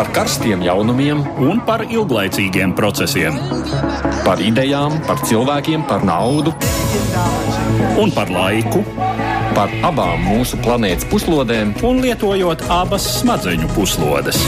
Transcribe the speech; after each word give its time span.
par 0.00 0.08
karstiem 0.16 0.62
jaunumiem 0.64 1.18
un 1.44 1.58
par 1.68 1.82
ilglaicīgiem 1.84 2.70
procesiem. 2.72 3.34
Par 4.24 4.40
idejām, 4.40 4.94
par 5.04 5.20
cilvēkiem, 5.28 5.82
par 5.90 6.06
naudu 6.08 6.54
un 8.00 8.14
par 8.16 8.32
laiku. 8.32 8.80
Par 9.52 9.68
abām 9.84 10.24
mūsu 10.24 10.56
planētas 10.64 11.04
puslodēm, 11.10 11.74
un 11.84 12.00
lietojot 12.00 12.64
abas 12.72 13.10
smadzeņu 13.18 13.68
puslodes. 13.74 14.40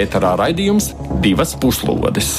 Ēterā 0.00 0.32
raidījums 0.40 0.94
divas 1.20 1.52
puslodes. 1.60 2.32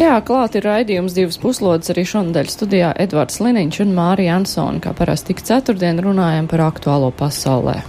Jā, 0.00 0.16
klāt 0.24 0.56
ir 0.56 0.64
raidījums 0.64 1.12
divas 1.12 1.36
puslodes 1.36 1.92
arī 1.92 2.08
šonadēļ 2.08 2.52
studijā 2.56 2.96
Edvards 3.04 3.42
Liniņš 3.44 3.84
un 3.84 3.96
Mārija 4.00 4.40
Ansona, 4.40 4.80
kā 4.80 4.96
parasti 4.96 5.34
tik 5.34 5.44
ceturtdien 5.44 6.00
runājam 6.00 6.48
par 6.48 6.70
aktuālo 6.72 7.12
pasaulē. 7.20 7.82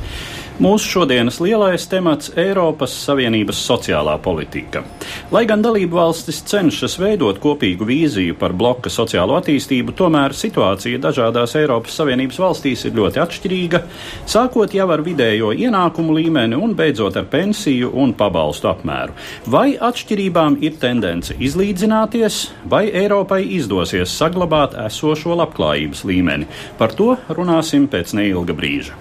Mūsu 0.61 0.85
šodienas 0.85 1.39
lielais 1.41 1.87
temats- 1.89 2.29
Eiropas 2.37 2.93
Savienības 2.93 3.57
sociālā 3.57 4.19
politika. 4.21 4.83
Lai 5.31 5.47
gan 5.49 5.63
dalību 5.63 5.97
valstis 5.97 6.43
cenšas 6.45 6.99
veidot 7.01 7.39
kopīgu 7.41 7.87
vīziju 7.89 8.35
par 8.37 8.53
bloka 8.53 8.91
sociālo 8.93 9.33
attīstību, 9.41 9.95
tomēr 9.97 10.29
situācija 10.37 10.99
dažādās 11.01 11.55
Eiropas 11.57 11.97
Savienības 11.97 12.37
valstīs 12.37 12.85
ir 12.85 12.91
ļoti 12.91 13.21
atšķirīga, 13.23 13.81
sākot 14.27 14.75
jau 14.77 14.91
ar 14.91 15.01
vidējo 15.01 15.49
ienākumu 15.57 16.13
līmeni 16.19 16.61
un 16.61 16.75
beidzot 16.75 17.17
ar 17.17 17.25
pensiju 17.25 17.89
un 17.95 18.13
pabalstu 18.13 18.69
apmēru. 18.69 19.17
Vai 19.47 19.73
atšķirībām 19.73 20.59
ir 20.61 20.77
tendence 20.77 21.33
izlīdzināties, 21.33 22.51
vai 22.69 22.91
Eiropai 22.91 23.41
izdosies 23.57 24.13
saglabāt 24.21 24.77
esošo 24.85 25.33
labklājības 25.33 26.05
līmeni? 26.05 26.45
Par 26.77 26.93
to 26.93 27.17
runāsim 27.27 27.87
pēc 27.87 28.13
neilga 28.13 28.53
brīža. 28.53 28.93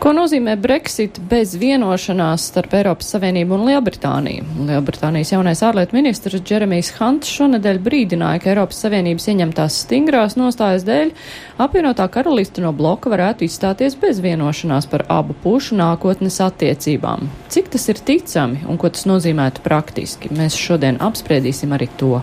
Ko 0.00 0.14
nozīmē 0.16 0.54
Brexit 0.56 1.18
bez 1.28 1.50
vienošanās 1.60 2.46
starp 2.48 2.72
Eiropas 2.78 3.10
Savienību 3.12 3.52
un 3.52 3.66
Lielbritāniju? 3.68 4.46
Lielbritānijas 4.70 5.34
jaunais 5.34 5.60
ārlietu 5.60 5.92
ministrs 5.92 6.40
Džeremijs 6.40 6.94
Hants 6.96 7.28
šonadēļ 7.28 7.80
brīdināja, 7.84 8.40
ka 8.40 8.48
Eiropas 8.54 8.80
Savienības 8.80 9.28
ieņemtās 9.28 9.76
stingrās 9.82 10.38
nostājas 10.40 10.86
dēļ 10.88 11.12
apvienotā 11.60 12.08
karalista 12.14 12.64
no 12.64 12.72
bloka 12.72 13.12
varētu 13.12 13.44
izstāties 13.44 13.98
bez 14.00 14.22
vienošanās 14.24 14.88
par 14.88 15.04
abu 15.12 15.36
pušu 15.44 15.76
nākotnes 15.76 16.40
attiecībām. 16.48 17.28
Cik 17.52 17.68
tas 17.76 17.84
ir 17.92 18.00
ticami 18.00 18.64
un 18.64 18.80
ko 18.80 18.88
tas 18.88 19.04
nozīmētu 19.04 19.60
praktiski? 19.68 20.32
Mēs 20.32 20.56
šodien 20.56 20.96
apspriedīsim 21.10 21.76
arī 21.76 21.92
to 22.00 22.22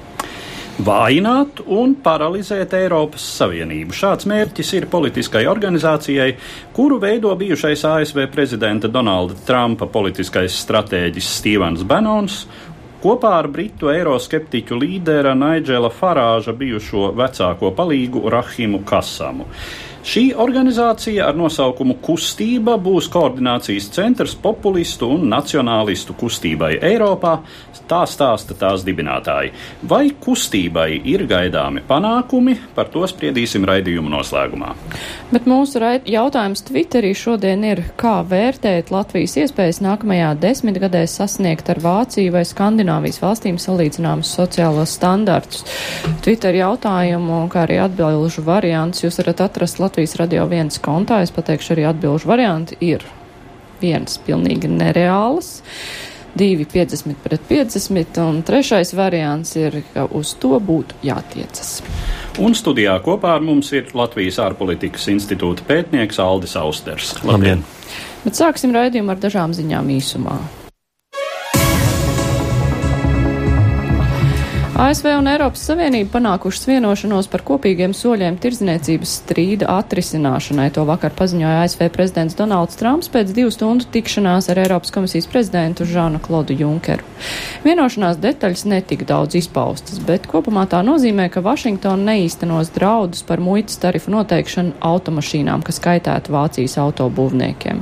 vājināt 0.84 1.62
un 1.74 1.96
paralizēt 2.04 2.74
Eiropas 2.78 3.26
Savienību. 3.40 3.96
Šāds 3.98 4.28
mērķis 4.30 4.74
ir 4.78 4.88
politiskai 4.92 5.46
organizācijai, 5.50 6.30
kuru 6.76 7.00
veido 7.02 7.34
bijušais 7.38 7.86
ASV 7.88 8.28
prezidenta 8.34 8.90
Donalda 8.92 9.38
Trumpa 9.48 9.90
politiskais 9.90 10.58
stratēģis 10.64 11.34
Stevens 11.40 11.86
Banons. 11.88 12.44
Kopā 13.02 13.36
ar 13.40 13.50
britu 13.54 13.92
eiroskeptiķu 13.94 14.78
līdera 14.82 15.36
Naidžela 15.38 15.92
Farāža 15.94 16.54
bijušo 16.58 17.12
vecāko 17.18 17.70
palīgu 17.78 18.26
Rahimu 18.34 18.82
Kasamu. 18.86 19.46
Šī 20.06 20.32
organizācija 20.38 21.28
ar 21.30 21.38
nosaukumu 21.38 21.98
Kustība 22.04 22.78
būs 22.82 23.10
koordinācijas 23.14 23.90
centrs 23.96 24.36
populistu 24.40 25.10
un 25.16 25.26
nacionālistu 25.32 26.16
kustībai 26.18 26.78
Eiropā, 26.86 27.38
tā 27.88 28.04
stāsta 28.10 28.56
tās 28.58 28.84
dibinātāji. 28.88 29.54
Vai 29.88 30.10
kustībai 30.12 30.90
ir 31.08 31.24
gaidāmi 31.30 31.84
panākumi, 31.88 32.58
par 32.76 32.92
to 32.94 33.06
spriedīsim 33.08 33.66
raidījuma 33.68 34.12
noslēgumā. 34.18 34.74
Bet 35.32 35.48
mūsu 35.50 35.82
jautājums 36.08 36.64
Twitterī 36.68 37.14
šodien 37.18 37.64
ir, 37.68 37.84
kā 38.00 38.20
vērtēt 38.28 38.92
Latvijas 38.94 39.38
iespējas 39.44 39.82
nākamajā 39.84 40.34
desmitgadē 40.42 41.04
sasniegt 41.10 41.70
ar 41.72 41.82
Vāciju 41.84 42.34
vai 42.36 42.44
Skandināvijas 42.48 43.22
valstīm 43.24 43.60
salīdzināmus 43.62 44.34
sociālos 44.40 44.96
standartus. 44.98 45.66
Twitter 46.26 46.56
jautājumu, 46.58 47.44
kā 47.52 47.66
arī 47.68 47.80
atbilžu 47.84 48.44
variants, 48.48 49.04
jūs 49.04 49.22
varat 49.22 49.46
atrast 49.48 49.82
Latvijas 49.88 50.18
radio 50.20 50.44
viens 50.52 50.82
kontā, 50.84 51.22
es 51.24 51.32
pateikšu 51.32 51.78
arī 51.78 51.86
atbilžu 51.88 52.28
varianti, 52.28 52.76
ir 52.84 53.06
viens 53.80 54.18
pilnīgi 54.20 54.68
nereāls. 54.68 55.62
2,50 56.38 57.16
pret 57.24 57.46
50, 57.48 58.20
un 58.20 58.42
trešais 58.46 58.92
variants 58.98 59.56
ir, 59.56 59.80
ka 59.94 60.04
uz 60.12 60.34
to 60.42 60.60
būtu 60.60 61.00
jātiecas. 61.08 61.80
Un 62.44 62.54
studijā 62.58 62.98
kopā 63.06 63.38
ar 63.38 63.48
mums 63.48 63.72
ir 63.74 63.88
Latvijas 63.98 64.42
ārpolitikas 64.44 65.08
institūta 65.16 65.64
pētnieks 65.72 66.20
Aldis 66.20 66.60
Austers. 66.60 67.16
Labdien! 67.24 67.64
Bet 68.28 68.38
sāksim 68.38 68.76
raidījumu 68.76 69.16
ar 69.16 69.24
dažām 69.24 69.56
ziņām 69.56 69.96
īsumā. 69.96 70.36
ASV 74.78 75.08
un 75.18 75.26
Eiropas 75.26 75.64
Savienība 75.66 76.20
panākušas 76.20 76.68
vienošanos 76.70 77.26
par 77.34 77.42
kopīgiem 77.42 77.96
soļiem 77.98 78.36
tirdzniecības 78.38 79.16
strīda 79.24 79.72
atrisināšanai. 79.74 80.68
To 80.76 80.84
vakar 80.86 81.16
paziņoja 81.18 81.64
ASV 81.64 81.88
prezidents 81.96 82.38
Donalds 82.38 82.78
Trumps 82.78 83.10
pēc 83.10 83.32
divu 83.34 83.50
stundu 83.50 83.88
tikšanās 83.90 84.52
ar 84.54 84.62
Eiropas 84.62 84.94
komisijas 84.94 85.26
prezidentu 85.32 85.88
Žānu 85.90 86.22
Klodu 86.22 86.54
Junkeru. 86.60 87.02
Vienošanās 87.64 88.20
detaļas 88.22 88.68
netika 88.70 89.08
daudz 89.10 89.40
izpaustas, 89.40 89.98
bet 89.98 90.30
kopumā 90.30 90.68
tā 90.70 90.84
nozīmē, 90.86 91.26
ka 91.34 91.42
Vašingtona 91.42 92.12
neīstenos 92.12 92.70
draudus 92.78 93.26
par 93.26 93.42
muitas 93.42 93.82
tarifu 93.82 94.14
noteikšanu 94.14 94.78
automašīnām, 94.92 95.66
kas 95.66 95.82
kaitētu 95.82 96.38
Vācijas 96.38 96.78
autobūvniekiem. 96.86 97.82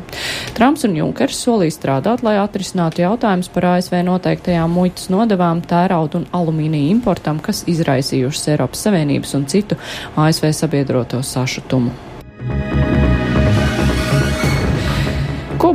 Trumps 0.56 0.88
un 0.88 0.96
Junkers 1.02 1.44
solīja 1.44 1.76
strādāt, 1.76 2.24
lai 2.24 2.38
atrisinātu 2.40 3.04
jautājumus 3.04 3.52
par 3.52 3.70
ASV 3.74 4.00
noteiktajām 4.14 4.72
muitas 4.80 5.12
nodevām, 5.12 5.60
tērauda 5.60 6.24
un 6.24 6.32
alumīnija 6.32 6.85
importam, 6.92 7.40
kas 7.44 7.64
izraisījušas 7.72 8.52
Eiropas 8.56 8.88
Savienības 8.88 9.36
un 9.40 9.48
citu 9.52 9.80
ASV 10.16 10.52
sabiedroto 10.54 11.24
sašutumu. 11.24 11.94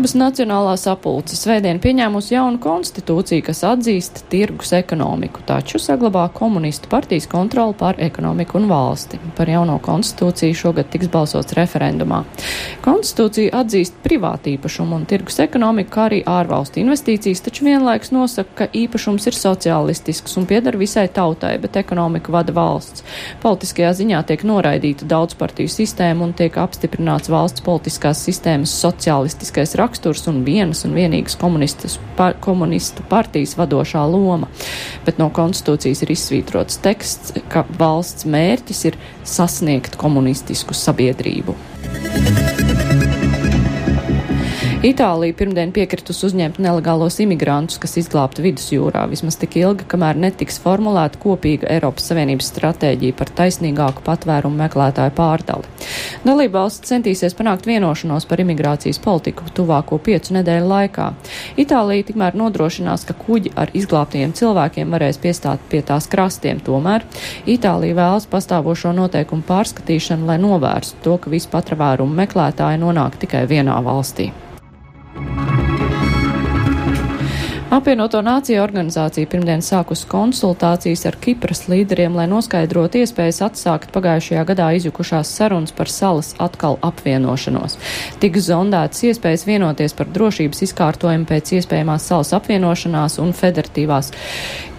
Kubas 0.00 0.14
Nacionālā 0.16 0.78
sapulce 0.80 1.36
svētdien 1.36 1.76
pieņēmusi 1.76 2.32
jaunu 2.32 2.56
konstitūciju, 2.64 3.42
kas 3.44 3.58
atzīst 3.68 4.22
tirgus 4.32 4.70
ekonomiku, 4.72 5.42
taču 5.44 5.76
saglabā 5.76 6.22
komunistu 6.32 6.88
partijas 6.88 7.26
kontroli 7.28 7.76
pār 7.76 8.00
ekonomiku 8.00 8.56
un 8.56 8.70
valsti. 8.70 9.18
Par 9.36 9.52
jauno 9.52 9.74
konstitūciju 9.84 10.56
šogad 10.56 10.88
tiks 10.88 11.10
balsots 11.12 11.52
referendumā. 11.58 12.22
Konstitūcija 12.80 13.52
atzīst 13.60 13.98
privātīpašumu 14.00 14.96
un 15.02 15.04
tirgus 15.10 15.36
ekonomiku, 15.44 15.92
kā 15.98 16.06
arī 16.06 16.22
ārvalstu 16.24 16.80
investīcijas, 16.80 17.44
taču 17.44 17.68
vienlaiks 17.68 18.14
nosaka, 18.16 18.56
ka 18.62 18.70
īpašums 18.72 19.28
ir 19.28 19.36
sociālistisks 19.36 20.40
un 20.40 20.48
piedara 20.48 20.80
visai 20.80 21.10
tautai, 21.12 21.52
bet 21.60 21.76
ekonomiku 21.76 22.32
vada 22.38 22.56
valsts. 22.56 23.04
Politiskajā 23.44 23.92
ziņā 24.00 24.24
tiek 24.32 24.48
noraidīta 24.48 25.04
daudzpartiju 25.12 25.76
sistēma 25.76 26.30
un 26.30 26.34
tiek 26.40 26.56
apstiprināts 26.64 27.28
valsts 27.28 27.68
politiskās 27.68 28.24
sistēmas 28.24 28.80
sociālistiskais 28.80 29.76
raksturs 29.76 29.89
un 30.30 30.44
vienas 30.46 30.84
un 30.86 30.94
vienīgas 30.94 31.36
par, 32.16 32.36
komunistu 32.40 33.02
partijas 33.10 33.56
vadošā 33.58 34.04
loma. 34.10 34.48
Bet 35.06 35.18
no 35.18 35.30
konstitūcijas 35.34 36.04
ir 36.04 36.14
izsvītrots 36.14 36.80
teksts, 36.84 37.34
ka 37.50 37.66
valsts 37.78 38.28
mērķis 38.30 38.84
ir 38.92 39.00
sasniegt 39.24 39.98
komunistisku 40.00 40.76
sabiedrību. 40.76 41.56
Itālija 44.80 45.34
pirmdien 45.36 45.74
piekritus 45.76 46.22
uzņemt 46.24 46.56
nelegālos 46.64 47.18
imigrantus, 47.20 47.76
kas 47.82 47.98
izglābti 48.00 48.40
vidusjūrā, 48.46 49.02
vismaz 49.10 49.36
tik 49.36 49.58
ilgi, 49.60 49.84
kamēr 49.92 50.16
netiks 50.16 50.56
formulēta 50.64 51.20
kopīga 51.20 51.68
Eiropas 51.74 52.06
Savienības 52.08 52.48
stratēģija 52.48 53.18
par 53.18 53.28
taisnīgāku 53.36 54.00
patvērumu 54.06 54.56
meklētāju 54.62 55.12
pārdali. 55.20 55.68
Dalībvalsts 56.24 56.94
centīsies 56.94 57.36
panākt 57.36 57.68
vienošanos 57.68 58.24
par 58.24 58.40
imigrācijas 58.40 59.02
politiku 59.04 59.52
tuvāko 59.52 60.00
piecu 60.00 60.40
nedēļu 60.40 60.72
laikā. 60.72 61.12
Itālija 61.60 62.08
tikmēr 62.08 62.40
nodrošinās, 62.40 63.04
ka 63.04 63.20
kuģi 63.20 63.52
ar 63.60 63.76
izglābtajiem 63.76 64.32
cilvēkiem 64.32 64.96
varēs 64.96 65.20
piestāt 65.20 65.60
pie 65.68 65.84
tās 65.84 66.08
krastiem. 66.08 66.64
Tomēr 66.64 67.04
Itālija 67.44 68.00
vēlas 68.00 68.32
pastāvošo 68.32 68.96
noteikumu 68.96 69.44
pārskatīšanu, 69.44 70.32
lai 70.32 70.40
novērstu 70.40 71.04
to, 71.04 71.20
ka 71.20 71.36
visi 71.36 71.52
patvērumu 71.52 72.22
meklētāji 72.24 72.80
nonāk 72.80 73.20
tikai 73.20 73.44
vienā 73.44 73.76
valstī. 73.84 74.32
Apvienoto 77.70 78.18
Nāciju 78.18 78.58
organizācija 78.64 79.28
pirmdien 79.30 79.60
sākus 79.62 80.00
konsultācijas 80.10 81.04
ar 81.06 81.14
Kipras 81.22 81.68
līderiem, 81.70 82.16
lai 82.18 82.24
noskaidrotu 82.26 82.98
iespējas 82.98 83.38
atsākt 83.46 83.92
pagājušajā 83.94 84.40
gadā 84.48 84.72
izjukušās 84.74 85.30
sarunas 85.38 85.70
par 85.78 85.86
salas 85.86 86.32
atkal 86.42 86.80
apvienošanos. 86.82 87.76
Tik 88.18 88.40
zondētas 88.42 89.04
iespējas 89.12 89.46
vienoties 89.46 89.94
par 89.94 90.10
drošības 90.10 90.64
izkārtojumu 90.66 91.28
pēc 91.30 91.52
iespējamās 91.60 92.08
salas 92.10 92.34
apvienošanās 92.40 93.20
un 93.22 93.30
federatīvās 93.38 94.10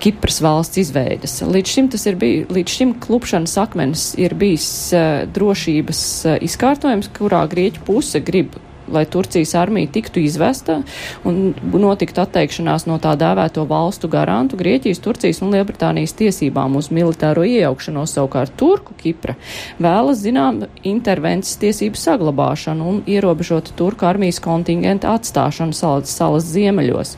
Kipras 0.04 0.42
valsts 0.44 0.82
izveidas. 0.84 1.38
Līdz 1.48 1.76
šim 1.78 1.88
ir 1.96 2.18
bijis, 2.20 2.52
līdz 2.52 2.76
šim 2.76 2.92
klupšanas 3.00 3.56
akmens 3.62 4.10
ir 4.20 4.36
bijis 4.36 4.68
uh, 4.92 5.24
drošības 5.32 6.04
uh, 6.26 6.38
izkārtojums, 6.44 7.08
kurā 7.16 7.46
Grieķu 7.48 7.86
puse 7.88 8.20
grib 8.20 8.60
lai 8.92 9.06
Turcijas 9.06 9.56
armija 9.56 9.92
tiktu 9.92 10.22
izvesta 10.24 10.82
un 11.28 11.54
notiktu 11.74 12.22
atteikšanās 12.24 12.88
no 12.90 12.98
tā 13.02 13.14
dēvēto 13.20 13.66
valstu 13.70 14.10
garantu 14.12 14.60
Grieķijas, 14.60 15.02
Turcijas 15.04 15.42
un 15.42 15.54
Lielbritānijas 15.56 16.16
tiesībām 16.20 16.76
uz 16.80 16.92
militāro 16.94 17.46
iejaukšanos. 17.48 18.16
Savukārt 18.18 18.56
Turku 18.60 18.96
Kipra 19.00 19.36
vēlas 19.82 20.22
zinām 20.24 20.66
intervences 20.88 21.58
tiesību 21.62 22.00
saglabāšanu 22.00 22.88
un 22.92 23.02
ierobežot 23.10 23.74
Turku 23.80 24.08
armijas 24.10 24.42
kontingenta 24.44 25.16
atstāšanu 25.16 25.76
salas, 25.78 26.12
salas 26.12 26.48
ziemeļos. 26.52 27.16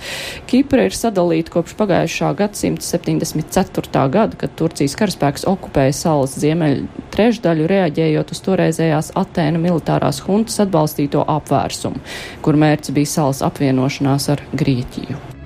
Kipra 0.49 0.87
ir 0.87 0.97
sadalīta 0.97 1.55
kopš 1.57 1.75
pagājušā 1.79 2.33
gadsimta 2.39 2.85
74. 2.85 4.07
gada, 4.13 4.37
kad 4.39 4.55
Turcijas 4.59 4.97
karaspēks 4.99 5.47
okupēja 5.49 5.95
salas 5.97 6.37
ziemeļu 6.39 6.87
trešdaļu, 7.13 7.67
reaģējot 7.69 8.33
uz 8.33 8.41
toreizējās 8.45 9.11
Atēnu 9.19 9.61
militārās 9.61 10.21
huntas 10.25 10.59
atbalstīto 10.63 11.23
apvērsumu, 11.63 12.03
kur 12.43 12.59
mērķis 12.59 12.95
bija 12.95 13.13
salas 13.17 13.43
apvienošanās 13.45 14.29
ar 14.33 14.43
Grieķiju. 14.53 15.42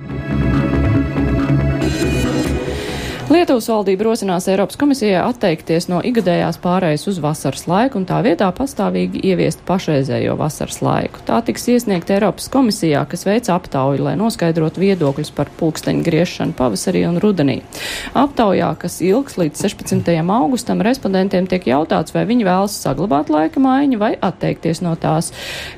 Lietuvas 3.28 3.66
valdība 3.68 4.06
rosinās 4.06 4.46
Eiropas 4.48 4.78
komisijai 4.80 5.18
atteikties 5.20 5.90
no 5.90 5.98
igadējās 6.00 6.56
pārējas 6.62 7.02
uz 7.10 7.18
vasaras 7.20 7.66
laiku 7.68 7.98
un 8.00 8.06
tā 8.08 8.22
vietā 8.24 8.46
pastāvīgi 8.56 9.20
ieviest 9.28 9.60
pašreizējo 9.68 10.32
vasaras 10.40 10.78
laiku. 10.80 11.20
Tā 11.28 11.42
tiks 11.44 11.66
iesniegta 11.68 12.14
Eiropas 12.16 12.46
komisijā, 12.48 13.02
kas 13.10 13.26
veic 13.28 13.50
aptauju, 13.52 14.06
lai 14.06 14.14
noskaidrotu 14.16 14.80
viedokļus 14.80 15.30
par 15.36 15.50
pulksteņu 15.58 16.06
griešanu 16.06 16.56
pavasarī 16.56 17.02
un 17.10 17.18
rudenī. 17.20 17.58
Aptaujā, 18.16 18.70
kas 18.80 18.96
ilgs 19.04 19.36
līdz 19.36 19.60
16. 19.60 20.08
augustam, 20.24 20.80
respondentiem 20.88 21.50
tiek 21.52 21.68
jautāts, 21.68 22.16
vai 22.16 22.24
viņi 22.32 22.48
vēlas 22.48 22.78
saglabāt 22.80 23.28
laika 23.28 23.60
maiņu 23.60 24.00
vai 24.00 24.14
atteikties 24.16 24.80
no 24.80 24.94
tās, 24.96 25.34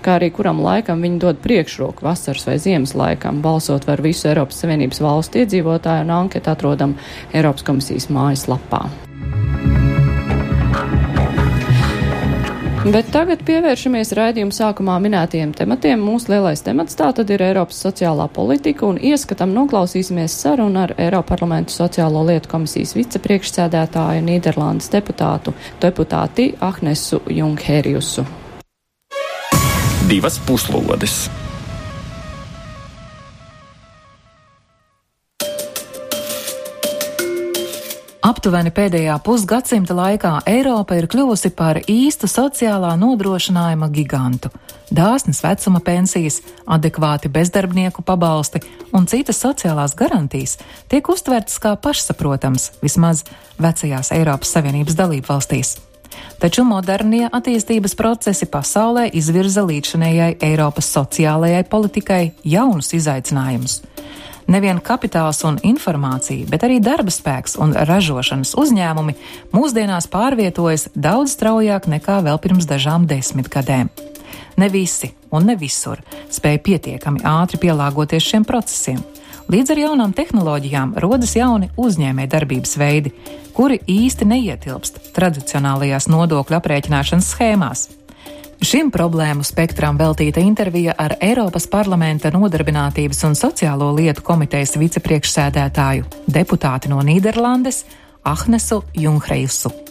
kā 0.07 0.21
arī 0.21 0.31
kuram 0.39 0.63
laikam 0.63 1.03
viņi 1.03 1.19
dod 1.27 1.43
priekšroku 1.43 2.07
vasaras 2.07 2.47
vai 2.47 2.61
ziemas 2.63 2.95
laikam. 2.95 3.43
Balsot 3.43 3.91
var 3.91 4.07
visu 4.07 4.31
Eiropas 4.31 4.63
Savienības 4.63 5.03
valstu 5.03 5.43
iedzīvotāju 5.43 6.07
un 6.07 6.17
anketu 6.21 6.55
atrodam 6.55 6.95
Eiropas 6.95 7.41
komisijas 7.67 8.09
mājaslapā. 8.13 8.87
Bet 12.81 13.11
tagad 13.13 13.43
pievēršamies 13.45 14.15
raidījuma 14.17 14.55
sākumā 14.57 14.95
minētajiem 15.05 15.51
tematiem. 15.53 16.01
Mūsu 16.01 16.33
lielais 16.33 16.63
temats 16.65 16.97
tā 16.97 17.11
tad 17.13 17.29
ir 17.29 17.43
Eiropas 17.45 17.77
sociālā 17.85 18.25
politika 18.33 18.87
un 18.89 18.97
ieskatam 18.97 19.53
noklausīsimies 19.53 20.33
sarunu 20.33 20.81
ar 20.87 20.95
Eiroparlamentu 20.97 21.75
sociālo 21.75 22.23
lietu 22.25 22.49
komisijas 22.49 22.95
vicepriekšsēdētāju 22.97 24.25
Nīderlandes 24.25 24.89
deputātu, 24.95 25.53
deputāti 25.83 26.55
Ahnesu 26.65 27.21
Jungheriusu. 27.29 28.25
Divas 30.09 30.41
puslodes! 30.49 31.29
Aptuveni 38.31 38.71
pēdējā 38.71 39.17
pusgadsimta 39.27 39.95
laikā 39.97 40.31
Eiropa 40.47 40.95
ir 40.95 41.09
kļuvusi 41.11 41.51
par 41.57 41.81
īstu 41.91 42.29
sociālā 42.31 42.93
nodrošinājuma 43.01 43.89
gigantu. 43.91 44.53
Dāsnas 44.95 45.41
vecuma 45.43 45.81
pensijas, 45.83 46.37
adekvāti 46.63 47.31
bezdarbnieku 47.33 48.05
pabalsti 48.07 48.61
un 48.95 49.09
citas 49.11 49.41
sociālās 49.43 49.97
garantijas 49.99 50.61
tiek 50.93 51.11
uztvertas 51.11 51.59
kā 51.59 51.75
pašsaprotams 51.75 52.69
vismaz 52.85 53.25
vecajās 53.59 54.13
Eiropas 54.15 54.55
Savienības 54.55 54.99
dalību 55.01 55.27
valstīs. 55.33 55.81
Taču 56.39 56.63
modernie 56.69 57.27
attīstības 57.27 57.97
procesi 57.99 58.47
pasaulē 58.47 59.09
izvirza 59.11 59.67
līdzšanējai 59.67 60.37
Eiropas 60.53 60.93
sociālajai 60.95 61.65
politikai 61.73 62.25
jaunus 62.45 62.95
izaicinājumus. 62.95 63.81
Nevien 64.51 64.81
kapitāls 64.83 65.45
un 65.47 65.61
informācija, 65.63 66.49
bet 66.51 66.65
arī 66.67 66.81
darba 66.83 67.13
spēks 67.15 67.53
un 67.63 67.71
ražošanas 67.87 68.57
uzņēmumi 68.59 69.15
mūsdienās 69.55 70.09
pārvietojas 70.11 70.89
daudz 70.99 71.37
straujāk 71.37 71.87
nekā 71.93 72.17
vēl 72.27 72.41
pirms 72.43 72.67
dažām 72.67 73.07
desmitgadēm. 73.07 73.93
Ne 74.59 74.69
visi 74.69 75.13
un 75.31 75.47
ne 75.47 75.55
visur 75.61 76.03
spēja 76.35 76.59
pietiekami 76.67 77.23
ātri 77.23 77.63
pielāgoties 77.63 78.27
šiem 78.27 78.49
procesiem. 78.49 78.99
Līdz 79.51 79.71
ar 79.71 79.83
jaunām 79.85 80.17
tehnoloģijām 80.19 80.97
rodas 81.03 81.37
jauni 81.39 81.71
uzņēmē 81.79 82.27
darbības 82.31 82.75
veidi, 82.83 83.15
kuri 83.55 83.79
īsti 83.87 84.27
neietilpst 84.35 85.01
tradicionālajās 85.15 86.11
nodokļu 86.11 86.59
aprēķināšanas 86.59 87.31
schēmās. 87.37 87.87
Šim 88.61 88.91
problēmu 88.93 89.41
spektram 89.47 89.97
veltīta 89.97 90.43
intervija 90.45 90.93
ar 91.01 91.15
Eiropas 91.25 91.65
parlamenta 91.73 92.29
nodarbinātības 92.35 93.25
un 93.31 93.37
sociālo 93.39 93.89
lietu 93.97 94.21
komitejas 94.27 94.77
vicepriekšsēdētāju, 94.77 96.05
deputāti 96.29 96.93
no 96.93 97.01
Nīderlandes 97.01 97.87
Ahnesu 98.21 98.83
Junhreisu. 98.93 99.90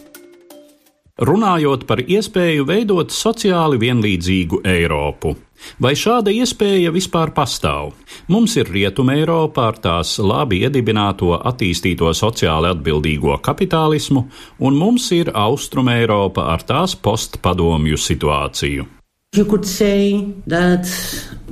Runājot 1.20 1.82
par 1.84 2.00
iespēju 2.00 2.64
veidot 2.64 3.12
sociāli 3.12 3.76
vienlīdzīgu 3.82 4.62
Eiropu. 4.64 5.34
Vai 5.76 5.92
šāda 5.92 6.32
iespēja 6.32 6.88
vispār 6.94 7.34
pastāv? 7.36 7.90
Mums 8.32 8.54
ir 8.56 8.70
Rietuma 8.72 9.18
Eiropa 9.20 9.66
ar 9.68 9.76
tās 9.84 10.14
labi 10.16 10.62
iedibināto 10.64 11.34
attīstīto 11.36 12.14
sociāli 12.16 12.70
atbildīgo 12.72 13.36
kapitālismu, 13.44 14.22
un 14.64 14.78
mums 14.80 15.10
ir 15.12 15.28
Austruma 15.36 15.98
Eiropa 16.00 16.46
ar 16.54 16.64
tās 16.64 16.96
postpadomju 16.96 18.00
situāciju. 18.00 18.88
You 19.36 19.44
could 19.44 19.68
say 19.68 20.24
that 20.46 20.88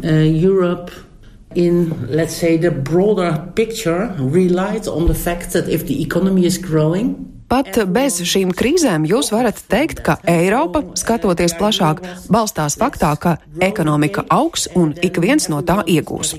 uh, 0.03 0.25
Europe 0.25 0.91
in, 1.55 1.93
let's 2.09 2.35
say, 2.35 2.57
the 2.57 2.71
broader 2.71 3.53
picture 3.55 4.15
relied 4.19 4.89
on 4.89 5.07
the 5.07 5.15
fact 5.15 5.53
that 5.53 5.69
if 5.69 5.87
the 5.87 6.03
economy 6.03 6.47
is 6.47 6.57
growing, 6.57 7.38
Pat 7.49 7.79
bez 7.89 8.19
šīm 8.29 8.51
krīzēm 8.53 9.07
jūs 9.09 9.31
varat 9.33 9.57
teikt, 9.73 10.03
ka 10.05 10.19
Eiropa, 10.29 10.83
skatoties 11.01 11.55
plašāk, 11.57 12.03
balstās 12.29 12.77
faktā, 12.77 13.15
ka 13.17 13.37
ekonomika 13.65 14.27
augs 14.29 14.67
un 14.77 14.91
ik 15.01 15.17
viens 15.23 15.49
no 15.49 15.63
tā 15.65 15.79
iegūs. 15.89 16.35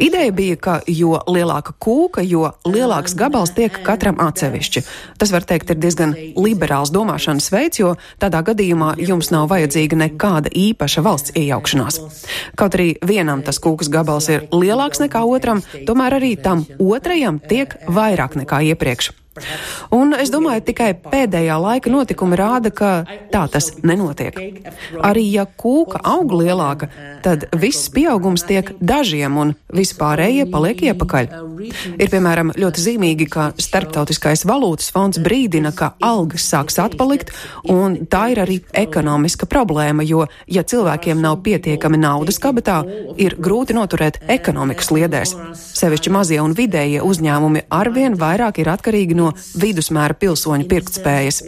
Ideja 0.00 0.32
bija, 0.32 0.56
ka 0.56 0.76
jo 0.88 1.18
lielāka 1.28 1.74
kūka, 1.76 2.24
jo 2.24 2.48
lielāks 2.64 3.12
gabals 3.18 3.52
tiek 3.52 3.76
katram 3.84 4.16
atsevišķi. 4.24 4.82
Tas, 5.20 5.34
var 5.34 5.44
teikt, 5.44 5.74
ir 5.74 5.82
diezgan 5.82 6.14
liberāls 6.32 6.92
domāšanas 6.94 7.50
veids, 7.52 7.82
jo 7.82 7.92
tādā 8.22 8.40
gadījumā 8.46 8.94
jums 9.04 9.28
nav 9.34 9.50
vajadzīga 9.52 9.98
nekāda 10.00 10.48
īpaša 10.48 11.04
valsts 11.04 11.34
iejaukšanās. 11.36 12.00
Kaut 12.56 12.78
arī 12.78 12.94
vienam 13.04 13.44
tas 13.44 13.60
kūkas 13.60 13.92
gabals 13.92 14.30
ir 14.32 14.48
lielāks 14.48 15.04
nekā 15.04 15.26
otram, 15.28 15.60
tomēr 15.84 16.16
arī 16.22 16.32
tam 16.40 16.64
otrajam 16.80 17.42
tiek 17.52 17.76
vairāk 17.84 18.40
nekā 18.40 18.62
iepriekš. 18.72 19.12
Un 19.94 20.14
es 20.14 20.30
domāju, 20.30 20.62
tikai 20.70 20.92
pēdējā 21.02 21.56
laika 21.58 21.90
notikumi 21.90 22.38
rāda, 22.38 22.70
ka 22.74 22.90
tā 23.32 23.44
tas 23.50 23.72
nenotiek. 23.82 24.38
Arī 25.02 25.24
ja 25.32 25.46
kūka 25.46 26.00
aug 26.14 26.36
lielāka, 26.38 26.90
tad 27.24 27.46
viss 27.56 27.88
pieaugums 27.94 28.44
tiek 28.48 28.74
dažiem 28.84 29.38
un 29.40 29.54
vispārējie 29.74 30.46
paliek 30.52 30.82
iepakaļ. 30.90 31.30
Ir 31.96 32.10
piemēram 32.12 32.52
ļoti 32.58 32.82
zīmīgi, 32.84 33.28
ka 33.32 33.46
Starptautiskais 33.60 34.44
valūtas 34.48 34.90
fonds 34.92 35.20
brīdina, 35.22 35.72
ka 35.76 35.94
algas 36.04 36.46
sāks 36.50 36.76
atpalikt, 36.82 37.32
un 37.70 37.96
tā 38.10 38.26
ir 38.34 38.42
arī 38.44 38.58
ekonomiska 38.84 39.48
problēma, 39.50 40.04
jo, 40.06 40.26
ja 40.50 40.64
cilvēkiem 40.66 41.22
nav 41.22 41.40
pietiekami 41.46 42.00
naudas 42.02 42.40
kabatā, 42.42 42.82
ir 43.20 43.36
grūti 43.40 43.76
noturēt 43.76 44.20
ekonomikas 44.34 44.90
liedēs. 44.94 45.34
Sevišķi 45.54 46.12
mazie 46.14 46.40
un 46.42 46.56
vidējie 46.56 47.02
uzņēmumi 47.04 47.64
arvien 47.74 48.18
vairāk 48.20 48.60
ir 48.62 48.70
atkarīgi 48.74 49.16
no 49.18 49.32
vidusmēra 49.60 50.18
pilsoņu 50.20 50.68
pirktspējas. 50.70 51.40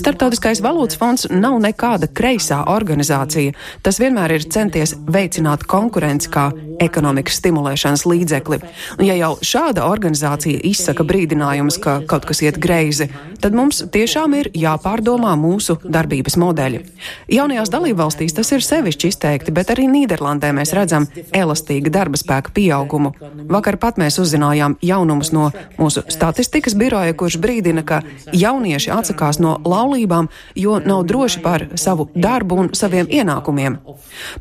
Startautiskais 0.00 0.62
valūtas 0.64 0.98
fonds 1.00 1.28
nav 1.30 1.58
nekāda 1.62 2.10
kreisā 2.10 2.62
organizācija. 2.72 3.54
Tas 3.84 4.00
vienmēr 4.02 4.36
ir 4.38 4.48
centies 4.52 4.96
veicināt 5.12 5.66
konkurenci 5.68 6.30
kā 6.32 6.50
ekonomikas 6.82 7.38
stimulēšanas 7.40 8.04
līdzekli. 8.08 8.58
Un 8.98 9.04
ja 9.06 9.16
jau 9.18 9.32
šāda 9.44 9.86
organizācija 9.88 10.62
izsaka 10.66 11.04
brīdinājumus, 11.06 11.78
ka 11.82 12.00
kaut 12.08 12.26
kas 12.28 12.42
iet 12.44 12.58
greizi, 12.62 13.08
tad 13.42 13.56
mums 13.56 13.82
tiešām 13.92 14.36
ir 14.38 14.50
jāpārdomā 14.56 15.34
mūsu 15.38 15.78
darbības 15.84 16.38
modeļi. 16.40 16.82
Jaunajās 17.32 17.72
dalībvalstīs 17.72 18.36
tas 18.36 18.52
ir 18.54 18.64
sevišķi 18.66 19.12
izteikti, 19.12 19.54
bet 19.54 19.72
arī 19.74 19.88
Nīderlandē 19.92 20.52
mēs 20.56 20.74
redzam 20.76 21.08
elastīga 21.34 21.92
darba 21.92 22.20
spēka 22.20 22.54
pieaugumu. 22.54 23.14
Vakar 23.52 23.78
pat 23.82 24.00
mēs 24.02 24.18
uzzinājām 24.22 24.78
jaunumus 24.82 25.32
no 25.34 25.50
mūsu 25.78 26.04
statistikas 26.12 26.76
biroja, 26.78 27.14
kurš 27.18 27.38
brīdina, 27.42 27.84
ka 27.86 28.02
jaunieši 28.32 28.92
atsakās 28.94 29.40
no 29.42 29.58
laulībām, 29.64 30.30
jo 30.58 30.78
nav 30.82 31.04
droši 31.10 31.42
par 31.44 31.66
savu 31.74 32.08
darbu 32.14 32.62
un 32.64 32.72
saviem 32.76 33.10
ienākumiem. 33.10 33.78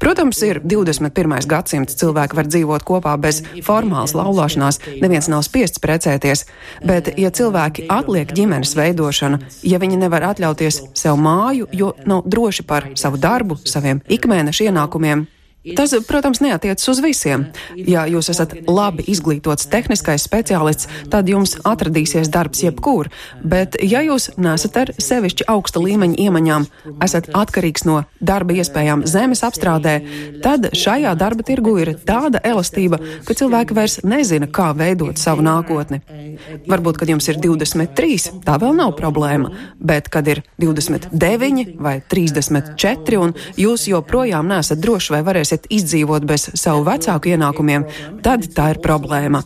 Protams, 0.01 0.41
ir 0.45 0.60
21. 0.63 1.47
gadsimts, 1.49 1.97
cilvēki 1.99 2.37
var 2.37 2.49
dzīvot 2.49 2.85
kopā 2.87 3.15
bez 3.21 3.41
formālas 3.65 4.15
laulāšanās, 4.17 4.81
neviens 5.01 5.29
nav 5.31 5.43
spiests 5.47 5.81
precēties, 5.83 6.45
bet 6.85 7.11
ja 7.19 7.31
cilvēki 7.33 7.87
atliek 7.91 8.31
ģimenes 8.37 8.75
veidošanu, 8.77 9.41
ja 9.67 9.81
viņi 9.81 9.99
nevar 10.01 10.31
atļauties 10.31 10.81
sev 10.97 11.19
māju, 11.21 11.69
jo 11.71 11.93
nav 12.05 12.25
droši 12.25 12.67
par 12.67 12.91
savu 12.95 13.21
darbu, 13.21 13.59
saviem 13.65 14.03
ikmēneša 14.11 14.69
ienākumiem, 14.71 15.27
Tas, 15.61 15.93
protams, 16.07 16.39
neatiecas 16.41 16.87
uz 16.89 16.99
visiem. 17.05 17.43
Ja 17.77 18.07
jūs 18.09 18.31
esat 18.33 18.55
labi 18.65 19.03
izglītots 19.13 19.67
tehniskais 19.69 20.23
speciālists, 20.25 20.87
tad 21.13 21.27
jums 21.29 21.53
atradīsies 21.61 22.31
darbs 22.33 22.63
jebkur, 22.65 23.11
bet 23.45 23.77
ja 23.85 24.01
jūs 24.01 24.31
nesat 24.41 24.79
ar 24.81 24.91
sevišķi 24.97 25.45
augsta 25.53 25.83
līmeņa 25.83 26.17
iemaņām, 26.23 26.65
esat 27.05 27.29
atkarīgs 27.37 27.85
no 27.85 27.99
darba 28.17 28.55
iespējām 28.57 29.03
zemes 29.05 29.43
apstrādē, 29.45 29.93
tad 30.41 30.71
šajā 30.73 31.13
darba 31.19 31.45
tirgu 31.45 31.75
ir 31.83 31.93
tāda 32.09 32.41
elastība, 32.41 32.97
ka 33.27 33.37
cilvēki 33.37 33.77
vairs 33.77 33.99
nezina, 34.01 34.49
kā 34.49 34.71
veidot 34.73 35.21
savu 35.21 35.45
nākotni. 35.45 36.01
Varbūt, 36.65 36.97
kad 37.03 37.13
jums 37.13 37.29
ir 37.29 37.37
23, 37.37 38.41
tā 38.49 38.57
vēl 38.57 38.73
nav 38.81 38.95
problēma, 38.97 39.53
bet 39.77 40.09
kad 40.09 40.25
ir 40.25 40.41
29 40.57 41.77
vai 41.77 41.99
34 42.01 43.21
un 43.21 43.37
jūs 43.61 43.85
joprojām 43.93 44.49
nesat 44.49 44.81
droši 44.81 45.19
vai 45.19 45.21
varēsiet 45.29 45.50
varēsiet 45.51 45.67
izdzīvot 45.69 46.25
bez 46.25 46.49
savu 46.55 46.83
vecāku 46.85 47.31
ienākumiem, 47.31 47.85
tad 48.23 48.47
tā 48.55 48.71
ir 48.73 48.79
problēma. 48.81 49.43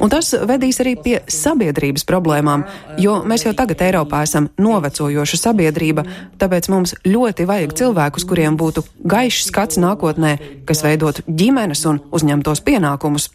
Un 0.00 0.10
tas 0.10 0.34
vedīs 0.34 0.80
arī 0.80 0.96
pie 0.96 1.20
sabiedrības 1.28 2.04
problēmām, 2.04 2.64
jo 2.98 3.22
mēs 3.24 3.46
jau 3.46 3.54
tagad 3.54 3.80
Eiropā 3.80 4.24
esam 4.24 4.48
novecojoša 4.58 5.36
sabiedrība, 5.36 6.04
tāpēc 6.38 6.68
mums 6.70 6.94
ļoti 7.04 7.46
vajag 7.46 7.74
cilvēkus, 7.78 8.26
kuriem 8.26 8.56
būtu 8.56 8.84
gaišs 9.04 9.50
skats 9.50 9.78
nākotnē, 9.78 10.38
kas 10.66 10.82
veidotu 10.82 11.22
ģimenes 11.26 11.86
un 11.86 12.00
uzņemtos 12.10 12.62
pienākumus. 12.62 13.30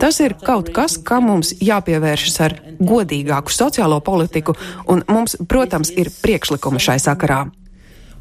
Tas 0.00 0.16
ir 0.24 0.32
kaut 0.40 0.70
kas, 0.72 0.96
kam 0.96 1.28
mums 1.28 1.52
jāpievēršas 1.60 2.40
ar 2.40 2.54
godīgāku 2.80 3.52
sociālo 3.52 4.00
politiku, 4.00 4.56
un 4.88 5.04
mums, 5.12 5.36
protams, 5.48 5.92
ir 5.92 6.08
priekšlikumi 6.22 6.80
šai 6.80 6.96
sakarā 7.04 7.44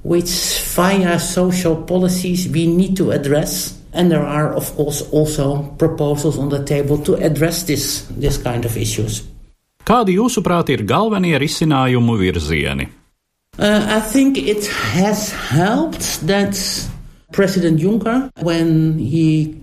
which 0.03 0.31
via 0.75 1.19
social 1.19 1.75
policies 1.75 2.47
we 2.49 2.67
need 2.67 2.97
to 2.97 3.11
address. 3.11 3.77
And 3.93 4.11
there 4.11 4.25
are, 4.25 4.53
of 4.53 4.75
course, 4.75 5.01
also 5.11 5.63
proposals 5.77 6.37
on 6.37 6.49
the 6.49 6.63
table 6.63 6.97
to 6.99 7.15
address 7.15 7.63
this, 7.63 8.05
this 8.11 8.37
kind 8.37 8.65
of 8.65 8.77
issues. 8.77 9.23
Kādi 9.87 10.17
jūsuprāt 10.19 10.67
ir 10.69 10.83
galvenie 10.83 11.37
risinājumu 11.39 12.17
virzieni? 12.19 12.89
Uh, 13.57 13.81
I 13.87 14.01
think 14.01 14.37
it 14.37 14.67
has 14.67 15.31
helped 15.31 16.27
that 16.27 16.59
President 17.37 17.79
Juncker, 17.79 18.31
when 18.41 18.97
he 18.97 19.61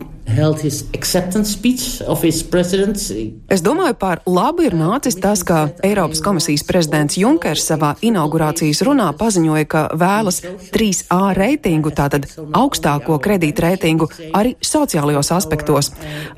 Es 3.48 3.62
domāju, 3.62 3.94
par 3.98 4.22
labu 4.26 4.64
ir 4.64 4.74
nācis 4.78 5.18
tas, 5.20 5.42
ka 5.46 5.68
Eiropas 5.84 6.22
komisijas 6.24 6.64
prezidents 6.66 7.18
Junkers 7.20 7.66
savā 7.68 7.92
inaugurācijas 8.02 8.80
runā 8.86 9.10
paziņoja, 9.18 9.66
ka 9.68 9.82
vēlas 10.00 10.40
3A 10.74 11.34
reitingu, 11.36 11.92
tātad 11.94 12.26
augstāko 12.56 13.18
kredīta 13.22 13.66
reitingu, 13.66 14.08
arī 14.32 14.54
sociālajos 14.64 15.32
aspektos, 15.36 15.92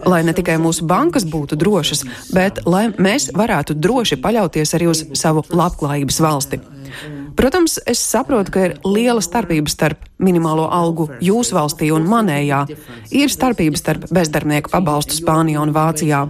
lai 0.05 0.23
ne 0.27 0.35
tikai 0.37 0.59
mūsu 0.61 0.89
bankas 0.89 1.29
būtu 1.29 1.61
drošas, 1.61 2.05
bet 2.35 2.65
lai 2.67 2.89
mēs 2.97 3.31
varētu 3.37 3.79
droši 3.79 4.19
paļauties 4.25 4.75
arī 4.77 4.91
uz 4.93 5.05
savu 5.15 5.47
labklājības 5.53 6.21
valsti. 6.27 6.65
Protams, 7.37 7.79
es 7.87 8.01
saprotu, 8.03 8.53
ka 8.55 8.67
ir 8.69 8.77
liela 8.85 9.23
starpība 9.25 9.71
starp 9.73 10.05
minimālo 10.23 10.67
algu 10.73 11.09
jūsu 11.21 11.57
valstī 11.57 11.91
un 11.93 12.07
manējā. 12.09 12.63
Ir 13.15 13.33
starpības 13.33 13.83
starp 13.83 14.07
bezdarbnieku 14.15 14.73
pabalstu 14.73 15.17
Spānijā 15.19 15.61
un 15.61 15.75
Vācijā. 15.77 16.23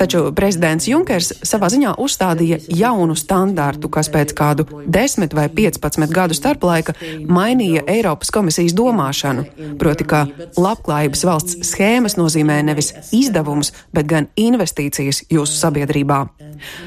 Taču 0.00 0.24
prezidents 0.36 0.88
Junkers 0.90 1.32
savā 1.46 1.70
ziņā 1.70 1.94
uzstādīja 2.02 2.60
jaunu 2.80 3.14
standārtu, 3.18 3.90
kas 3.92 4.10
pēc 4.10 4.34
kādu 4.36 4.66
10 4.86 5.36
vai 5.38 5.46
15 5.48 6.14
gadu 6.14 6.36
starplaika 6.36 6.96
mainīja 7.30 7.86
Eiropas 7.90 8.34
komisijas 8.34 8.74
domāšanu. 8.78 9.46
Proti, 9.78 10.08
ka 10.10 10.26
labklājības 10.58 11.26
valsts 11.28 11.70
schēmas 11.70 12.18
nozīmē 12.18 12.60
nevis 12.66 12.92
izdevumus, 13.14 13.72
bet 13.94 14.10
gan 14.10 14.30
investīcijas 14.36 15.24
jūsu 15.30 15.60
sabiedrībā. 15.60 16.24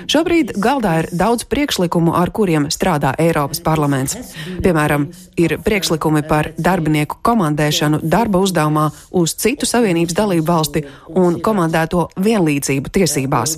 Šobrīd 0.07 0.55
galdā 0.61 0.99
ir 1.03 1.09
daudz 1.11 1.47
priekšlikumu, 1.49 2.13
ar 2.15 2.31
kuriem 2.31 2.69
strādā 2.73 3.15
Eiropas. 3.19 3.63
Parlaments. 3.63 4.17
Piemēram, 4.63 5.07
ir 5.39 5.55
priekšlikumi 5.63 6.23
par 6.27 6.51
darbinieku 6.57 7.19
komandēšanu 7.25 8.01
darba 8.03 8.41
uzdevumā 8.43 8.89
uz 9.15 9.35
citu 9.39 9.67
Savienības 9.69 10.15
dalību 10.17 10.45
valsti 10.47 10.83
un 11.19 11.39
komandēto 11.43 12.07
vienlīdzību 12.19 12.91
tiesībās. 12.93 13.55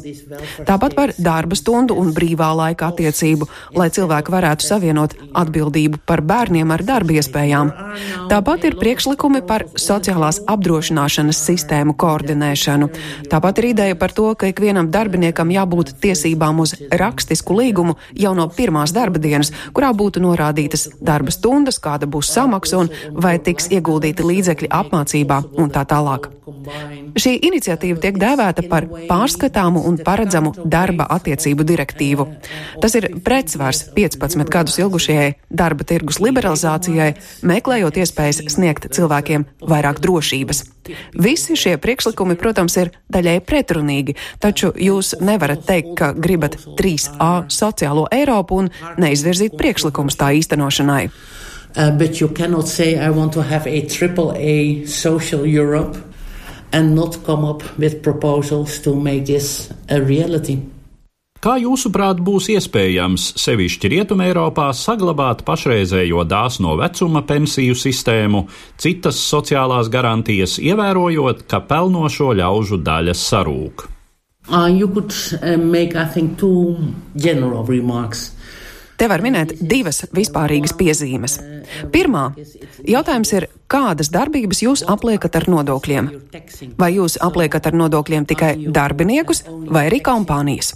Tāpat 0.68 0.96
par 0.98 1.14
darba 1.18 1.58
stundu 1.58 1.98
un 2.00 2.14
brīvā 2.16 2.52
laika 2.56 2.92
attiecību, 2.92 3.48
lai 3.76 3.90
cilvēki 3.94 4.34
varētu 4.36 4.68
savienot 4.68 5.16
atbildību 5.34 6.02
par 6.06 6.22
bērniem 6.26 6.72
ar 6.76 6.86
darba 6.86 7.18
iespējām. 7.18 7.74
Tāpat 8.32 8.70
ir 8.70 8.80
priekšlikumi 8.80 9.42
par 9.48 9.68
sociālās 9.80 10.42
apdrošināšanas 10.52 11.42
sistēmu 11.50 11.96
koordinēšanu. 12.00 12.90
Tāpat 13.32 13.62
ir 13.62 13.72
ideja 13.74 14.00
par 14.00 14.14
to, 14.16 14.32
ka 14.36 14.52
ikvienam 14.52 14.92
darbiniekam 14.94 15.52
jābūt 15.54 15.96
tiesībām 16.06 16.62
uz 16.64 16.76
rakstisku 17.02 17.58
līgumu 17.58 17.98
jau 18.14 18.34
no 18.38 18.48
pirmās 18.54 18.94
darba 18.96 19.22
dienas, 19.22 19.52
kurā 19.76 19.92
būtu 19.98 20.24
norādītas 20.24 20.88
darba 21.02 21.34
stundas, 21.34 21.82
kāda 21.82 22.10
būs 22.10 22.32
samaksa 22.38 22.84
un 22.84 22.94
vai 23.12 23.38
tiks 23.42 23.72
ieguldīti 23.74 24.26
līdzekļi 24.26 24.74
apmācībā 24.82 25.42
un 25.62 25.74
tā 25.74 25.86
tālāk. 25.90 26.32
Šī 27.18 27.36
iniciatīva 27.48 28.02
tiek 28.04 28.18
dēvēta 28.22 28.66
par 28.70 28.86
pārskatāmu 29.10 29.82
un 29.90 29.98
paredzamu 30.06 30.52
darba 30.62 31.08
attiecību 31.16 31.66
direktīvu. 31.66 32.28
Tas 32.84 32.96
ir 33.00 33.10
pretsvars 33.26 33.86
15 33.96 34.52
gadus 34.54 34.78
ilgušajai 34.84 35.32
darba 35.50 35.88
tirgus 35.88 36.22
liberalizācijai, 36.22 37.16
meklējot 37.50 38.00
iespējas 38.04 38.44
sniegt 38.54 38.90
cilvēkiem 38.94 39.48
vairāk 39.66 40.02
drošības. 40.06 40.66
Visi 41.18 41.56
šie 41.58 41.78
priekšlikumi, 41.82 42.36
protams, 42.38 42.76
ir 42.78 42.92
daļai 43.10 43.40
pretrunīgi, 43.48 44.14
taču 44.42 44.70
jūs 44.78 45.16
nevarat 45.24 45.66
teikt, 45.66 45.95
ka 45.98 46.12
gribat 46.14 46.58
3A 46.80 47.48
sociālo 47.52 48.06
Eiropu 48.12 48.62
un 48.64 48.70
neizvirzīt 49.02 49.58
priekšlikumus 49.60 50.20
tā 50.20 50.34
īstenošanai. 50.40 51.08
Uh, 51.76 51.92
but 51.92 52.22
you 52.22 52.30
cannot 52.30 52.68
say, 52.68 52.96
I 52.96 53.10
want 53.10 53.34
to 53.34 53.42
have 53.44 53.68
a 53.68 53.82
triple 53.88 54.32
A 54.38 54.86
social 54.86 55.46
Europe 55.46 55.98
and 56.72 56.96
not 56.96 57.24
come 57.26 57.44
up 57.44 57.64
with 57.78 58.02
proposals 58.02 58.80
to 58.80 58.96
make 58.96 59.26
this 59.26 59.72
a 59.90 60.00
reality. 60.00 60.60
Kā 61.46 61.60
jūsuprāt, 61.62 62.18
būs 62.26 62.48
iespējams 62.56 63.26
sevišķi 63.38 63.92
Rietumē 63.92 64.32
Eiropā 64.32 64.72
saglabāt 64.74 65.44
pašreizējo 65.46 66.24
dāsno 66.26 66.74
vecuma 66.80 67.22
pensiju 67.28 67.76
sistēmu, 67.78 68.48
citas 68.82 69.20
sociālās 69.22 69.92
garantijas, 69.94 70.56
ievērojot, 70.58 71.46
ka 71.46 71.62
pelnošo 71.70 72.32
ļaužu 72.40 72.82
daļa 72.82 73.14
sarūk? 73.20 73.86
Uh, 74.48 74.68
you 74.68 74.88
could 74.88 75.12
uh, 75.42 75.58
make, 75.58 75.96
I 75.96 76.06
think, 76.06 76.38
two 76.38 76.78
general 77.16 77.66
remarks. 77.66 78.32
Te 78.96 79.10
var 79.12 79.20
minēt 79.26 79.58
divas 79.60 80.06
vispārīgas 80.16 80.72
piezīmes. 80.80 81.40
Pirmā 81.92 82.30
jautājums 82.88 83.34
ir, 83.36 83.50
kādas 83.68 84.12
darbības 84.14 84.62
jūs 84.64 84.86
apliekat 84.88 85.36
ar 85.36 85.50
nodokļiem? 85.52 86.10
Vai 86.80 86.94
jūs 86.96 87.18
apliekat 87.20 87.68
ar 87.68 87.76
nodokļiem 87.76 88.30
tikai 88.30 88.54
darbiniekus 88.72 89.44
vai 89.50 89.90
arī 89.90 90.00
kompānijas? 90.06 90.76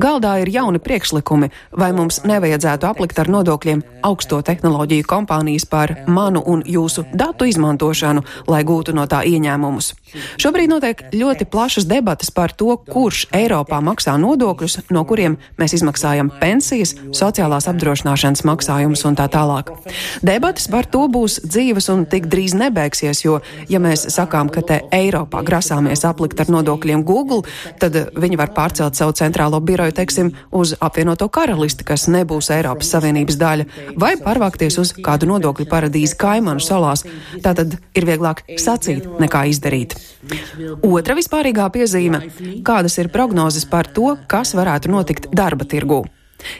Galdā 0.00 0.38
ir 0.40 0.48
jauni 0.48 0.80
priekšlikumi, 0.80 1.50
vai 1.76 1.90
mums 1.92 2.22
nevajadzētu 2.24 2.86
aplikt 2.88 3.18
ar 3.20 3.28
nodokļiem 3.28 3.82
augsto 4.08 4.38
tehnoloģiju 4.44 5.04
kompānijas 5.04 5.66
par 5.68 5.92
manu 6.08 6.40
un 6.48 6.62
jūsu 6.64 7.04
datu 7.12 7.44
izmantošanu, 7.44 8.22
lai 8.48 8.62
gūtu 8.64 8.94
no 8.96 9.04
tā 9.10 9.20
ieņēmumus. 9.28 9.92
Šobrīd 10.40 10.70
notiek 10.72 11.02
ļoti 11.12 11.46
plašas 11.50 11.84
debatas 11.90 12.32
par 12.34 12.54
to, 12.56 12.72
kurš 12.88 13.26
Eiropā 13.36 13.82
maksā 13.84 14.16
nodokļus, 14.22 14.78
no 14.96 15.04
kuriem 15.04 15.36
mēs 15.60 15.76
izmaksājam 15.76 16.32
pensijas, 16.40 16.94
sociālās 17.16 17.68
apdrošināšanas 17.70 18.42
maksājumus 18.48 19.04
un 19.06 19.18
tā 19.20 19.28
tālāk. 19.30 19.74
Debatas 20.24 20.70
par 20.72 20.88
to 20.88 21.04
būs 21.12 21.42
dzīves 21.44 21.90
un 21.92 22.06
tik 22.10 22.30
drīz 22.32 22.56
nebeigsies, 22.56 23.22
jo, 23.26 23.38
ja 23.68 23.82
mēs 23.82 24.08
sakām, 24.14 24.48
ka 24.48 24.64
te 24.64 24.80
Eiropā 24.94 25.44
grasāmies 25.46 26.06
aplikt 26.08 26.40
ar 26.40 26.50
nodokļiem 26.56 27.04
Google, 27.04 27.44
tad 27.78 27.96
viņi 28.16 28.40
var 28.40 28.54
pārcelt 28.56 28.98
savu 28.98 29.14
centrālo 29.20 29.49
biroju, 29.58 29.96
teiksim, 29.98 30.30
uz 30.54 30.76
apvienoto 30.78 31.26
karalisti, 31.32 31.86
kas 31.88 32.06
nebūs 32.12 32.52
Eiropas 32.54 32.92
Savienības 32.94 33.40
daļa, 33.40 33.66
vai 33.98 34.12
pārvākties 34.20 34.78
uz 34.78 34.94
kādu 35.02 35.26
nodokļu 35.32 35.66
paradīzi 35.70 36.18
Kaimanu 36.20 36.62
salās. 36.62 37.02
Tātad 37.42 37.74
ir 37.98 38.06
vieglāk 38.06 38.44
sacīt 38.54 39.10
nekā 39.18 39.48
izdarīt. 39.50 39.98
Otra 40.86 41.18
vispārīgā 41.18 41.66
piezīme- 41.74 42.22
kādas 42.68 42.98
ir 43.02 43.10
prognozes 43.10 43.66
par 43.66 43.90
to, 43.90 44.16
kas 44.28 44.54
varētu 44.54 44.94
notikt 44.94 45.32
darba 45.34 45.64
tirgū. 45.64 46.04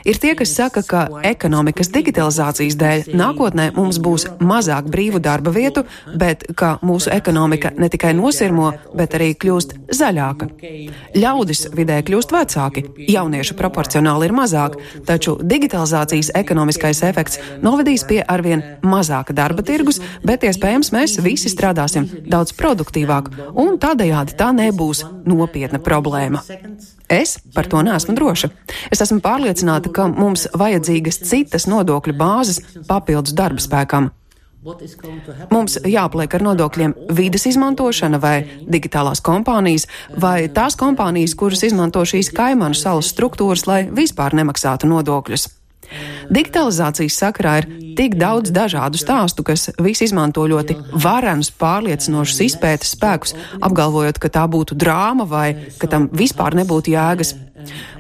Ir 0.04 0.18
tie, 0.20 0.34
kas 0.38 0.52
saka, 0.56 0.82
ka 0.87 1.02
ekonomikas 1.26 1.90
digitalizācijas 1.94 2.76
dēļ 2.80 3.10
nākotnē 3.16 3.70
mums 3.76 4.00
būs 4.02 4.26
mazāk 4.40 4.88
brīvu 4.92 5.20
darba 5.22 5.52
vietu, 5.54 5.84
bet 6.16 6.44
ka 6.56 6.76
mūsu 6.87 7.12
ekonomika 7.14 7.72
ne 7.76 7.90
tikai 7.92 8.12
nosirmo, 8.16 8.70
bet 8.96 9.16
arī 9.18 9.32
kļūst 9.40 9.76
zaļāka. 9.96 10.50
Ļaudis 11.16 11.66
vidē 11.76 12.00
kļūst 12.06 12.34
vecāki, 12.34 12.84
jauniešu 13.10 13.56
proporcionāli 13.58 14.28
ir 14.28 14.37
mazāk, 14.37 14.78
taču 15.08 15.37
digitalizācijas 15.42 16.32
ekonomiskais 16.40 17.02
efekts 17.08 17.40
novedīs 17.64 18.06
pie 18.08 18.20
arvien 18.26 18.64
mazāka 18.82 19.37
darba 19.37 19.64
tirgus, 19.66 20.00
bet 20.26 20.46
iespējams 20.49 20.92
mēs 20.96 21.18
visi 21.25 21.52
strādāsim 21.52 22.08
daudz 22.30 22.54
produktīvāk, 22.58 23.32
un 23.58 23.76
tādējādi 23.80 24.38
tā 24.38 24.52
nebūs 24.56 25.04
nopietna 25.28 25.82
problēma. 25.82 26.44
Es 27.11 27.38
par 27.55 27.67
to 27.67 27.83
neesmu 27.83 28.14
droša. 28.14 28.52
Es 28.95 29.02
esmu 29.02 29.19
pārliecināta, 29.25 29.90
ka 29.90 30.07
mums 30.07 30.47
vajadzīgas 30.55 31.19
citas 31.26 31.67
nodokļu 31.67 32.14
bāzes 32.14 32.62
papildus 32.87 33.35
darba 33.35 33.62
spēkam. 33.62 34.12
Mums 35.50 35.79
jāpliek 35.88 36.35
ar 36.37 36.43
nodokļiem 36.45 36.95
vides 37.17 37.47
izmantošana 37.49 38.21
vai 38.21 38.35
digitālās 38.69 39.23
kompānijas, 39.25 39.88
vai 40.21 40.50
tās 40.52 40.76
kompānijas, 40.79 41.35
kuras 41.35 41.64
izmanto 41.67 42.05
šīs 42.05 42.31
kaimanu 42.37 42.76
salas 42.76 43.09
struktūras, 43.11 43.64
lai 43.67 43.87
vispār 43.88 44.37
nemaksātu 44.37 44.90
nodokļus. 44.93 45.49
Digitalizācijas 46.30 47.18
sakarā 47.23 47.56
ir 47.61 47.68
tik 47.99 48.14
daudz 48.20 48.52
dažādu 48.54 49.00
stāstu, 49.00 49.44
kas 49.47 49.68
visi 49.82 50.06
izmanto 50.06 50.44
ļoti 50.49 50.76
varenus, 51.02 51.50
pārliecinošus 51.61 52.44
izpētes 52.47 52.94
spēkus, 52.97 53.35
apgalvojot, 53.61 54.20
ka 54.23 54.30
tā 54.32 54.47
būtu 54.50 54.78
drāma 54.78 55.26
vai 55.28 55.49
ka 55.80 55.90
tam 55.90 56.09
vispār 56.14 56.56
nebūtu 56.61 56.94
jēgas. 56.94 57.35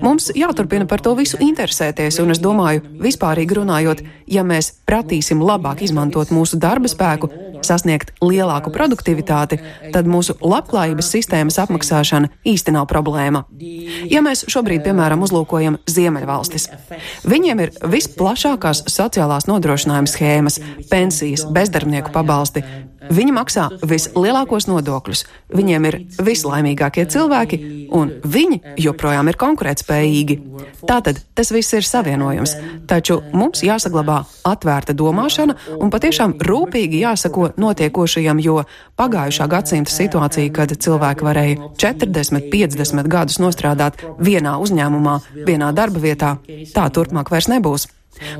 Mums 0.00 0.30
jāturpina 0.36 0.86
par 0.88 1.02
to 1.04 1.14
visu 1.18 1.40
interesēties, 1.42 2.20
un 2.22 2.34
es 2.34 2.40
domāju, 2.42 2.84
vispārīgi 3.02 3.60
runājot, 3.60 4.02
ja 4.30 4.44
mēs 4.46 4.72
pratīsim 4.88 5.42
labāk 5.44 5.84
izmantot 5.86 6.32
mūsu 6.34 6.58
darba 6.60 6.90
spēku, 6.90 7.30
sasniegt 7.66 8.14
lielāku 8.24 8.72
produktivitāti, 8.74 9.60
tad 9.94 10.08
mūsu 10.10 10.36
labklājības 10.40 11.10
sistēmas 11.14 11.60
apmaksāšana 11.62 12.30
īsti 12.48 12.74
nav 12.76 12.88
problēma. 12.90 13.44
Ja 14.10 14.22
mēs 14.24 14.46
šobrīd, 14.50 14.82
piemēram, 14.86 15.24
uzlūkojam 15.26 15.80
Ziemeļvalstis, 15.90 16.70
viņiem 17.28 17.64
ir 17.66 17.74
visplašākās 17.96 18.86
sociālās 18.90 19.48
nodrošinājuma 19.50 20.10
schēmas, 20.10 20.60
pensijas, 20.90 21.46
bezdarbnieku 21.52 22.12
pabalsti. 22.14 22.64
Viņi 23.08 23.32
maksā 23.32 23.66
vislielākos 23.80 24.66
nodokļus, 24.68 25.22
viņiem 25.56 25.86
ir 25.88 25.96
vislaimīgākie 26.20 27.06
cilvēki, 27.08 27.58
un 27.96 28.12
viņi 28.20 28.76
joprojām 28.84 29.30
ir 29.30 29.38
konkurētspējīgi. 29.40 30.36
Tātad 30.88 31.22
tas 31.34 31.52
viss 31.54 31.72
ir 31.76 31.86
savienojams, 31.86 32.52
taču 32.90 33.20
mums 33.32 33.64
jāsaglabā 33.64 34.18
atvērta 34.48 34.92
domāšana 34.96 35.56
un 35.80 35.92
patiešām 35.92 36.36
rūpīgi 36.44 37.00
jāsako 37.04 37.50
notiekošajam, 37.60 38.42
jo 38.44 38.58
pagājušā 39.00 39.48
gadsimta 39.48 39.94
situācija, 39.94 40.52
kad 40.52 40.74
cilvēki 40.76 41.26
varēja 41.26 41.70
40, 41.80 42.50
50 42.52 43.08
gadus 43.08 43.40
nostrādāt 43.40 44.04
vienā 44.20 44.58
uzņēmumā, 44.60 45.16
vienā 45.48 45.72
darba 45.72 46.04
vietā, 46.04 46.36
tā 46.74 46.90
turpmāk 46.92 47.32
vairs 47.32 47.48
nebūs. 47.48 47.88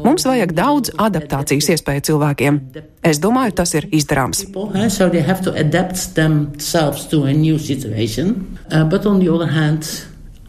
Mums 0.05 0.27
vajag 0.27 0.53
daudz 0.57 0.93
adaptācijas 1.01 1.71
iespēju 1.77 2.05
cilvēkiem. 2.11 2.61
Es 3.07 3.21
domāju, 3.23 3.55
tas 3.63 3.73
ir 3.79 3.89
izdarāms. 3.95 4.45
So 4.91 5.09
they 5.09 5.23
have 5.25 5.43
to 5.47 5.55
adapt 5.55 6.15
themselves 6.15 7.07
to 7.09 7.25
a 7.25 7.33
new 7.33 7.59
situation. 7.59 8.59
But 8.69 9.07
on 9.07 9.21
the 9.21 9.33
other 9.33 9.51
hand, 9.51 9.87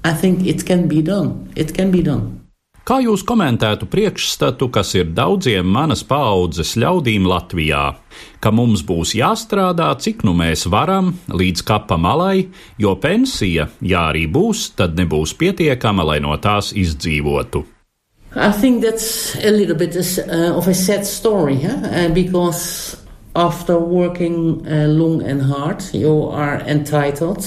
I 0.04 0.13
think 0.13 0.46
it 0.48 0.66
can 0.66 0.88
be 0.88 1.01
done. 1.01 1.50
It 1.56 1.74
can 1.78 1.92
be 1.92 2.01
done. 2.01 2.42
Kā 2.82 2.98
jūs 2.98 3.22
komentētu 3.22 3.86
priekšstatu, 3.94 4.66
kas 4.74 4.96
ir 4.98 5.12
daudziem 5.13 5.68
manas 5.70 6.01
paaudzes 6.01 6.74
ļaudīm 6.82 7.28
Latvijā, 7.30 7.84
ka 8.42 8.51
mums 8.51 8.82
būs 8.82 9.13
jāstrādā, 9.20 9.92
cik 10.01 10.25
nu 10.25 10.34
mēs 10.34 10.66
varam, 10.66 11.13
līdz 11.30 11.62
kapa 11.68 12.00
malai, 12.01 12.50
jo 12.82 12.96
pensija, 12.98 13.70
ja 13.86 14.08
arī 14.10 14.25
būs, 14.25 14.72
tad 14.82 14.98
nebūs 14.98 15.38
pietiekama, 15.38 16.10
lai 16.10 16.18
no 16.25 16.34
tās 16.42 16.74
izdzīvotu? 16.74 17.62
I 18.35 18.51
think 18.51 18.81
that's 18.81 19.35
a 19.35 19.51
little 19.51 19.75
bit 19.75 19.95
uh, 19.95 20.57
of 20.57 20.67
a 20.67 20.73
sad 20.73 21.05
story, 21.05 21.61
huh? 21.61 21.75
uh, 21.83 22.13
because 22.13 22.95
after 23.35 23.77
working 23.77 24.65
uh, 24.65 24.88
long 24.88 25.21
and 25.21 25.41
hard, 25.41 25.83
you 25.93 26.29
are 26.31 26.63
entitled. 26.65 27.43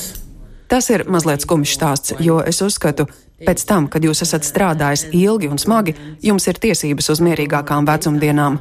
Tas 0.69 0.91
ir 0.91 1.07
mazliet 1.09 1.45
skumjš 1.45 1.73
stāsts, 1.77 2.15
jo 2.21 2.41
es 2.45 2.61
uzskatu, 2.65 3.07
pēc 3.41 3.65
tam, 3.69 3.89
kad 3.89 4.05
jūs 4.05 4.25
esat 4.25 4.45
strādājis 4.45 5.09
ilgi 5.13 5.49
un 5.49 5.61
smagi, 5.61 5.97
jums 6.25 6.49
ir 6.49 6.61
tiesības 6.61 7.13
uz 7.13 7.21
mierīgākām 7.25 7.89
vecumdienām. 7.89 8.61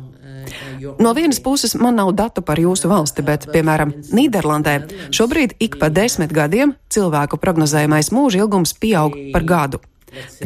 No 0.99 1.13
vienas 1.15 1.39
puses, 1.43 1.75
man 1.75 1.95
nav 1.95 2.12
datu 2.15 2.43
par 2.43 2.59
jūsu 2.59 2.91
valsti, 2.91 3.23
bet, 3.23 3.47
piemēram, 3.51 3.93
Nīderlandē 4.15 4.75
šobrīd 5.15 5.55
ik 5.63 5.79
pa 5.79 5.88
desmit 5.91 6.36
gadiem 6.36 6.75
cilvēku 6.91 7.39
prognozējamais 7.39 8.12
mūža 8.15 8.43
ilgums 8.43 8.75
pieaug 8.79 9.15
par 9.36 9.47
gadu. 9.47 9.79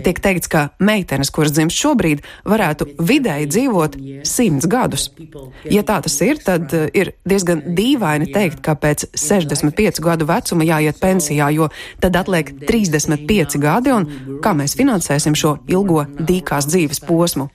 Tiek 0.04 0.20
teikts, 0.24 0.50
ka 0.52 0.68
meitenes, 0.80 1.32
kuras 1.34 1.54
dzimst 1.56 1.78
šobrīd, 1.78 2.24
varētu 2.48 2.90
vidēji 3.00 3.50
dzīvot 3.54 3.98
simts 4.28 4.68
gadus. 4.70 5.10
Ja 5.70 5.84
tā 5.88 6.00
tas 6.06 6.18
ir, 6.26 6.42
tad 6.44 6.74
eh, 6.78 6.88
ir 6.98 7.14
diezgan 7.28 7.64
dīvaini 7.78 8.32
teikt, 8.34 8.62
ka 8.66 8.78
pēc 8.80 9.08
65 9.18 10.02
gadu 10.04 10.28
vecuma 10.30 10.68
jāiet 10.68 11.02
pensijā, 11.02 11.50
jo 11.56 11.70
tad 12.04 12.18
atliek 12.20 12.54
35 12.68 13.60
gadi, 13.62 13.94
un 13.94 14.40
kā 14.44 14.56
mēs 14.58 14.78
finansēsim 14.80 15.38
šo 15.38 15.58
ilgo 15.68 16.06
dīkās 16.18 16.70
dzīves 16.72 17.04
posmu. 17.08 17.50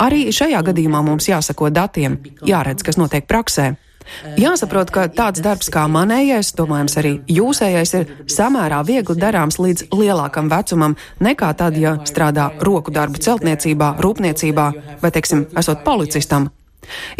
Arī 0.00 0.30
šajā 0.34 0.62
gadījumā 0.66 1.02
mums 1.06 1.28
jāsako 1.28 1.70
datiem, 1.74 2.18
jāredz, 2.46 2.84
kas 2.86 2.98
notiek 3.00 3.26
praksē. 3.28 3.74
Jāsaprot, 4.40 4.90
ka 4.92 5.06
tāds 5.12 5.42
darbs 5.44 5.70
kā 5.72 5.86
manējais, 5.90 6.52
domājams, 6.58 6.96
arī 7.00 7.12
jūsējais, 7.30 7.94
ir 7.98 8.14
samērā 8.30 8.82
viegli 8.86 9.16
darāms 9.20 9.60
līdz 9.62 9.90
lielākam 9.94 10.50
vecumam 10.52 10.96
nekā 11.24 11.52
tad, 11.56 11.78
ja 11.80 11.96
strādā 12.08 12.50
roku 12.60 12.94
darbu 12.94 13.22
celtniecībā, 13.22 13.94
rūpniecībā 14.02 14.70
vai, 15.02 15.12
teiksim, 15.14 15.46
esot 15.56 15.84
policistam 15.86 16.50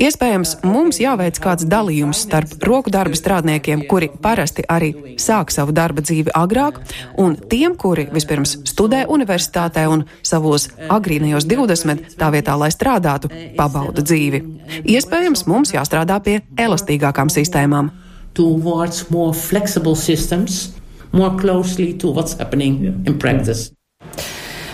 Iespējams, 0.00 0.56
mums 0.66 0.98
jāveic 1.02 1.38
kāds 1.42 1.66
dalījums 1.68 2.22
starp 2.24 2.54
roku 2.66 2.90
darba 2.92 3.16
strādniekiem, 3.18 3.84
kuri 3.90 4.10
parasti 4.22 4.64
arī 4.64 5.16
sāk 5.20 5.52
savu 5.54 5.74
darba 5.76 6.02
dzīvi 6.04 6.32
agrāk, 6.36 6.80
un 7.20 7.36
tiem, 7.36 7.76
kuri 7.78 8.08
vispirms 8.12 8.56
studē 8.70 9.04
universitātē 9.12 9.86
un 9.92 10.06
savos 10.26 10.68
agrīnajos 10.88 11.46
20, 11.50 12.16
tā 12.20 12.30
vietā, 12.34 12.56
lai 12.58 12.70
strādātu, 12.74 13.30
pabauda 13.58 14.04
dzīvi. 14.04 14.42
Iespējams, 14.84 15.46
mums 15.50 15.74
jāstrādā 15.76 16.20
pie 16.24 16.40
elastīgākām 16.56 17.32
sistēmām. 17.32 17.92
Towards 18.34 19.10
more 19.10 19.34
flexible 19.34 19.96
systems, 19.98 20.70
more 21.12 21.34
closely 21.36 21.92
to 21.98 22.14
what's 22.14 22.38
happening 22.38 23.04
in 23.06 23.18
practice. 23.18 23.70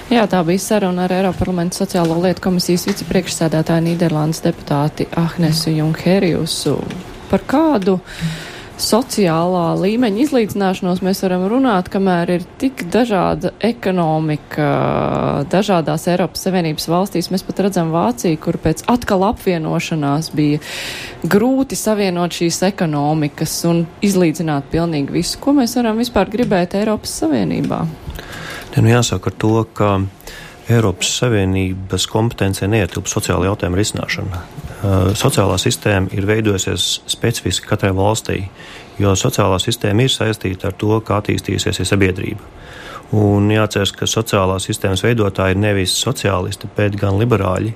Jā, 0.07 0.23
tā 0.31 0.39
bija 0.47 0.63
saruna 0.63 1.09
ar 1.09 1.13
Eiropa 1.17 1.41
parlamenta 1.41 1.81
sociālo 1.81 2.21
lietu 2.23 2.45
komisijas 2.45 2.85
vicepriekšsēdētāju 2.87 3.83
Nīderlandes 3.89 4.39
deputāti 4.45 5.09
Ahnesu 5.19 5.73
Junkeriusu. 5.75 6.77
Par 7.27 7.43
kādu 7.51 7.97
sociālā 8.79 9.65
līmeņa 9.81 10.23
izlīdzināšanos 10.23 11.03
mēs 11.03 11.25
varam 11.27 11.49
runāt, 11.51 11.91
kamēr 11.91 12.37
ir 12.37 12.47
tik 12.63 12.87
dažāda 12.95 13.51
ekonomika 13.67 14.71
dažādās 15.51 16.07
Eiropas 16.13 16.47
Savienības 16.47 16.87
valstīs. 16.93 17.33
Mēs 17.35 17.43
pat 17.51 17.67
redzam 17.67 17.91
Vāciju, 17.91 18.39
kur 18.47 18.63
pēc 18.63 18.87
atkal 18.93 19.27
apvienošanās 19.33 20.31
bija 20.39 20.63
grūti 21.27 21.75
savienot 21.75 22.39
šīs 22.39 22.63
ekonomikas 22.71 23.59
un 23.67 23.89
izlīdzināt 24.07 24.71
pilnīgi 24.71 25.19
visu. 25.19 25.43
Ko 25.43 25.59
mēs 25.59 25.75
varam 25.81 25.99
vispār 25.99 26.31
gribēt 26.31 26.79
Eiropas 26.79 27.25
Savienībā? 27.25 27.89
Ja 28.77 28.83
nu 28.85 28.91
jāsāk 28.93 29.31
ar 29.31 29.35
to, 29.41 29.55
ka 29.73 29.95
Eiropas 30.69 31.09
Savienības 31.21 32.05
kompetencija 32.13 32.69
neietilp 32.69 33.09
sociāla 33.09 33.47
jautājuma 33.49 33.79
risināšana. 33.79 34.41
Uh, 34.77 35.13
sociālā 35.17 35.57
sistēma 35.63 36.13
ir 36.13 36.27
veidojusies 36.29 36.89
specifiski 37.09 37.71
katrai 37.71 37.95
valstī, 37.97 38.43
jo 39.01 39.15
sociālā 39.17 39.57
sistēma 39.63 40.05
ir 40.05 40.13
saistīta 40.13 40.69
ar 40.69 40.77
to, 40.77 40.99
kā 41.01 41.23
attīstīsies 41.23 41.81
sabiedrība. 41.89 42.53
Un 43.17 43.49
jāatcerās, 43.55 43.95
ka 43.97 44.11
sociālās 44.11 44.67
sistēmas 44.69 45.07
veidotāji 45.07 45.55
ir 45.55 45.63
nevis 45.63 45.95
sociālisti, 45.97 46.69
bet 46.77 46.99
gan 47.01 47.17
liberāļi, 47.21 47.73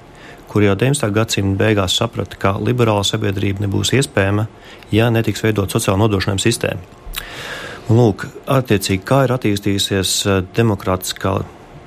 kuri 0.50 0.66
jau 0.66 0.74
19. 0.76 1.12
gadsimta 1.14 1.64
beigās 1.64 1.96
saprata, 1.96 2.36
ka 2.36 2.56
liberāla 2.58 3.06
sabiedrība 3.06 3.64
nebūs 3.64 3.94
iespējama, 3.96 4.48
ja 4.92 5.08
netiks 5.14 5.46
veidot 5.46 5.72
sociāla 5.72 6.02
nodrošinājuma 6.02 6.44
sistēma. 6.44 6.98
Lūk, 7.90 8.22
attiecīgi, 8.46 9.02
kā 9.02 9.24
ir 9.26 9.32
attīstījusies 9.34 10.10
eh, 10.30 10.42
demokrātiskā 10.54 11.32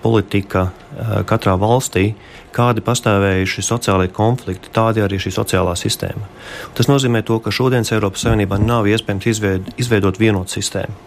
politika 0.03 0.65
eh, 0.67 1.13
katrā 1.29 1.53
valstī, 1.59 2.09
kādi 2.53 2.83
pastāvējuši 2.83 3.63
sociālai 3.63 4.09
konflikti, 4.11 4.71
tādi 4.75 5.01
arī 5.01 5.21
šī 5.23 5.31
sociālā 5.37 5.77
sistēma. 5.79 6.27
Tas 6.75 6.91
nozīmē 6.91 7.23
to, 7.23 7.39
ka 7.39 7.55
šodienas 7.55 7.93
Eiropas 7.95 8.27
Savienībā 8.27 8.59
nav 8.59 8.89
iespējams 8.91 9.29
izveid, 9.31 9.71
izveidot 9.79 10.19
vienotu 10.19 10.59
sistēmu, 10.59 10.99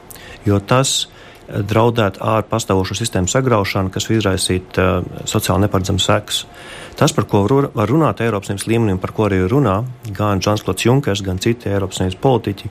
jo 0.48 0.62
tas, 0.64 1.02
draudēt 1.46 2.18
ar 2.24 2.46
pastāvošo 2.50 2.96
sistēmu 2.98 3.30
sagraušanu, 3.30 3.92
kas 3.94 4.08
var 4.08 4.16
izraisīt 4.16 4.80
uh, 4.82 5.04
sociāli 5.28 5.66
neparedzamas 5.66 6.08
sekas. 6.08 6.40
Tas, 6.96 7.12
par 7.12 7.26
ko 7.28 7.42
var 7.76 7.90
runāt 7.90 8.22
Eiropas 8.24 8.48
Savienības 8.48 8.68
līmenī, 8.72 8.96
un 8.96 9.00
par 9.02 9.12
ko 9.12 9.26
arī 9.26 9.42
runā 9.50 9.82
gan 10.16 10.40
Žansklots 10.40 10.86
Junkers, 10.86 11.22
gan 11.24 11.40
citi 11.42 11.68
Eiropas 11.68 12.00
Savienības 12.00 12.22
politiķi, 12.22 12.70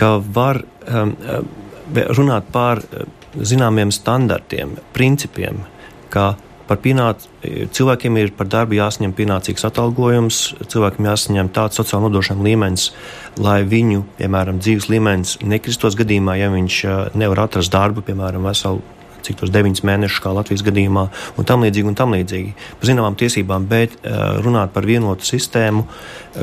ka 0.00 0.16
var 0.18 0.62
um, 0.90 1.14
runāt 2.18 2.50
par 2.50 2.82
zināmiem 3.38 3.92
standartiem, 3.94 4.74
principiem, 4.94 5.62
ka 6.10 6.32
par 6.70 6.78
pienāc, 6.78 7.24
cilvēkiem 7.42 8.18
ir 8.20 8.30
par 8.38 8.46
darbu 8.50 8.76
jāsaņem 8.78 9.14
pienācīgs 9.18 9.66
atalgojums, 9.66 10.38
cilvēkiem 10.70 11.08
jāsaņem 11.08 11.50
tāds 11.54 11.80
sociāla 11.80 12.06
nodrošinājuma 12.06 12.46
līmenis, 12.46 12.84
lai 13.42 13.60
viņu, 13.66 14.04
piemēram, 14.20 14.60
dzīves 14.62 14.86
līmenis 14.92 15.36
nekristos 15.42 15.98
gadījumā, 15.98 16.38
ja 16.38 16.50
viņš 16.52 16.80
nevar 17.18 17.46
atrast 17.48 17.74
darbu, 17.74 18.06
piemēram, 18.06 18.46
veselu 18.46 18.82
cik 19.26 19.40
tos 19.42 19.52
deviņus 19.54 19.84
mēnešus, 19.86 20.22
kā 20.24 20.32
Latvijas 20.36 20.64
gadījumā, 20.66 21.04
un 21.36 21.48
tam 21.48 21.66
līdzīgi, 21.66 21.90
un 21.90 21.98
tam 21.98 22.16
līdzīgi. 22.16 22.54
Par 22.80 22.90
zināmām 22.90 23.18
tiesībām, 23.20 23.68
bet 23.70 23.98
runāt 24.44 24.74
par 24.74 24.88
vienotu 24.88 25.28
sistēmu 25.28 25.86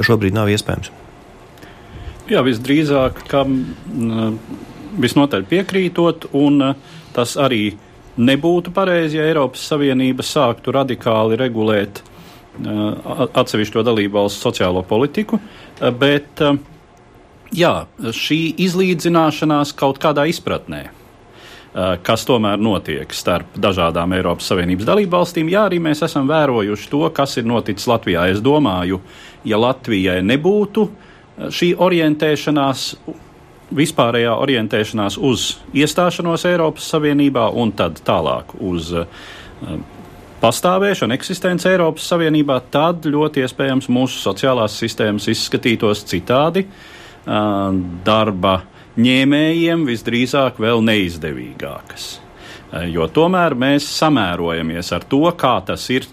šobrīd 0.05 0.37
nav 0.37 0.51
iespējams. 0.53 0.93
Jā, 2.27 2.41
visdrīzāk, 2.43 3.21
ka 3.31 3.45
visnotaļ 4.99 5.45
piekrītot, 5.47 6.29
un 6.35 6.73
tas 7.15 7.37
arī 7.39 7.77
nebūtu 8.17 8.73
pareizi, 8.75 9.19
ja 9.19 9.27
Eiropas 9.29 9.63
Savienība 9.69 10.25
sāktu 10.25 10.73
radikāli 10.75 11.37
regulēt 11.39 12.01
atsevišķo 12.57 13.83
dalību 13.85 14.17
valstu 14.17 14.49
sociālo 14.49 14.81
politiku, 14.87 15.37
bet 16.01 16.41
jā, 17.53 17.73
šī 18.01 18.39
izlīdzināšanās 18.65 19.75
kaut 19.77 20.01
kādā 20.01 20.25
izpratnē, 20.27 20.87
kas 22.03 22.25
tomēr 22.25 22.57
notiek 22.61 23.11
starp 23.13 23.57
dažādām 23.61 24.15
Eiropas 24.17 24.47
Savienības 24.49 24.87
dalību 24.87 25.13
valstīm. 25.13 25.51
Jā, 25.53 25.67
arī 25.69 25.77
mēs 25.83 26.01
esam 26.07 26.29
vērojuši 26.29 26.89
to, 26.89 27.03
kas 27.13 27.37
ir 27.37 27.45
noticis 27.49 27.89
Latvijā. 27.89 28.27
Es 28.31 28.41
domāju, 28.41 29.01
ja 29.45 29.59
Latvijai 29.61 30.19
nebūtu 30.25 30.87
šī 31.53 31.75
orientēšanās 31.77 32.87
vispārējā 33.77 34.31
orientēšanās 34.31 35.17
uz 35.27 35.49
iestāšanos 35.75 36.45
Eiropas 36.47 36.87
Savienībā 36.93 37.49
un 37.51 37.73
tad 37.75 37.99
tālāk 38.07 38.53
uz 38.63 38.93
uh, 38.95 39.05
pastāvēšanu, 40.41 41.15
eksistenci 41.17 41.69
Eiropas 41.71 42.07
Savienībā, 42.11 42.59
tad 42.71 43.05
ļoti 43.09 43.43
iespējams 43.45 43.89
mūsu 43.93 44.21
sociālās 44.21 44.77
sistēmas 44.79 45.27
izskatītos 45.33 46.05
citādi. 46.07 46.67
Darba 47.27 48.53
ņēmējiem 48.97 49.85
visdrīzāk 49.87 50.61
vēl 50.61 50.83
neizdevīgākas. 50.85 52.09
Uh, 52.67 52.85
jo 52.91 53.07
tomēr 53.07 53.55
mēs 53.55 53.87
samērojamies 53.97 54.91
ar 54.95 55.05
to, 55.07 55.23
kā 55.39 55.57
tas 55.65 55.87
ir 55.93 56.07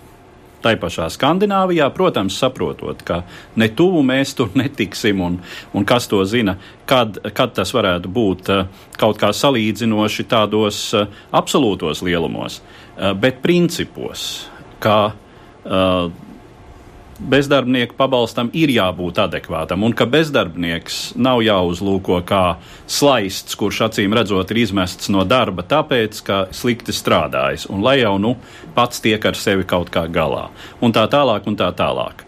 tai 0.65 0.75
pašā 0.81 1.11
Skandināvijā, 1.13 1.91
protams, 1.95 2.39
saprotot, 2.41 3.03
ka 3.05 3.21
ne 3.61 3.69
tuvu 3.77 4.01
mēs 4.07 4.35
tur 4.39 4.53
netiksim, 4.61 5.21
un, 5.25 5.39
un 5.77 5.87
kas 5.89 6.09
to 6.11 6.23
zina, 6.29 6.57
kad, 6.89 7.21
kad 7.37 7.55
tas 7.59 7.75
varētu 7.77 8.13
būt 8.13 8.53
eh, 8.55 8.65
kaut 9.01 9.21
kā 9.21 9.33
salīdzinoši 9.37 10.29
tādos 10.31 10.81
eh, 10.97 11.23
absolūtos 11.37 12.05
lielumos, 12.07 12.61
eh, 12.61 13.13
bet 13.19 13.43
principos, 13.45 14.45
kā 14.85 14.99
bezdarbnieku 17.31 17.97
pabalstam 17.99 18.51
ir 18.57 18.73
jābūt 18.75 19.21
adekvātam, 19.25 19.85
un 19.87 19.95
ka 19.97 20.07
bezdarbnieks 20.11 21.15
nav 21.17 21.43
jāuzlūko 21.45 22.21
kā 22.29 22.43
slaists, 22.91 23.57
kurš 23.59 23.85
acīm 23.89 24.17
redzot 24.17 24.53
ir 24.53 24.63
izmests 24.65 25.11
no 25.13 25.25
darba, 25.29 25.65
tāpēc, 25.69 26.21
ka 26.27 26.43
slikti 26.55 26.95
strādājis, 26.95 27.69
un 27.73 27.85
lai 27.85 27.99
jau 28.03 28.17
nu 28.21 28.37
pats 28.77 29.03
tiek 29.05 29.25
ar 29.25 29.39
sevi 29.39 29.67
kaut 29.69 29.93
kā 29.95 30.07
galā, 30.11 30.49
un 30.85 30.95
tā 30.95 31.07
tālāk, 31.11 31.49
un 31.51 31.59
tā 31.61 31.71
tālāk. 31.77 32.24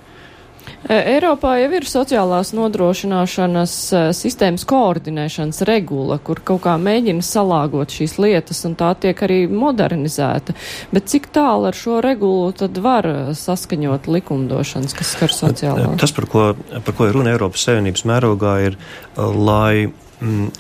Eiropā 0.87 1.57
jau 1.59 1.71
ir 1.75 1.87
sociālās 1.89 2.53
nodrošināšanas 2.55 3.75
sistēmas 4.15 4.67
koordinēšanas 4.69 5.65
regula, 5.67 6.19
kur 6.23 6.41
kaut 6.47 6.63
kā 6.67 6.77
mēģina 6.79 7.25
salāgot 7.27 7.95
šīs 7.95 8.17
lietas, 8.23 8.63
un 8.69 8.77
tā 8.79 8.93
tiek 9.03 9.23
arī 9.27 9.41
modernizēta. 9.51 10.55
Bet 10.95 11.11
cik 11.11 11.31
tālu 11.35 11.71
ar 11.71 11.79
šo 11.79 12.01
regulu 12.05 12.53
tad 12.57 12.79
var 12.83 13.09
saskaņot 13.37 14.07
likumdošanas, 14.11 14.95
kas 14.97 15.15
skar 15.17 15.35
sociālo? 15.35 15.95
Tas, 16.01 16.15
par 16.15 16.31
ko, 16.31 16.47
par 16.57 16.99
ko 16.99 17.09
ir 17.09 17.19
runa 17.19 17.35
Eiropas 17.35 17.67
Savienības 17.67 18.07
mērogā, 18.07 18.57
ir, 18.71 18.79
lai 19.19 19.89
mm, 19.89 20.51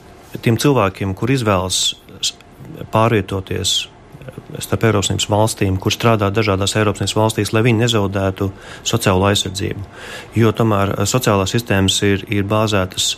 tiem 0.42 0.58
cilvēkiem, 0.60 1.14
kur 1.18 1.30
izvēlas 1.34 1.84
pārvietoties 2.92 3.78
starp 4.62 4.86
Eiropas 4.86 5.10
Savienības 5.10 5.28
valstīm, 5.30 5.78
kur 5.82 5.94
strādā 5.94 6.28
dažādās 6.34 6.76
Eiropas 6.78 7.02
Savienības 7.02 7.18
valstīs, 7.18 7.52
lai 7.54 7.64
viņi 7.66 7.84
nezaudētu 7.84 8.50
sociālo 8.86 9.26
aizsardzību. 9.30 9.86
Jo 10.38 10.52
tomēr 10.56 10.94
eh, 10.94 11.08
sociālās 11.08 11.54
sistēmas 11.56 11.98
ir, 12.06 12.26
ir 12.32 12.46
bāzētas 12.48 13.16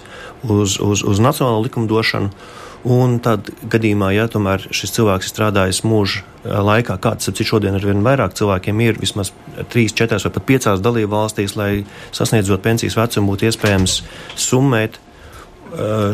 uz, 0.48 0.78
uz, 0.80 1.04
uz 1.04 1.20
nacionālo 1.22 1.66
likumdošanu. 1.66 2.32
Un 2.88 3.16
tad 3.18 3.48
gadījumā, 3.66 4.12
ja 4.14 4.28
tomēr 4.30 4.62
šis 4.70 4.92
cilvēks 4.94 5.26
ir 5.26 5.32
strādājis 5.32 5.82
mūža 5.84 6.22
eh, 6.22 6.54
laikā, 6.70 6.96
kāds 7.02 7.28
cik 7.28 7.50
šodien 7.50 7.76
ar 7.76 7.84
vien 7.84 8.04
vairāk 8.06 8.38
cilvēkiem 8.38 8.84
ir 8.86 9.02
vismaz 9.02 9.32
3, 9.58 9.90
4 9.98 10.22
vai 10.24 10.34
pat 10.38 10.48
5 10.52 10.70
dalību 10.86 11.12
valstīs, 11.12 11.58
lai 11.58 11.72
sasniedzot 12.14 12.64
pensijas 12.64 12.96
vecumu 12.98 13.34
būtu 13.34 13.50
iespējams 13.50 14.00
summēt 14.38 15.00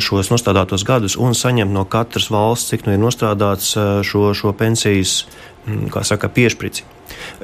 šos 0.03 0.31
nostādātos 0.33 0.85
gadus 0.87 1.17
un 1.21 1.37
saņemt 1.37 1.73
no 1.75 1.85
katras 1.91 2.31
valsts, 2.33 2.73
cik 2.73 2.87
nu 2.87 2.95
ir 2.95 3.01
nostrādāts 3.03 3.75
eh, 3.77 4.03
šo, 4.07 4.33
šo 4.35 4.55
pensijas, 4.59 5.25
mm, 5.67 5.89
kā 5.95 6.05
saka, 6.07 6.31
piešprici. 6.33 6.87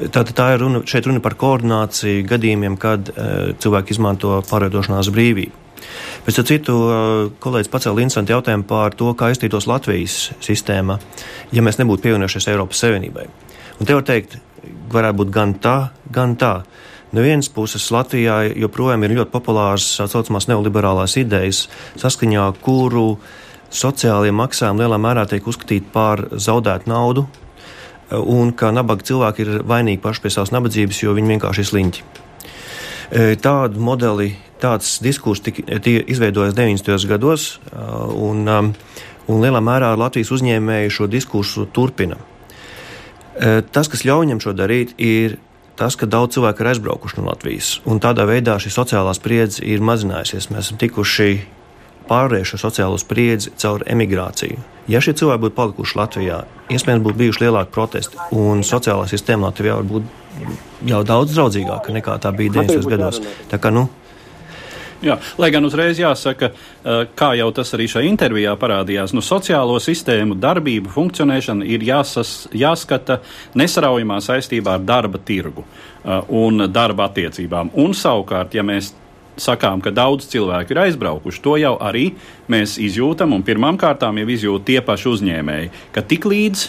Tātad 0.01 0.33
tā 0.35 0.47
ir 0.55 0.63
runa, 0.65 0.83
šeit 0.89 1.07
runa 1.07 1.23
par 1.23 1.37
koordināciju 1.39 2.25
gadījumiem, 2.27 2.79
kad 2.81 3.11
uh, 3.13 3.53
cilvēki 3.61 3.93
izmanto 3.95 4.39
pārvietošanās 4.49 5.11
brīvību. 5.13 5.61
Pēc 6.25 6.39
tam 6.39 6.47
citu 6.49 6.75
kolēģis 7.45 7.71
pacēla 7.73 8.03
interesantu 8.03 8.35
jautājumu 8.35 8.67
par 8.69 8.97
to, 8.97 9.13
kā 9.19 9.31
iztītos 9.33 9.69
Latvijas 9.71 10.31
sistēma, 10.45 10.99
ja 11.55 11.65
mēs 11.65 11.81
nebūtu 11.81 12.05
pievienojušies 12.07 12.49
Eiropas 12.53 12.83
Savienībai. 12.83 13.27
Un 13.81 13.89
te 13.89 13.97
var 13.97 14.05
teikt, 14.09 14.37
varētu 14.93 15.21
būt 15.23 15.33
gan 15.35 15.55
tā, 15.63 15.77
gan 16.13 16.37
tā. 16.41 16.55
No 17.11 17.25
vienas 17.27 17.49
puses, 17.51 17.89
Latvijā 17.91 18.45
joprojām 18.55 19.03
ir 19.03 19.17
ļoti 19.19 19.33
populāras 19.33 19.89
tā 19.99 20.05
saucamās 20.07 20.47
neoliberālās 20.47 21.17
idejas, 21.19 21.65
saskaņā 21.99 22.45
kuru 22.63 23.17
sociālie 23.67 24.31
maksājumi 24.31 24.85
lielā 24.85 24.99
mērā 25.03 25.25
tiek 25.27 25.47
uzskatīti 25.51 25.91
par 25.91 26.23
zaudētu 26.31 26.91
naudu, 26.91 27.27
un 28.15 28.55
ka 28.55 28.71
nabaga 28.75 29.09
cilvēki 29.11 29.43
ir 29.43 29.51
vainīgi 29.67 30.03
paši 30.03 30.23
pie 30.23 30.35
savas 30.37 30.55
nabadzības, 30.55 31.03
jo 31.03 31.17
viņi 31.19 31.35
vienkārši 31.35 31.65
ir 31.65 31.71
sliņķi. 31.73 32.07
E, 33.11 33.27
tādu 33.43 33.83
modeli, 33.83 34.31
tāds 34.63 34.99
diskurs 35.03 35.43
tika 35.43 35.67
izveidojis 35.83 36.55
90. 36.55 37.11
gados, 37.11 37.51
un, 38.15 38.47
un 38.47 39.43
lielā 39.43 39.67
mērā 39.67 39.97
Latvijas 39.99 40.31
uzņēmēji 40.39 40.95
šo 40.95 41.11
diskursu 41.11 41.67
turpina. 41.75 42.23
E, 43.35 43.63
tas, 43.67 43.91
kas 43.91 44.07
ļauj 44.07 44.29
viņam 44.29 44.47
šo 44.47 44.55
darīt, 44.55 44.95
ir 45.03 45.41
tas, 45.81 45.97
ka 45.97 46.09
daudz 46.11 46.37
cilvēku 46.37 46.63
ir 46.63 46.73
aizbraukuši 46.75 47.21
no 47.21 47.31
Latvijas. 47.31 47.79
Un 47.89 48.03
tādā 48.03 48.27
veidā 48.29 48.59
šī 48.61 48.73
sociālā 48.75 49.15
spriedze 49.17 49.65
ir 49.65 49.81
mazinājusies. 49.85 50.51
Mēs 50.53 50.69
esam 50.69 50.81
tikuši 50.81 51.31
pārvarējuši 52.11 52.59
sociālo 52.61 52.99
spriedzi 53.01 53.53
caur 53.61 53.85
emigrāciju. 53.89 54.59
Ja 54.91 55.01
šie 55.03 55.15
cilvēki 55.17 55.45
būtu 55.45 55.57
palikuši 55.57 55.99
Latvijā, 56.01 56.41
iespējams, 56.75 57.05
būtu 57.05 57.21
bijuši 57.21 57.45
lielāki 57.45 57.73
protesti, 57.75 58.19
un 58.35 58.65
sociālā 58.67 59.07
sistēma 59.11 59.51
Latvijā 59.51 59.79
būtu 59.87 60.51
jau 60.91 61.01
daudz 61.07 61.37
draudzīgāka 61.37 61.95
nekā 61.95 62.17
tā 62.23 62.33
bija 62.35 62.59
90. 62.59 62.91
gados. 62.91 63.21
Tā 63.51 63.61
kā, 63.63 63.71
nu, 63.75 63.87
Jā, 65.01 65.15
lai 65.41 65.49
gan 65.49 65.65
uzreiz 65.65 65.97
jāsaka, 65.97 66.51
kā 67.17 67.31
jau 67.39 67.47
tas 67.57 67.71
arī 67.73 67.87
šajā 67.89 68.09
intervijā 68.11 68.53
parādījās, 68.61 69.15
nu, 69.17 69.23
sociālo 69.25 69.79
sistēmu 69.81 70.37
darbību, 70.37 70.93
funkcionēšana 70.93 71.65
ir 71.65 71.87
jāsas, 71.89 72.35
jāskata 72.53 73.23
nesaraujamā 73.57 74.19
saistībā 74.21 74.77
ar 74.77 74.85
darba 74.85 75.21
tirgu 75.25 75.65
un 76.29 76.67
darba 76.69 77.09
attiecībām. 77.09 77.73
Un 77.81 77.97
savukārt, 77.97 78.59
ja 78.59 78.65
mēs 78.67 78.93
sakām, 79.41 79.81
ka 79.81 79.93
daudz 79.95 80.29
cilvēku 80.29 80.75
ir 80.75 80.83
aizbraukuši, 80.85 81.43
to 81.45 81.57
jau 81.63 81.75
arī 81.81 82.11
mēs 82.53 82.77
izjūtam, 82.83 83.33
un 83.33 83.47
pirmām 83.47 83.81
kārtām 83.81 84.21
jau 84.21 84.29
izjūt 84.37 84.69
tie 84.69 84.81
paši 84.85 85.09
uzņēmēji, 85.15 85.73
ka 85.97 86.05
tik 86.05 86.29
līdz 86.29 86.67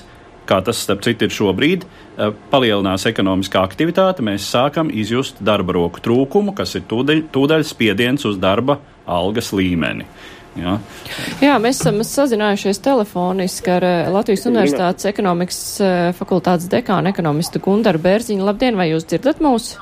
kā 0.52 0.60
tas 0.66 0.82
starp 0.84 1.04
citu 1.06 1.28
ir 1.28 1.36
šobrīd, 1.36 1.86
eh, 1.86 2.34
palielinās 2.52 3.08
ekonomiskā 3.10 3.64
aktivitāte, 3.64 4.26
mēs 4.26 4.50
sākam 4.52 4.92
izjust 4.92 5.40
darba 5.40 5.78
roku 5.80 6.04
trūkumu, 6.04 6.56
kas 6.56 6.76
ir 6.76 6.86
tūdaļ, 6.92 7.26
tūdaļ 7.32 7.66
spiediens 7.68 8.28
uz 8.28 8.38
darba 8.42 8.80
algas 9.08 9.52
līmeni. 9.56 10.06
Jā. 10.60 10.74
Jā, 11.40 11.54
mēs 11.64 11.80
esam 11.80 12.02
sazinājušies 12.04 12.82
telefoniski 12.84 13.72
ar 13.72 13.86
eh, 13.88 14.10
Latvijas 14.12 14.44
Universitātes 14.50 15.08
ekonomikas 15.08 15.62
eh, 15.80 16.10
fakultātes 16.18 16.68
dekānu 16.72 17.14
ekonomistu 17.14 17.64
Gundaru 17.64 18.02
Bērziņu. 18.04 18.44
Labdien, 18.50 18.76
vai 18.76 18.92
jūs 18.92 19.08
dzirdat 19.08 19.40
mūs? 19.44 19.78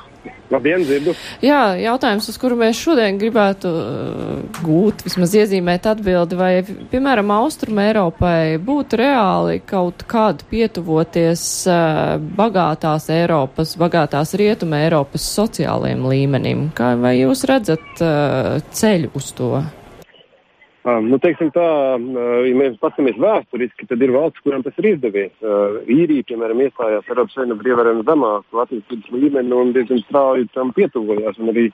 Labdien, 0.50 0.82
dzirdu. 0.82 1.14
Jā, 1.44 1.76
jautājums, 1.78 2.26
uz 2.28 2.36
kuru 2.40 2.56
mēs 2.58 2.80
šodien 2.82 3.20
gribētu 3.20 3.70
uh, 3.70 4.60
gūt, 4.66 5.04
vismaz 5.06 5.32
iezīmēt 5.38 5.86
atbildi, 5.92 6.36
vai, 6.36 6.50
piemēram, 6.90 7.30
Austrum 7.38 7.78
Eiropai 7.80 8.58
būtu 8.60 8.98
reāli 9.00 9.60
kaut 9.62 10.04
kādu 10.10 10.44
pietuvoties 10.50 11.44
uh, 11.70 12.18
bagātās 12.36 13.08
Eiropas, 13.14 13.76
bagātās 13.80 14.34
Rietuma 14.40 14.82
Eiropas 14.84 15.24
sociālajiem 15.38 16.06
līmenim? 16.12 16.70
Kā, 16.76 16.92
vai 17.00 17.20
jūs 17.20 17.46
redzat 17.48 18.02
uh, 18.02 18.58
ceļu 18.74 19.14
uz 19.16 19.30
to? 19.38 19.54
Um, 20.80 21.10
nu, 21.12 21.18
teiksim 21.20 21.50
tā, 21.52 21.62
uh, 22.00 22.38
ja 22.48 22.56
mēs 22.56 22.78
paskatāmies 22.80 23.18
vēsturiski, 23.20 23.84
tad 23.90 24.00
ir 24.00 24.14
valsts, 24.14 24.40
kurām 24.40 24.62
tas 24.64 24.78
ir 24.80 24.94
izdevies. 24.94 25.34
Uh, 25.44 25.82
īrija, 25.92 26.24
piemēram, 26.30 26.62
iestājās 26.64 27.10
Eiropas 27.10 27.36
Savienībā 27.36 27.68
ievērojami 27.68 28.06
zemāku 28.08 28.62
attīstības 28.62 29.10
līmeni 29.12 29.52
un 29.58 29.74
diezgan 29.76 30.00
strauji 30.06 30.48
tam 30.54 30.72
pietuvojās 30.72 31.36
un 31.36 31.52
arī 31.52 31.66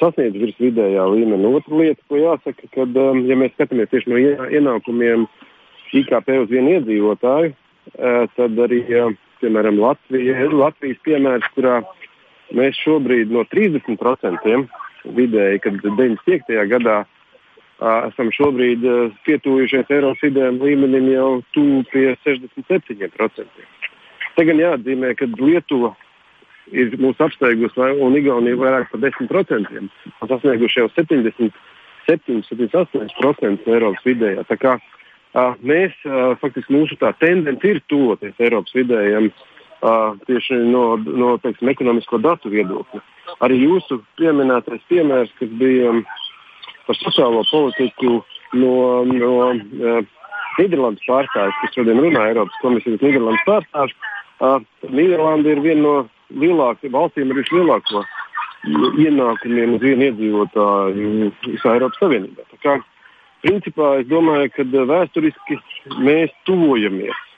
sasniedz 0.00 0.40
virs 0.42 0.58
vidējā 0.58 1.06
līmeņa. 1.12 1.54
Otra 1.60 1.78
lieta, 1.84 2.02
ko 2.10 2.18
jāsaka, 2.18 2.66
kad, 2.74 2.98
um, 2.98 3.22
ja 3.30 3.38
mēs 3.38 3.54
skatāmies 3.54 3.94
tieši 3.94 4.10
no 4.10 4.18
ienākumiem 4.58 5.28
IKP 6.02 6.34
uz 6.42 6.50
vienu 6.50 6.76
iedzīvotāju, 6.80 7.54
uh, 7.54 8.26
tad 8.34 8.60
arī, 8.66 8.82
uh, 8.90 9.14
piemēram, 9.38 9.78
Latvija, 9.86 10.50
Latvijas 10.50 10.98
piemērs, 11.06 11.46
kurā 11.54 11.78
mēs 12.58 12.74
šobrīd 12.82 13.30
no 13.30 13.46
30% 13.54 14.62
vidēji, 15.14 15.62
kad 15.62 15.82
95. 15.86 16.62
gadā 16.74 17.04
esam 17.82 18.30
šobrīd 18.34 18.84
pietuvušies 19.26 19.90
Eiropas 19.90 20.22
vidējiem 20.22 20.60
līmenim 20.62 21.08
jau 21.12 21.28
tuvu 21.56 21.82
pie 21.90 22.12
67%. 22.22 23.66
Te 24.36 24.46
gan 24.48 24.60
jāatzīmē, 24.60 25.12
ka 25.18 25.28
Lietuva 25.40 25.92
ir 26.72 26.94
mūs 27.02 27.20
apsteigusi 27.22 27.80
un 28.00 28.16
Igaunija 28.16 28.58
vairāk 28.60 28.90
par 28.92 29.02
10%. 29.02 29.72
Mēs 29.82 30.30
sasnieguši 30.30 30.82
jau 30.82 30.88
70, 30.96 31.62
78% 32.08 33.70
Eiropas 33.76 34.06
vidējā. 34.06 34.46
Tā 34.48 34.58
kā 34.60 34.76
uh, 34.78 35.56
mēs, 35.60 35.96
uh, 36.08 36.34
faktiski 36.40 36.74
mūsu 36.74 36.98
tendence 37.20 37.68
ir 37.68 37.82
tuvoties 37.92 38.38
Eiropas 38.40 38.74
vidējiem 38.78 39.30
uh, 39.30 40.14
tieši 40.28 40.62
no, 40.70 40.96
no 40.96 41.36
teiksim, 41.42 41.72
ekonomisko 41.74 42.22
datu 42.22 42.52
viedokļa. 42.52 43.02
Arī 43.44 43.62
jūsu 43.64 44.02
pieminētais 44.20 44.82
piemērs, 44.90 45.32
kas 45.38 45.50
bija 45.60 45.92
um, 45.92 46.02
par 46.86 46.98
sociālo 47.00 47.44
politiku 47.50 48.20
no, 48.58 48.72
no 49.08 49.34
uh, 49.50 50.02
Nīderlandes 50.58 51.04
pārstāvis, 51.08 51.60
kas 51.62 51.76
šodien 51.76 52.00
runā 52.02 52.26
Eiropas 52.30 52.58
komisijas 52.64 53.00
Nīderlandes 53.00 53.46
pārstāvis. 53.48 53.94
Uh, 54.42 54.58
Nīderlanda 54.90 55.54
ir 55.54 55.62
viena 55.64 55.82
no 55.82 55.94
lielākajām 56.42 56.96
valstīm 56.96 57.32
ar 57.32 57.40
vislielāko 57.40 58.04
ienākumiem 59.02 59.76
uz 59.76 59.82
vienu 59.82 60.08
iedzīvotāju 60.08 61.32
visā 61.48 61.74
Eiropas 61.76 61.98
Savienībā. 62.02 62.46
Tā 62.52 62.60
kā, 62.62 62.76
principā 63.42 63.96
es 64.00 64.08
domāju, 64.10 64.52
ka 64.54 64.66
vēsturiski 64.92 65.58
mēs 65.98 66.34
tuvojamies 66.46 67.28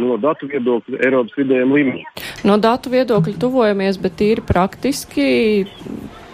no 0.00 0.18
datu 0.20 0.46
viedokļa 0.50 1.00
Eiropas 1.06 1.38
vidējiem 1.38 1.72
līmenim. 1.74 2.20
No 2.46 2.56
datu 2.60 2.92
viedokļa 2.92 3.36
tuvojamies, 3.42 3.98
bet 4.02 4.18
tīri 4.20 4.44
praktiski 4.46 5.26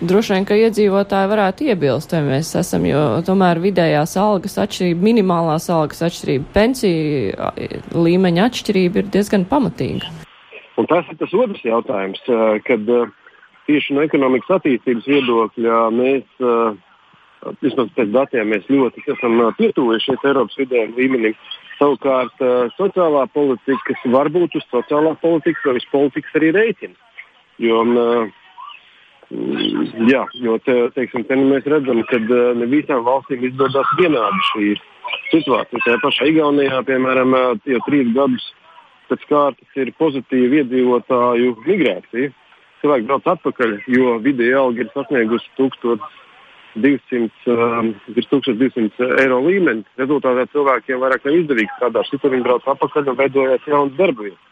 droši 0.01 0.35
vien, 0.35 0.47
ka 0.49 0.57
iedzīvotāji 0.59 1.31
varētu 1.31 1.67
iebilst, 1.71 2.13
vai 2.13 2.23
mēs 2.27 2.53
esam, 2.59 2.85
jo 2.89 3.03
tomēr 3.27 3.61
vidējās 3.63 4.17
algas 4.21 4.59
atšķirība, 4.63 5.05
minimālās 5.09 5.69
algas 5.73 6.03
atšķirība, 6.07 6.49
pensiju 6.55 7.51
līmeņa 8.07 8.49
atšķirība 8.51 9.03
ir 9.03 9.11
diezgan 9.15 9.47
pamatīga. 9.49 10.13
Un 10.77 10.89
tas 10.91 11.09
ir 11.09 11.17
tas 11.21 11.33
otrs 11.33 11.65
jautājums, 11.65 12.21
kad 12.69 12.91
tieši 13.67 13.97
no 13.97 14.05
ekonomikas 14.05 14.59
attīstības 14.59 15.09
viedokļa 15.09 15.83
mēs, 15.97 16.27
vismaz 17.65 17.93
pēc 17.97 18.13
datiem, 18.13 18.53
mēs 18.53 18.69
ļoti 18.69 19.07
esam 19.17 19.41
pietuvušies 19.57 20.27
Eiropas 20.29 20.59
vidējiem 20.61 20.97
līmenim. 20.99 21.39
Savukārt 21.77 22.41
sociālā 22.77 23.27
politika, 23.35 23.97
varbūt 24.09 24.57
uz 24.57 24.65
sociālā 24.71 25.13
politikas 25.21 25.65
vai 25.69 25.77
uz 25.77 25.89
politikas 25.93 26.39
arī 26.39 26.53
rēķina. 26.57 26.97
Jo 27.61 27.83
uh, 27.85 28.31
jā, 29.31 30.23
jo 30.43 30.59
te, 30.63 30.75
teiksim, 30.95 31.25
te 31.27 31.37
nu 31.39 31.49
mēs 31.51 31.67
redzam, 31.67 32.03
ka 32.11 32.21
uh, 32.21 32.53
ne 32.59 32.69
visām 32.71 33.03
valstīm 33.07 33.45
izdodas 33.49 33.89
vienādi 33.99 34.45
šī 34.53 34.69
situācija. 35.33 35.83
Tajā 35.83 35.99
pašā 36.05 36.29
Igaunijā, 36.31 36.83
piemēram, 36.87 37.35
uh, 37.35 37.67
jau 37.67 37.81
trīs 37.89 38.13
gadus 38.15 38.47
pēc 39.11 39.27
kārtas 39.31 39.81
ir 39.83 39.93
pozitīva 39.99 40.63
iedzīvotāju 40.63 41.57
migrācija. 41.67 42.33
Cilvēki 42.83 43.09
brauc 43.09 43.29
atpakaļ, 43.33 43.77
jo 43.91 44.17
vidēja 44.23 44.63
alga 44.63 44.85
ir 44.85 44.91
sasniegusi 44.93 45.49
1200, 45.59 47.31
um, 47.51 47.95
1200 48.15 49.09
eiro 49.23 49.41
līmeni. 49.47 49.87
Rezultātā 49.99 50.47
cilvēkiem 50.53 51.01
vairāk 51.03 51.25
nav 51.27 51.39
izdevīgi 51.41 51.73
strādāt. 51.79 52.11
Citur 52.13 52.35
viņi 52.35 52.47
brauc 52.47 52.69
atpakaļ 52.75 53.11
un 53.11 53.19
veidojās 53.23 53.71
jaunas 53.71 53.97
darba 53.99 54.29
vietas. 54.29 54.43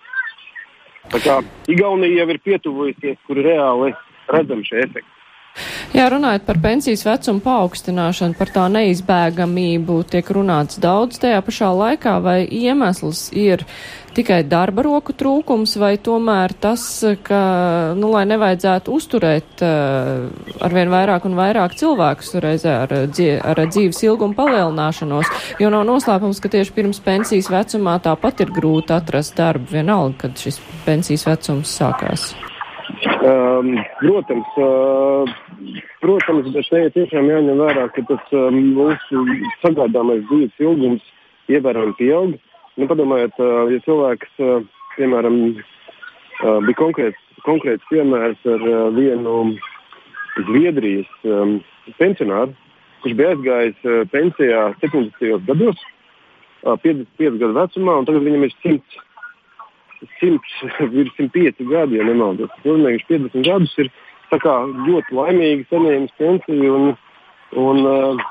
Tā 1.13 1.21
kā 1.21 1.37
Igaunija 1.69 2.23
jau 2.23 2.33
ir 2.33 2.41
pietuvojusies, 2.47 3.19
kur 3.29 3.43
reāli 3.45 3.93
redzam 4.33 4.65
šie 4.67 4.87
efekti. 4.87 5.11
Jā, 5.95 6.09
runājot 6.11 6.43
par 6.43 6.59
pensijas 6.59 7.05
vecumu 7.07 7.39
paaugstināšanu, 7.45 8.35
par 8.35 8.51
tā 8.51 8.65
neizbēgamību, 8.75 10.01
tiek 10.11 10.31
runāts 10.35 10.81
daudz 10.83 11.21
tajā 11.23 11.39
pašā 11.47 11.69
laikā, 11.71 12.17
vai 12.25 12.41
iemesls 12.43 13.29
ir 13.39 13.63
tikai 14.15 14.41
darba 14.51 14.83
roku 14.87 15.15
trūkums, 15.15 15.77
vai 15.79 15.93
tomēr 16.03 16.57
tas, 16.59 16.83
ka, 17.27 17.39
nu, 17.99 18.11
lai 18.11 18.25
nevajadzētu 18.31 18.95
uzturēt 18.95 19.63
uh, 19.63 20.27
arvien 20.67 20.91
vairāk 20.91 21.29
un 21.31 21.39
vairāk 21.39 21.77
cilvēkus 21.79 22.35
reizē 22.43 22.75
ar, 22.87 22.95
ar 23.47 23.63
dzīves 23.63 24.03
ilgumu 24.09 24.35
palielināšanos, 24.39 25.31
jo 25.63 25.71
nav 25.71 25.87
noslēpums, 25.87 26.43
ka 26.43 26.51
tieši 26.57 26.75
pirms 26.75 27.03
pensijas 27.07 27.53
vecumā 27.55 28.01
tāpat 28.03 28.43
ir 28.43 28.51
grūti 28.55 28.95
atrast 28.99 29.39
darbu 29.39 29.71
vienalga, 29.79 30.27
kad 30.27 30.43
šis 30.47 30.59
pensijas 30.87 31.29
vecums 31.31 31.79
sākās. 31.79 32.33
Um, 33.25 33.79
protams, 34.01 34.45
uh, 34.57 35.25
protams, 36.03 36.51
bet 36.53 36.67
šeit 36.69 36.93
tiešām 36.93 37.31
jāņem 37.31 37.61
vērā, 37.63 37.85
ka 37.95 38.03
tas 38.11 38.33
um, 38.37 38.59
mūsu 38.77 39.23
sagādāmais 39.63 40.27
dzīves 40.29 40.61
ilgums 40.61 41.07
ievērojami 41.49 41.97
pieaug. 41.97 42.35
Nu, 42.77 42.89
padomājiet, 42.91 43.39
uh, 43.41 43.71
ja 43.73 43.81
cilvēks, 43.87 44.35
uh, 44.45 44.67
piemēram, 44.99 45.39
uh, 45.55 46.59
bija 46.67 46.81
konkrēts, 46.83 47.25
konkrēts 47.47 47.89
piemērs 47.89 48.45
ar 48.45 48.67
uh, 48.69 48.83
vienu 48.93 49.39
Zviedrijas 50.51 51.09
um, 51.25 51.57
pensionāru, 51.97 52.53
kurš 53.07 53.17
bija 53.23 53.33
aizgājis 53.39 53.89
uh, 53.89 54.03
pensijā 54.13 54.67
70. 54.85 55.49
gados, 55.49 55.81
uh, 56.67 56.77
55 56.85 57.41
gadu 57.41 57.57
vecumā, 57.57 57.97
un 58.03 58.11
tagad 58.11 58.29
viņam 58.29 58.45
ir 58.51 58.57
100 58.61 59.04
100, 60.21 60.91
virs 60.95 61.15
105 61.19 61.65
gadi, 61.71 61.99
ja 62.01 62.07
nemaldos. 62.09 62.53
Nozīmē, 62.65 62.95
viņš 62.97 63.07
50 63.11 63.49
gadus 63.49 63.75
ir 63.83 63.91
kā, 64.43 64.55
ļoti 64.87 65.15
laimīgi 65.15 65.67
saņēmis 65.71 66.15
pensiju 66.19 66.77
un, 66.79 66.87
un, 67.61 67.83
uh, 67.87 68.23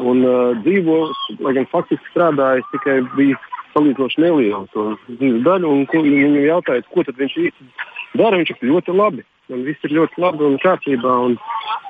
un 0.00 0.22
uh, 0.24 0.60
dzīvo, 0.64 0.98
lai 1.44 1.56
gan 1.58 1.68
faktiski 1.72 2.12
strādājis 2.12 2.68
tikai 2.72 3.00
bija 3.16 3.40
salīdzinoši 3.74 4.22
nelielu 4.22 4.62
dzīves 5.08 5.42
daļu. 5.46 5.74
Viņam 5.92 6.38
jautāja, 6.46 6.84
ko 6.92 7.04
tad 7.06 7.20
viņš 7.20 7.36
īsti 7.46 7.68
dara. 8.20 8.38
Viņš 8.40 8.54
ir 8.54 8.68
ļoti 8.70 8.96
labi. 8.96 9.26
Un 9.52 9.64
viss 9.66 9.84
ir 9.84 9.96
ļoti 9.96 10.22
labi 10.22 10.46
un 10.46 10.58
kārtībā. 10.62 11.16
Un, 11.26 11.36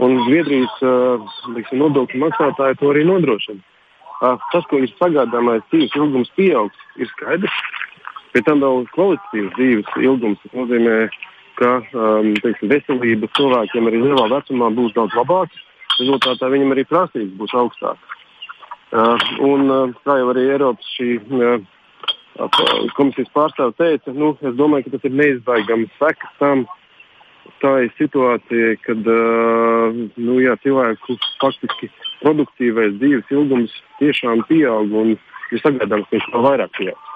un 0.02 0.16
Zviedrijas 0.26 0.83
uh, 0.87 1.72
nodokļu 1.78 2.22
maksātāji 2.22 2.81
to 2.81 2.90
arī 2.94 3.05
nodrošina. 3.09 3.62
Uh, 4.22 4.38
tas, 4.52 4.66
ko 4.70 4.78
ir 4.78 4.90
sagādājamais 5.00 5.64
dzīves 5.70 5.96
ilgums, 5.98 6.31
pieaugs, 6.38 6.87
ir 7.02 7.11
skaidrs. 7.16 7.62
Pēc 8.32 8.46
tam 8.48 8.62
vēl 8.64 8.86
kvalitatīvs 8.94 9.52
dzīves 9.58 9.98
ilgums. 10.00 10.46
Nozīmē, 10.56 10.96
ka 11.60 11.74
um, 11.92 12.32
teiksim, 12.40 12.70
veselība 12.72 13.28
cilvēkiem 13.36 13.90
arī 13.90 14.00
lielā 14.06 14.28
vecumā 14.32 14.70
būs 14.76 14.94
daudz 14.96 15.16
labāka. 15.18 15.64
Rezultātā 15.98 16.48
viņam 16.52 16.72
arī 16.72 16.86
prasības 16.88 17.34
būs 17.40 17.54
augstākas. 17.60 18.18
Uh, 18.92 19.16
un 19.44 19.68
uh, 19.72 19.92
kā 20.04 20.18
jau 20.20 20.30
arī 20.32 20.46
Eiropas 20.52 20.88
šī, 20.96 21.16
uh, 21.32 21.60
komisijas 22.96 23.30
pārstāve 23.36 23.72
teica, 23.78 24.12
nu, 24.16 24.32
es 24.40 24.56
domāju, 24.56 24.88
ka 24.88 24.96
tas 24.96 25.08
ir 25.08 25.16
neizbēgams 25.16 25.92
sekas 26.00 26.34
tam, 26.40 26.64
tā 27.62 27.72
ir 27.86 27.92
situācija, 27.96 28.74
kad 28.84 29.08
uh, 29.08 30.00
nu, 30.16 30.38
jā, 30.44 30.56
cilvēku 30.64 31.16
faktiski 31.40 31.88
produktīvais 32.22 32.96
dzīves 33.00 33.32
ilgums 33.34 33.74
tiešām 34.00 34.44
pieaug 34.48 34.92
un 35.04 35.14
ir 35.16 35.64
sagaidāms, 35.64 36.08
ka 36.08 36.16
viņš 36.16 36.28
vēl 36.32 36.46
vairāk 36.48 36.76
pieaugs. 36.78 37.12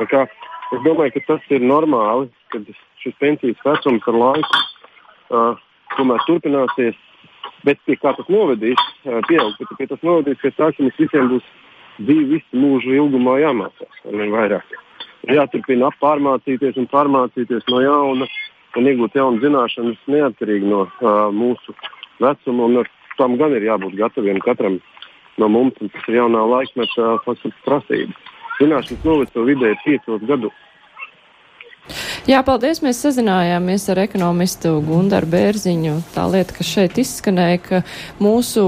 Es 0.75 0.83
domāju, 0.83 1.15
ka 1.15 1.23
tas 1.29 1.51
ir 1.55 1.63
normāli, 1.63 2.27
ka 2.51 2.59
šis 3.03 3.15
pensijas 3.23 3.61
vecums 3.65 4.07
ar 4.11 4.19
laiku 4.19 4.63
uh, 5.31 5.61
tomēr 5.95 6.25
turpināsies. 6.27 6.97
Bet 7.67 7.79
pie 7.87 7.97
kā 7.99 8.13
tas 8.17 8.27
novedīs, 8.31 8.81
uh, 9.07 9.21
pieaug, 9.29 9.55
bet 9.61 9.77
pie 9.79 9.87
tas 9.91 10.03
novedīs, 10.07 10.41
ka 10.43 10.51
tā, 10.59 10.73
mums 10.83 10.99
visiem 10.99 11.31
būs 11.31 11.47
dzīve 12.01 12.27
visu 12.35 12.61
mūžu 12.65 12.97
ilgumā 12.99 13.39
jāmācās 13.45 14.03
ar. 14.11 14.59
Jāturpina 15.27 15.91
pārmācīties 16.03 16.77
un 16.79 16.91
pārmācīties 16.91 17.67
no 17.71 17.81
jauna, 17.83 18.29
un 18.77 18.91
iegūt 18.91 19.17
jaunas 19.17 19.43
zināšanas 19.43 20.03
neatkarīgi 20.11 20.69
no 20.71 20.85
uh, 20.87 21.31
mūsu 21.35 21.75
vecuma. 22.23 22.69
Un 22.69 22.83
tam 23.17 23.39
gan 23.41 23.55
ir 23.57 23.65
jābūt 23.71 23.97
gataviem 23.99 24.43
katram 24.45 24.81
no 25.41 25.49
mums, 25.49 25.79
un 25.81 25.91
tas 25.95 26.11
ir 26.11 26.21
jaunā 26.21 26.43
laikmeta 26.51 27.17
faktiski 27.25 27.65
prasība. 27.65 28.15
Zināšanas 28.57 29.05
noveco 29.05 29.45
vidēji 29.45 29.83
piecos 29.85 30.25
gados. 30.29 30.66
Jā, 32.27 32.41
paldies. 32.43 32.81
Mēs 32.83 32.99
sazinājāmies 33.05 33.85
ar 33.93 34.01
ekonomistu 34.03 34.73
Gundaru 34.83 35.29
Bērziņu. 35.31 35.93
Tā 36.11 36.25
lieta, 36.27 36.57
kas 36.57 36.67
šeit 36.67 36.97
izskanēja, 36.99 37.59
ka 37.63 37.79
mūsu 38.19 38.63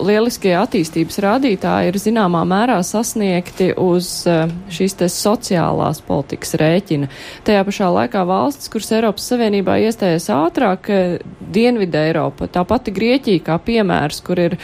lieliskie 0.00 0.54
attīstības 0.56 1.18
rādītāji 1.20 1.90
ir 1.90 1.98
zināmā 2.00 2.40
mērā 2.48 2.78
sasniegti 2.88 3.66
uz 3.76 4.06
eh, 4.24 4.46
šīs 4.72 4.96
te 4.96 5.10
sociālās 5.12 6.00
politikas 6.06 6.56
rēķina. 6.56 7.10
Tajā 7.44 7.66
pašā 7.68 7.90
laikā 7.98 8.22
valsts, 8.30 8.70
kuras 8.72 8.88
Eiropas 8.96 9.26
Savienībā 9.28 9.74
iestājas 9.84 10.30
ātrāk, 10.32 10.88
eh, 10.88 11.18
Dienvidē 11.52 12.06
Eiropa, 12.14 12.48
tā 12.48 12.62
pati 12.64 12.94
Grieķija 12.96 13.42
kā 13.44 13.58
piemērs, 13.66 14.22
kur 14.24 14.40
ir 14.40 14.56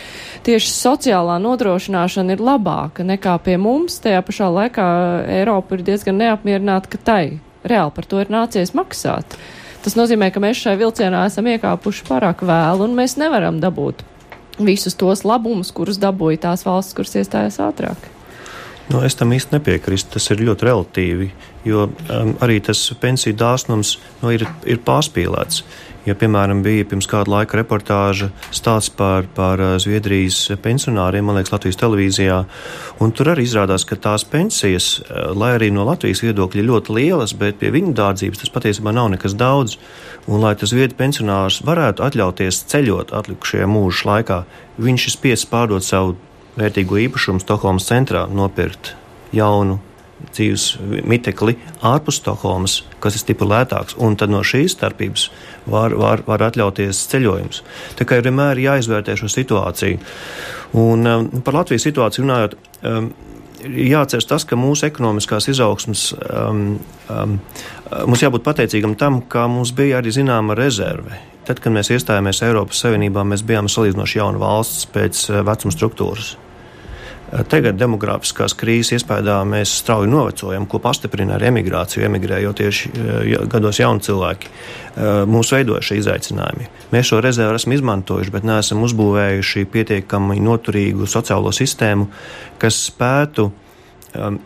tieši 0.48 0.72
sociālā 0.72 1.36
nodrošināšana 1.44 2.38
ir 2.38 2.46
labāka 2.48 3.04
nekā 3.04 3.36
pie 3.44 3.58
mums, 3.60 4.00
tajā 4.00 4.24
pašā 4.24 4.48
laikā 4.56 4.88
Eiropa 5.36 5.76
ir 5.76 5.84
diezgan 5.90 6.16
neapmierināta, 6.24 6.94
ka 6.96 7.02
tai 7.10 7.26
reāli 7.70 7.94
par 7.94 8.08
to 8.08 8.20
ir 8.22 8.30
nācies 8.32 8.74
maksāt. 8.76 9.38
Tas 9.84 9.94
nozīmē, 9.98 10.32
ka 10.34 10.42
mēs 10.42 10.58
šai 10.64 10.76
vilcienā 10.80 11.24
esam 11.28 11.46
iekāpuši 11.48 12.06
pārāk 12.08 12.42
vēlu 12.46 12.88
un 12.88 12.96
mēs 12.98 13.16
nevaram 13.20 13.60
dabūt 13.62 14.02
visus 14.58 14.96
tos 14.98 15.22
labumus, 15.24 15.70
kurus 15.74 16.00
dabūja 16.02 16.48
tās 16.48 16.64
valsts, 16.66 16.96
kuras 16.96 17.14
iestājās 17.20 17.60
ātrāk. 17.62 18.08
Nu, 18.88 19.02
es 19.04 19.14
tam 19.18 19.34
īsti 19.36 19.58
nepiekrītu. 19.58 20.08
Tas 20.14 20.30
ir 20.32 20.42
ļoti 20.48 20.64
relatīvi, 20.64 21.28
jo 21.68 21.86
um, 21.90 22.32
arī 22.44 22.56
tas 22.64 22.80
pensiju 23.00 23.36
dāsnums 23.36 23.98
nu, 24.22 24.32
ir, 24.32 24.46
ir 24.64 24.80
pārspīlēts. 24.84 25.62
Ja, 26.08 26.14
piemēram, 26.16 26.62
bija 26.64 26.86
pirms 26.88 27.04
kāda 27.10 27.28
laika 27.28 27.58
reportāža 27.58 28.30
stāsts 28.54 28.88
par, 28.96 29.26
par 29.36 29.60
uh, 29.60 29.74
Zviedrijas 29.82 30.38
pensionāriem, 30.64 31.26
man 31.28 31.36
liekas, 31.36 31.52
Latvijas 31.52 31.76
televīzijā. 31.82 32.38
Tur 33.18 33.28
arī 33.34 33.44
izrādās, 33.44 33.84
ka 33.84 33.98
tās 34.00 34.24
pensijas, 34.24 34.86
uh, 35.02 35.34
lai 35.36 35.50
arī 35.58 35.68
no 35.74 35.84
Latvijas 35.84 36.22
viedokļa 36.24 36.64
ļoti 36.64 36.94
lielas, 36.96 37.34
bet 37.36 37.58
pie 37.60 37.72
viņu 37.74 37.92
dārdzības 37.98 38.40
tas 38.40 38.52
patiesībā 38.54 38.94
nav 38.96 39.10
nekas 39.12 39.36
daudz. 39.36 39.76
Un, 40.24 40.40
lai 40.40 40.54
tas 40.56 40.72
vietas 40.72 40.96
pensionārs 40.96 41.60
varētu 41.68 42.06
atļauties 42.06 42.62
ceļot 42.72 43.12
atlikušajā 43.18 43.68
mūža 43.68 44.08
laikā, 44.08 44.38
viņš 44.80 45.10
ir 45.10 45.16
spiests 45.18 45.50
pārdot 45.52 45.84
savu 45.84 46.16
vērtīgo 46.56 47.02
īpašumu 47.04 47.44
Stokholmas 47.44 47.90
centrā, 47.90 48.24
nopirkt 48.32 48.94
jaunu 49.36 49.76
dzīves 50.32 50.70
mitekli 51.08 51.56
ārpus 51.84 52.18
Stokholmas, 52.22 52.80
kas 53.02 53.16
ir 53.16 53.22
stipri 53.22 53.48
lētāks, 53.48 53.96
un 54.02 54.16
tad 54.18 54.32
no 54.32 54.42
šīs 54.46 54.74
starpības 54.76 55.28
var, 55.70 55.94
var, 55.98 56.24
var 56.26 56.44
atļauties 56.48 57.04
ceļojums. 57.12 57.62
Tā 57.98 58.06
kā 58.08 58.18
ir 58.18 58.26
vienmēr 58.28 58.60
jāizvērtē 58.62 59.16
šo 59.18 59.30
situāciju. 59.32 60.00
Un 60.78 61.08
um, 61.08 61.30
par 61.44 61.60
Latvijas 61.62 61.88
situāciju 61.88 62.26
runājot. 62.26 62.60
Um, 62.82 63.10
Jāatcerās 63.58 64.28
tas, 64.30 64.44
ka 64.46 64.54
mūsu 64.54 64.84
ekonomiskās 64.86 65.48
izaugsmas 65.50 66.12
um, 66.14 66.76
um, 67.10 67.32
mums 68.06 68.22
jābūt 68.22 68.44
pateicīgam 68.46 68.94
tam, 68.94 69.18
ka 69.26 69.48
mums 69.50 69.72
bija 69.74 69.98
arī 69.98 70.12
zināma 70.14 70.54
rezerve. 70.54 71.18
Tad, 71.48 71.58
kad 71.64 71.74
mēs 71.74 71.90
iestājāmies 71.90 72.44
Eiropas 72.46 72.78
Savienībā, 72.84 73.26
mēs 73.26 73.42
bijām 73.42 73.66
salīdzinoši 73.66 74.20
jauna 74.20 74.38
valsts 74.38 74.86
pēc 74.94 75.24
uh, 75.32 75.40
vecuma 75.48 75.74
struktūras. 75.74 76.36
Tagad 77.28 77.76
demogrāfiskās 77.76 78.54
krīzes 78.56 78.94
iespējā 78.96 79.36
mēs 79.48 79.74
strauji 79.82 80.08
novecojam, 80.08 80.64
ko 80.64 80.80
pastiprina 80.80 81.36
ar 81.36 81.44
emigrāciju, 81.50 82.06
emigrējot 82.06 82.60
tieši 82.62 82.92
eh, 82.92 83.32
gados 83.52 83.80
jauni 83.82 84.00
cilvēki. 84.06 84.48
Eh, 84.48 85.08
mūs 85.28 85.52
veidoja 85.52 85.84
šie 85.84 85.98
izaicinājumi. 86.00 86.70
Mēs 86.94 87.10
šo 87.10 87.20
rezervu 87.24 87.60
esam 87.60 87.76
izmantojuši, 87.76 88.32
bet 88.32 88.48
neesam 88.48 88.80
uzbūvējuši 88.86 89.66
pietiekami 89.74 90.40
noturīgu 90.40 91.08
sociālo 91.10 91.52
sistēmu, 91.52 92.08
kas 92.62 92.80
spētu 92.88 93.50
um, 93.52 94.40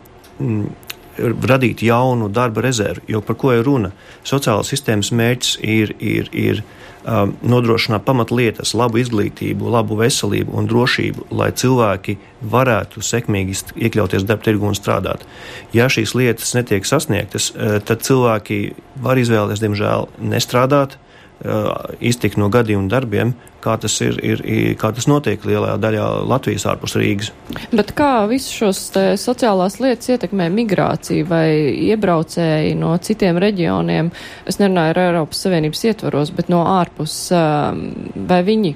radīt 1.17 1.83
jaunu 1.85 2.29
darba 2.29 2.63
rezervi. 2.65 3.05
Jo 3.07 3.21
par 3.21 3.37
ko 3.39 3.53
ir 3.53 3.65
runa? 3.67 3.91
Sociālās 4.25 4.71
sistēmas 4.73 5.11
mērķis 5.13 5.57
ir, 5.61 5.93
ir, 5.99 6.29
ir 6.31 6.63
um, 7.05 7.35
nodrošināt 7.45 8.05
pamatlietas, 8.07 8.73
labu 8.77 9.01
izglītību, 9.01 9.69
labu 9.73 9.97
veselību 9.99 10.55
un 10.57 10.69
drošību, 10.71 11.27
lai 11.35 11.51
cilvēki 11.51 12.17
varētu 12.53 13.03
sekmīgi 13.05 13.59
iekļauties 13.75 14.25
darba 14.27 14.47
tirgu 14.47 14.69
un 14.71 14.77
strādāt. 14.77 15.25
Ja 15.75 15.89
šīs 15.91 16.15
lietas 16.17 16.55
netiek 16.57 16.87
sasniegtas, 16.87 17.51
uh, 17.53 17.79
tad 17.85 18.05
cilvēki 18.07 18.61
var 19.03 19.21
izvēlēties, 19.21 19.63
diemžēl, 19.63 20.09
nestrādāt, 20.33 20.97
iztikt 21.99 22.37
no 22.39 22.47
gadījumu 22.51 22.87
darbiem, 22.91 23.33
kā 23.63 23.75
tas, 23.81 23.95
ir, 24.05 24.19
ir, 24.23 24.43
kā 24.79 24.93
tas 24.95 25.07
notiek 25.11 25.43
lielajā 25.47 25.75
daļā 25.81 26.05
Latvijas 26.29 26.65
ārpus 26.71 26.95
Rīgas. 26.99 27.31
Bet 27.73 27.91
kā 27.97 28.25
visus 28.31 28.53
šos 28.55 28.81
sociālās 29.19 29.79
lietas 29.83 30.13
ietekmē 30.13 30.47
migrācija 30.53 31.27
vai 31.27 31.47
iebraucēji 31.89 32.77
no 32.79 32.93
citiem 33.03 33.39
reģioniem? 33.43 34.13
Es 34.47 34.59
nerunāju 34.61 34.95
ar 34.95 35.01
Eiropas 35.07 35.43
Savienības 35.43 35.83
ietvaros, 35.89 36.31
bet 36.35 36.51
no 36.53 36.63
ārpus, 36.77 37.17
vai 37.33 38.41
viņi 38.47 38.75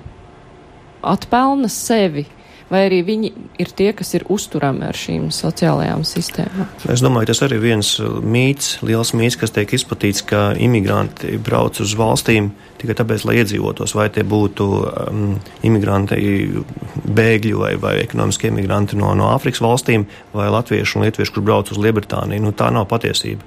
atpelna 1.08 1.72
sevi 1.72 2.26
vai 2.72 2.84
arī 2.88 3.02
viņi 3.08 3.32
ir 3.62 3.74
tie, 3.78 3.90
kas 3.98 4.14
ir 4.18 4.26
uzturami 4.34 4.88
ar 4.90 4.98
šīm 4.98 5.30
sociālajām 5.34 6.06
sistēmām? 6.08 6.70
Es 6.92 7.04
domāju, 7.06 7.32
tas 7.32 7.44
arī 7.46 7.60
ir 7.60 7.66
viens 7.66 7.94
uh, 8.02 8.20
mīts, 8.22 8.78
liels 8.86 9.14
mīts, 9.18 9.40
kas 9.40 9.56
tiek 9.56 9.74
izplatīts, 9.78 10.26
ka 10.28 10.52
imigranti 10.60 11.38
brauc 11.44 11.80
uz 11.84 11.96
valstīm 11.98 12.52
tikai 12.78 12.96
tāpēc, 12.98 13.26
lai 13.26 13.40
iedzīvotos, 13.42 13.96
vai 13.98 14.08
tie 14.14 14.24
būtu 14.28 14.68
um, 14.68 15.32
imigranti, 15.66 16.18
bēgļi 17.18 17.54
vai, 17.58 17.72
vai 17.82 17.96
ekonomiski 18.04 18.52
imigranti 18.52 19.00
no, 19.00 19.14
no 19.18 19.32
Āfrikas 19.34 19.64
valstīm, 19.64 20.06
vai 20.36 20.50
latvieši 20.54 21.00
un 21.00 21.08
lietuvieši, 21.08 21.34
kur 21.34 21.46
brauc 21.48 21.72
uz 21.74 21.82
Lielbritāniju. 21.82 22.44
Nu, 22.46 22.54
tā 22.58 22.70
nav 22.74 22.88
patiesība. 22.92 23.42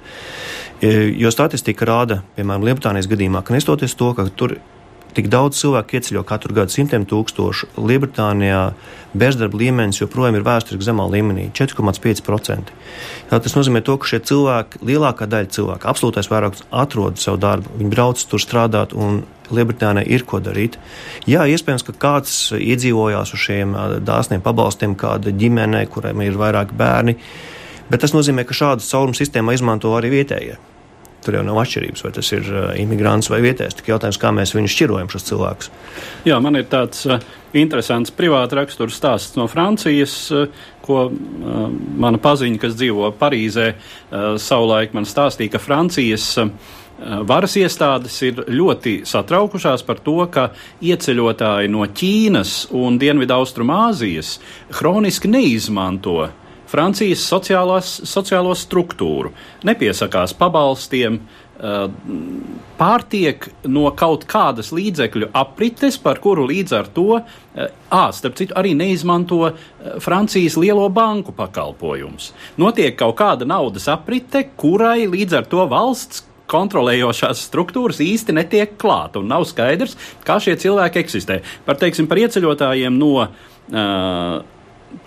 Jo 0.81 1.31
statistika 1.31 1.85
rāda, 1.87 2.21
piemēram, 2.35 2.65
Lielbritānijas 2.67 3.09
gadījumā, 3.11 3.43
ka 3.45 3.55
nestoties 3.55 3.95
to, 3.95 4.11
ka 4.17 4.27
tur 4.35 4.57
Tik 5.11 5.27
daudz 5.27 5.59
cilvēku 5.59 5.97
ieceļo 5.97 6.21
katru 6.23 6.55
gadu, 6.55 6.71
simtiem 6.71 7.03
tūkstošu. 7.03 7.73
Lielbritānijā 7.75 8.61
bezdarba 9.11 9.59
līmenis 9.59 9.99
joprojām 9.99 10.37
ir 10.39 10.45
vēsturiski 10.47 10.87
zemā 10.87 11.03
līmenī- 11.11 11.49
4,5%. 11.57 12.71
Tas 13.29 13.57
nozīmē, 13.57 13.83
to, 13.83 13.97
ka 13.97 14.07
šie 14.07 14.21
cilvēki, 14.23 14.79
lielākā 14.87 15.27
daļa 15.27 15.51
cilvēku, 15.51 15.83
absolūtais 15.83 16.31
vairākums, 16.31 16.63
atrod 16.71 17.19
savu 17.19 17.37
darbu, 17.37 17.67
viņi 17.79 17.91
brauc 17.91 18.23
tur 18.23 18.39
strādāt 18.39 18.95
Lielbritānijai 19.51 20.07
ir 20.07 20.23
ko 20.23 20.39
darīt. 20.39 20.77
Jā, 21.27 21.43
iespējams, 21.43 21.83
ka 21.83 21.91
kāds 21.91 22.53
iedzīvojās 22.55 23.33
uz 23.33 23.39
šiem 23.39 23.75
dāsniem 23.99 24.41
pabalstiem, 24.41 24.95
kāda 24.95 25.33
ģimene, 25.35 25.87
kuriem 25.91 26.21
ir 26.21 26.39
vairāki 26.39 26.71
bērni, 26.71 27.17
bet 27.89 27.99
tas 27.99 28.13
nozīmē, 28.13 28.45
ka 28.47 28.53
šādu 28.53 28.79
caurumu 28.79 29.13
sistēmu 29.13 29.51
izmanto 29.51 29.91
arī 29.91 30.23
vietējie. 30.23 30.70
Tur 31.21 31.37
jau 31.37 31.43
nav 31.45 31.59
atšķirības, 31.61 32.01
vai 32.01 32.11
tas 32.15 32.31
ir 32.33 32.47
uh, 32.49 32.71
imigrants 32.81 33.29
vai 33.29 33.43
vietējais. 33.45 33.77
Tik 33.77 33.91
jautājums, 33.91 34.17
kā 34.21 34.31
mēs 34.33 34.55
viņus 34.55 34.73
šķirojam 34.73 35.11
šos 35.13 35.27
cilvēkus. 35.27 35.71
Jā, 36.25 36.39
man 36.41 36.57
ir 36.57 36.65
tāds 36.71 37.05
uh, 37.05 37.21
interesants 37.53 38.13
privāta 38.17 38.57
rakstura 38.57 38.93
stāsts 38.93 39.37
no 39.37 39.45
Francijas, 39.51 40.15
uh, 40.33 40.49
ko 40.81 41.03
mana 41.13 42.17
paziņa, 42.17 42.57
kas 42.57 42.73
dzīvo 42.73 43.11
Parīzē, 43.19 43.67
savulaik 44.41 44.95
man 44.97 45.05
stāstīja, 45.05 45.53
ka 45.53 45.61
Francijas 45.61 46.25
varas 47.29 47.53
iestādes 47.61 48.17
ir 48.25 48.41
ļoti 48.49 48.95
satraukušās 49.05 49.85
par 49.85 50.01
to, 50.01 50.17
ka 50.33 50.49
ieceļotāji 50.81 51.69
no 51.69 51.85
Ķīnas 51.85 52.55
un 52.77 52.97
Dienvidaustrumāzijas 53.01 54.35
hroniski 54.79 55.29
neizmanto 55.29 56.31
Francijas 56.71 57.23
sociālo 57.27 58.55
struktūru, 58.55 59.33
nepiesakās 59.67 60.33
pabalstiem, 60.39 61.19
eh, 61.19 61.83
pārtiek 62.79 63.49
no 63.67 63.91
kaut 63.91 64.25
kādas 64.25 64.71
līdzekļu 64.71 65.29
aprites, 65.33 65.99
par 66.01 66.21
kuru 66.23 66.47
līdz 66.47 66.77
ar 66.79 66.87
to, 66.87 67.21
ā, 67.91 68.05
starp 68.15 68.39
citu, 68.39 68.55
arī 68.55 68.73
neizmanto 68.77 69.43
eh, 69.49 69.53
Francijas 69.99 70.57
lielo 70.57 70.87
banku 70.89 71.35
pakalpojumus. 71.35 72.31
Notiek 72.57 72.97
kaut 72.97 73.17
kāda 73.19 73.45
naudas 73.45 73.87
aprite, 73.91 74.47
kurai 74.55 75.07
līdz 75.07 75.41
ar 75.41 75.49
to 75.51 75.67
valsts 75.67 76.25
kontrolējošās 76.51 77.45
struktūras 77.47 78.01
īsti 78.03 78.35
netiek 78.35 78.75
klāt, 78.79 79.17
un 79.19 79.29
nav 79.31 79.45
skaidrs, 79.49 79.97
kā 80.27 80.39
šie 80.43 80.57
cilvēki 80.59 81.03
eksistē. 81.03 81.39
Par, 81.67 81.79
teiksim, 81.81 82.09
par 82.11 82.19
ieceļotājiem 82.21 82.97
no 82.99 83.13
uh, 83.23 84.41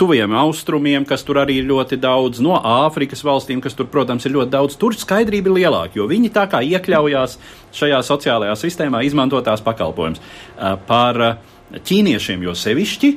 tuviem 0.01 0.35
austrumiem, 0.39 1.05
kas 1.09 1.25
tur 1.27 1.41
arī 1.43 1.59
ir 1.61 1.69
ļoti 1.69 1.99
daudz, 2.03 2.41
no 2.45 2.57
Āfrikas 2.59 3.25
valstīm, 3.27 3.63
kas 3.65 3.77
tur, 3.79 3.89
protams, 3.93 4.27
ir 4.27 4.35
ļoti 4.37 4.53
daudz. 4.55 4.77
Tur 4.81 4.97
skaidrība 4.99 5.53
ir 5.53 5.59
lielāka, 5.63 5.99
jo 6.01 6.09
viņi 6.11 6.33
tā 6.35 6.47
kā 6.51 6.63
iekļaujās 6.65 7.39
šajā 7.75 8.03
sociālajā 8.07 8.57
sistēmā, 8.59 9.05
izmantotās 9.07 9.65
pakalpojumus. 9.65 10.23
Par 10.89 11.23
ķīniešiem 11.75 12.45
jo 12.45 12.55
sevišķi 12.59 13.13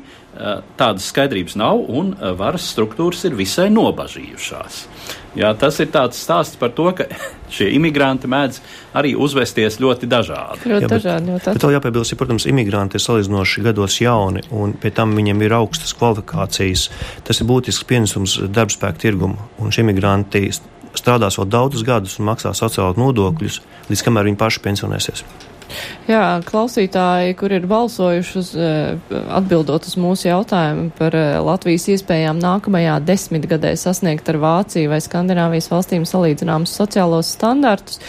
tādas 0.78 1.08
skaidrības 1.12 1.58
nav, 1.58 1.82
un 1.90 2.14
varas 2.38 2.68
struktūras 2.74 3.26
ir 3.28 3.38
visai 3.38 3.70
nobažījušās. 3.74 4.84
Jā, 5.38 5.52
tas 5.60 5.78
ir 5.84 5.90
tāds 5.94 6.20
stāsts 6.20 6.58
par 6.60 6.72
to, 6.78 6.88
ka 6.98 7.06
šie 7.56 7.70
imigranti 7.78 8.30
mēdz 8.32 8.62
arī 8.98 9.14
uzvesties 9.18 9.80
ļoti 9.84 10.10
dažādi. 10.10 10.64
Ļoti 10.72 10.88
jā, 10.88 10.92
dažādi 10.96 11.34
ļoti 11.34 11.54
bet 11.54 11.66
vēl 11.68 11.76
jāpiebilst, 11.78 12.14
ka, 12.14 12.20
protams, 12.22 12.48
imigranti 12.50 12.98
ir 12.98 13.06
salīdzinoši 13.06 13.66
gados 13.68 14.00
jauni, 14.02 14.44
un 14.56 14.74
pie 14.82 14.94
tam 14.98 15.14
viņiem 15.18 15.44
ir 15.46 15.58
augstas 15.60 15.94
kvalifikācijas. 15.98 16.88
Tas 17.28 17.42
ir 17.42 17.50
būtisks 17.50 17.86
pienesums 17.88 18.40
darbspēku 18.58 19.04
tirgumu, 19.06 19.50
un 19.62 19.74
šie 19.76 19.86
imigranti 19.86 20.48
strādās 20.98 21.38
vēl 21.38 21.52
daudzus 21.54 21.86
gadus 21.86 22.18
un 22.18 22.32
maksā 22.32 22.56
sociālo 22.58 22.98
nodokļus, 22.98 23.62
līdz 23.92 24.08
kamēr 24.08 24.32
viņi 24.32 24.42
paši 24.42 24.66
pensionēsies. 24.66 25.24
Jā, 26.08 26.40
klausītāji, 26.48 27.36
kur 27.36 27.52
ir 27.52 27.66
balsojuši 27.68 28.38
uz, 28.40 28.54
eh, 28.56 29.16
atbildot 29.36 29.90
uz 29.90 29.98
mūsu 30.00 30.30
jautājumu 30.30 30.90
par 30.96 31.16
eh, 31.20 31.36
Latvijas 31.44 31.90
iespējām 31.92 32.40
nākamajā 32.40 32.96
desmitgadē 33.04 33.74
sasniegt 33.76 34.30
ar 34.32 34.40
Vāciju 34.40 34.94
vai 34.94 35.02
Skandināvijas 35.04 35.68
valstīm 35.74 36.08
salīdzināmus 36.08 36.72
sociālos 36.80 37.34
standartus, 37.36 38.00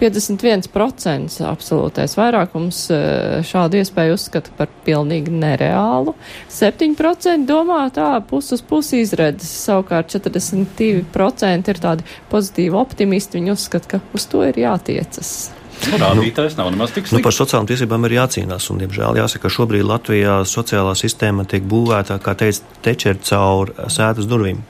51% 0.00 1.44
absolūtais 1.52 2.16
vairākums 2.16 2.82
eh, 2.90 3.44
šādu 3.44 3.82
iespēju 3.82 4.16
uzskata 4.16 4.56
par 4.56 4.72
pilnīgi 4.86 5.36
nereālu, 5.36 6.16
7% 6.48 7.44
domā 7.48 7.84
tā 7.92 8.14
puses 8.32 8.64
pusi 8.64 9.04
izredzes, 9.04 9.52
savukārt 9.68 10.08
42% 10.16 11.74
ir 11.74 11.84
tādi 11.84 12.08
pozitīvi 12.32 12.80
optimisti, 12.80 13.42
viņi 13.42 13.58
uzskata, 13.58 13.98
ka 13.98 14.06
uz 14.16 14.24
to 14.32 14.46
ir 14.48 14.64
jātiecas. 14.64 15.52
Rādītājs 15.82 16.56
nav 16.58 16.70
nemaz 16.72 16.92
tik 16.94 17.06
slikts. 17.06 17.16
Nu, 17.16 17.22
par 17.24 17.34
sociālām 17.34 17.66
tiesībām 17.68 18.06
ir 18.06 18.16
jācīnās. 18.20 18.68
Un, 18.72 18.80
diemžēl, 18.82 19.18
jāsaka, 19.18 19.46
ka 19.46 19.54
šobrīd 19.56 19.86
Latvijā 19.86 20.40
sociālā 20.48 20.94
sistēma 20.98 21.46
tiek 21.48 21.64
būvēta, 21.68 22.18
kā 22.22 22.36
teica, 22.38 22.76
tečer 22.84 23.18
caur 23.26 23.74
sētas 23.90 24.28
durvīm. 24.30 24.62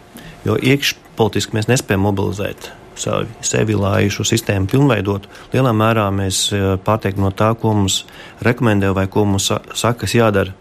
Jo 0.46 0.56
iekšpolitiski 0.56 1.58
mēs 1.58 1.68
nespējam 1.70 2.06
mobilizēt 2.08 2.72
savi, 2.98 3.28
sevi, 3.44 3.76
lai 3.78 4.08
šo 4.12 4.24
sistēmu 4.26 4.70
pilnveidotu. 4.72 5.30
Lielā 5.52 5.72
mērā 5.76 6.08
mēs 6.14 6.44
e, 6.52 6.62
pārtiek 6.84 7.20
no 7.20 7.30
tā, 7.34 7.52
ko 7.58 7.74
mums 7.76 8.02
rekomendē 8.44 8.92
vai 8.96 9.06
ko 9.10 9.24
mums 9.28 9.48
saka, 9.52 10.02
kas 10.04 10.16
jādara. 10.16 10.56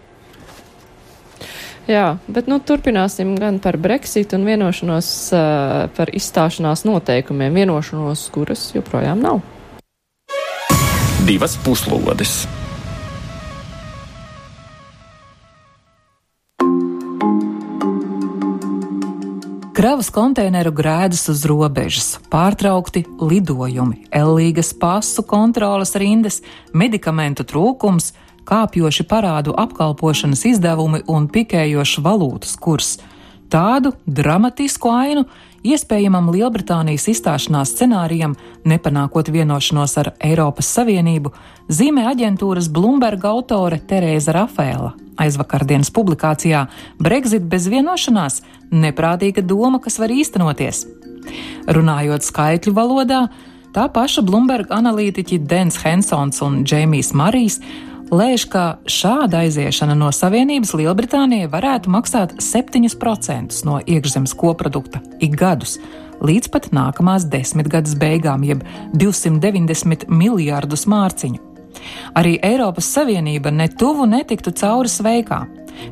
Jā, 1.90 2.20
bet 2.32 2.48
nu, 2.48 2.60
turpināsim 2.64 3.34
gan 3.42 3.58
par 3.60 3.76
Brexit 3.82 4.36
un 4.38 4.46
vienošanos 4.48 5.08
uh, 5.34 5.88
par 5.98 6.12
izstāšanās 6.14 6.86
noteikumiem, 6.88 7.58
vienošanos, 7.58 8.28
kuras 8.32 8.70
joprojām 8.78 9.20
nav 9.20 9.42
divas 11.26 11.58
puslodes. 11.66 12.48
Kravas 19.72 20.12
konteineru 20.14 20.74
grēdas 20.78 21.24
uz 21.32 21.46
robežas, 21.50 22.16
pārtraukti 22.30 23.06
lidojumi, 23.22 24.08
ellīgas 24.14 24.74
pasu 24.78 25.24
kontrolas 25.26 25.96
rindas, 25.98 26.42
medikamentu 26.74 27.46
trūkums, 27.48 28.12
kāpjoši 28.46 29.06
parādu 29.10 29.56
apkalpošanas 29.58 30.44
izdevumi 30.52 31.02
un 31.10 31.30
pikējošs 31.32 32.02
valūtas 32.06 32.58
kurs. 32.62 32.98
Tādu 33.52 33.94
dramatisku 34.06 34.90
ainu 34.94 35.26
iespējamam 35.64 36.30
Lielbritānijas 36.34 37.08
izstāšanās 37.12 37.74
scenārijam, 37.76 38.36
nepanākot 38.66 39.30
vienošanos 39.34 39.98
ar 40.02 40.12
Eiropas 40.24 40.70
Savienību, 40.76 41.32
zīmē 41.70 42.08
aģentūras 42.12 42.70
Bloomberg 42.74 43.26
autore 43.30 43.80
Terēza 43.80 44.36
Rafēla. 44.38 44.94
Aizvakardienas 45.22 45.92
publikācijā 45.94 46.66
Brexit 47.00 47.46
bez 47.50 47.68
vienošanās- 47.70 48.42
neprātīga 48.86 49.46
doma, 49.46 49.80
kas 49.82 50.00
var 50.00 50.10
īstenoties. 50.10 50.86
Runājot 51.68 52.26
skaitļu 52.26 52.74
valodā, 52.74 53.30
tā 53.74 53.88
paša 53.92 54.22
Bloomberg 54.26 54.68
analītiķi 54.68 55.46
Dens 55.46 55.78
Hensons 55.84 56.42
un 56.42 56.64
Džeimijs 56.64 57.14
Marijs 57.14 57.60
lēš, 58.12 58.46
ka 58.52 58.64
šāda 58.90 59.46
aiziešana 59.46 59.96
no 59.98 60.12
Savienības 60.14 60.74
Lielbritānijai 60.78 61.50
varētu 61.52 61.92
maksāt 61.94 62.36
7% 62.44 63.64
no 63.68 63.80
iekšzemes 63.80 64.36
koprodukta 64.38 65.02
ik 65.24 65.38
gadus, 65.40 65.78
līdz 66.22 66.52
pat 66.54 66.70
nākamās 66.76 67.26
desmitgades 67.32 67.96
beigām, 68.00 68.44
jeb 68.46 68.66
290 68.94 70.10
miljārdus 70.12 70.86
mārciņu. 70.92 71.48
Arī 72.20 72.36
Eiropas 72.44 72.92
Savienība 72.92 73.52
netuvu 73.56 74.06
netiktu 74.10 74.52
cauri 74.52 74.92
sveikā. 74.92 75.42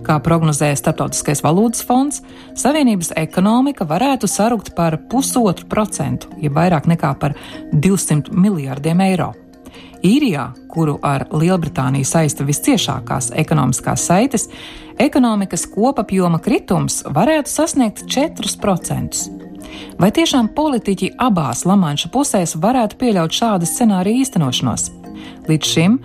Kā 0.06 0.20
prognozēja 0.22 0.78
Startautiskais 0.78 1.42
valūtas 1.42 1.86
fonds, 1.88 2.22
Savienības 2.60 3.14
ekonomika 3.18 3.88
varētu 3.90 4.28
sarukt 4.30 4.74
par 4.76 5.00
pusotru 5.10 5.70
procentu, 5.72 6.30
ja 6.44 6.52
vairāk 6.54 6.90
nekā 6.92 7.14
par 7.20 7.38
200 7.72 8.36
miljārdiem 8.36 9.08
eiro. 9.08 9.32
Īrijā, 10.06 10.50
kuru 10.72 10.98
ar 11.04 11.26
Lielbritāniju 11.36 12.08
saista 12.08 12.46
visciešākās 12.48 13.34
ekonomiskās 13.40 14.06
saites, 14.08 14.48
ekonomikas 15.00 15.66
kopapjoma 15.74 16.40
kritums 16.44 17.02
varētu 17.04 17.52
sasniegt 17.52 18.06
4%. 18.08 19.40
Vai 20.00 20.10
tiešām 20.16 20.52
politiķi 20.56 21.12
abās 21.20 21.66
Lamanša 21.68 22.12
pusēs 22.14 22.56
varētu 22.56 23.00
pieļaut 23.02 23.36
šādu 23.36 23.68
scenāriju 23.68 24.24
īstenošanos? 24.24 24.88
Līdz 25.50 25.74
šim 25.74 26.00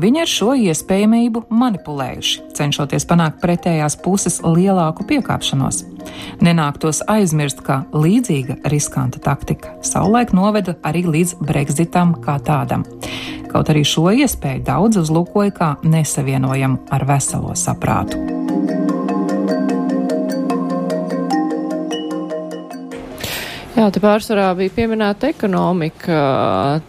Viņi 0.00 0.22
ar 0.22 0.30
šo 0.30 0.54
iespējamību 0.56 1.42
manipulējuši, 1.50 2.44
cenšoties 2.56 3.06
panākt 3.10 3.40
pretējās 3.42 3.98
puses 4.00 4.38
lielāku 4.44 5.04
piekāpšanos. 5.08 5.82
Nenāktos 6.40 7.02
aizmirst, 7.10 7.60
ka 7.66 7.82
līdzīga 7.92 8.60
riskanta 8.72 9.20
taktika 9.22 9.74
savulaik 9.84 10.34
noveda 10.36 10.76
arī 10.86 11.04
līdz 11.08 11.36
Brexitam 11.44 12.14
kā 12.24 12.38
tādam. 12.44 12.86
Kaut 13.50 13.72
arī 13.72 13.82
šo 13.84 14.12
iespēju 14.14 14.64
daudz 14.66 15.00
uzlūkoja 15.02 15.56
kā 15.56 15.72
nesavienojamu 15.82 16.84
ar 16.94 17.08
veselo 17.08 17.56
saprātu. 17.58 18.39
Jā, 23.80 23.86
te 23.88 24.00
pārsvarā 24.02 24.50
bija 24.58 24.74
pieminēta 24.76 25.30
ekonomika. 25.32 26.16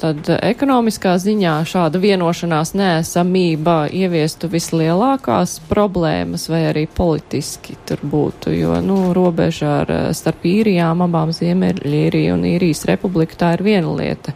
Tad 0.01 0.27
ekonomiskā 0.35 1.13
ziņā 1.23 1.53
šāda 1.71 2.01
vienošanās 2.03 2.73
nēsamība 2.75 3.75
ieviestu 3.95 4.49
vislielākās 4.51 5.53
problēmas 5.69 6.49
vai 6.51 6.65
arī 6.73 6.83
politiski 6.91 7.77
tur 7.87 8.03
būtu, 8.03 8.51
jo, 8.57 8.75
nu, 8.83 8.99
robeža 9.15 9.71
ar 9.85 9.95
starp 10.17 10.43
īrijām, 10.51 11.05
abām 11.07 11.31
Ziemeļīriju 11.31 12.35
un 12.35 12.47
īrijas 12.57 12.83
republiku 12.91 13.39
tā 13.39 13.55
ir 13.55 13.63
viena 13.71 13.95
lieta. 13.95 14.35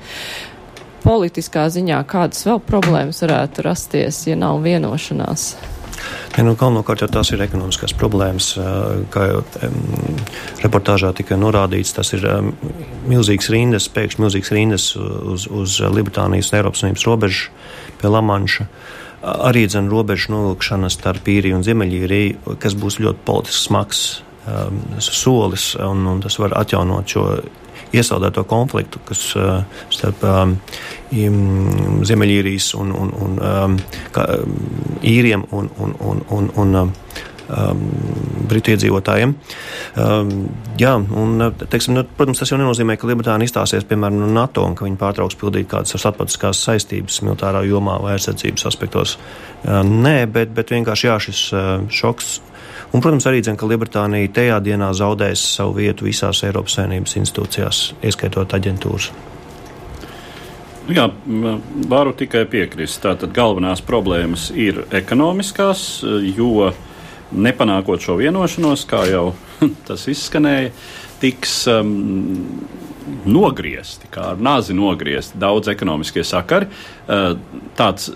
Politiskā 1.03 1.67
ziņā 1.75 2.05
kādas 2.07 2.47
vēl 2.47 2.63
problēmas 2.71 3.19
varētu 3.25 3.67
rasties, 3.67 4.29
ja 4.31 4.39
nav 4.39 4.63
vienošanās? 4.63 5.74
Ja, 6.35 6.43
nu, 6.43 6.55
galvenokārt 6.59 7.03
jau 7.03 7.09
tās 7.11 7.31
ir 7.31 7.43
ekonomiskās 7.45 7.93
problēmas. 7.95 8.51
Kā 9.13 9.27
jau 9.29 9.41
reportāžā 10.63 11.13
tika 11.15 11.37
norādīts, 11.39 11.93
tas 11.95 12.11
ir 12.17 12.25
milzīgs 13.07 13.49
rindas, 13.53 13.87
pēkšņi 13.95 14.25
milzīgs 14.25 14.51
rindas 14.55 14.89
uz, 14.99 15.47
uz 15.47 15.79
Lielbritānijas 15.79 16.51
un 16.51 16.59
Eiropas 16.59 16.83
Savienības 16.83 17.07
robežu 17.07 17.49
pie 18.01 18.11
Lamanša. 18.11 18.67
Arī 19.25 19.65
dzen 19.65 19.87
robežu 19.89 20.33
novilkšana 20.35 20.91
starp 20.93 21.29
īriju 21.31 21.57
un 21.57 21.65
Ziemeļīriju, 21.65 22.57
kas 22.61 22.75
būs 22.77 22.99
ļoti 23.01 23.23
politisks 23.25 23.67
smags 23.69 24.01
um, 24.45 24.81
solis, 25.01 25.71
un, 25.81 26.03
un 26.11 26.21
tas 26.21 26.37
var 26.41 26.53
atjaunot 26.59 27.15
šo 27.15 27.29
iesaldēto 27.95 28.45
konfliktu, 28.49 29.01
kas 29.07 29.23
uh, 29.39 29.61
starp 29.93 30.23
um, 30.27 30.57
Ziemeļīrijas 32.05 32.73
un, 32.79 32.91
un, 32.95 33.13
un 33.25 33.39
um, 33.39 33.79
kā, 34.15 34.27
īriem 35.05 35.45
un, 35.55 35.71
un, 35.79 35.95
un, 36.03 36.23
un, 36.35 36.51
un 36.61 36.79
um, 36.81 37.83
britu 38.49 38.73
iedzīvotājiem. 38.73 39.35
Um, 40.01 40.33
jā, 40.81 40.95
un, 40.97 41.45
teiksim, 41.61 41.95
nu, 41.97 42.05
protams, 42.17 42.41
tas 42.41 42.51
jau 42.51 42.59
nenozīmē, 42.61 42.97
ka 42.99 43.09
Lielbritānija 43.09 43.51
izstāsies 43.51 43.87
piemēram 43.89 44.19
no 44.23 44.31
NATO 44.33 44.65
un 44.65 44.75
ka 44.77 44.87
viņi 44.87 44.99
pārtrauks 45.01 45.37
pildīt 45.39 45.69
kādas 45.71 45.95
starptautiskās 46.01 46.63
saistības 46.67 47.21
militārā 47.25 47.63
jomā 47.67 47.99
vai 48.03 48.15
aizsardzības 48.17 48.67
aspektos. 48.71 49.15
Uh, 49.63 49.81
nē, 49.85 50.17
bet, 50.31 50.53
bet 50.57 50.73
vienkārši 50.75 51.09
jā, 51.09 51.21
šis 51.29 51.45
uh, 51.53 51.77
šoks 51.93 52.39
Un, 52.95 53.01
protams, 53.03 53.25
arī 53.27 53.41
dzird, 53.43 53.57
ka 53.59 53.67
Lielbritānija 53.67 54.31
tajā 54.31 54.57
dienā 54.63 54.93
zaudēs 54.95 55.41
savu 55.57 55.73
vietu 55.81 56.05
visās 56.07 56.39
Eiropas 56.47 56.77
Savienības 56.77 57.17
institūcijās, 57.19 57.79
ieskaitot 58.07 58.55
aģentūras. 58.55 59.09
Jā, 60.95 61.09
varu 61.91 62.13
tikai 62.15 62.45
piekrist. 62.47 63.01
Tātad 63.03 63.33
galvenās 63.35 63.81
problēmas 63.83 64.47
ir 64.53 64.83
ekonomiskās, 64.95 66.05
jo 66.37 66.69
nepanākot 67.35 68.05
šo 68.05 68.15
vienošanos, 68.21 68.85
kā 68.87 69.03
jau 69.09 69.25
tas 69.89 70.07
izskanēja, 70.13 70.71
tiks 71.19 71.63
um, 71.73 71.95
nogriezti, 73.27 74.07
kā 74.13 74.31
ar 74.37 74.39
nāzi 74.39 74.77
nogriezti 74.77 75.41
daudz 75.41 75.73
ekonomiskie 75.73 76.23
sakari. 76.23 76.69
Uh, 77.09 77.33
tāds 77.75 78.13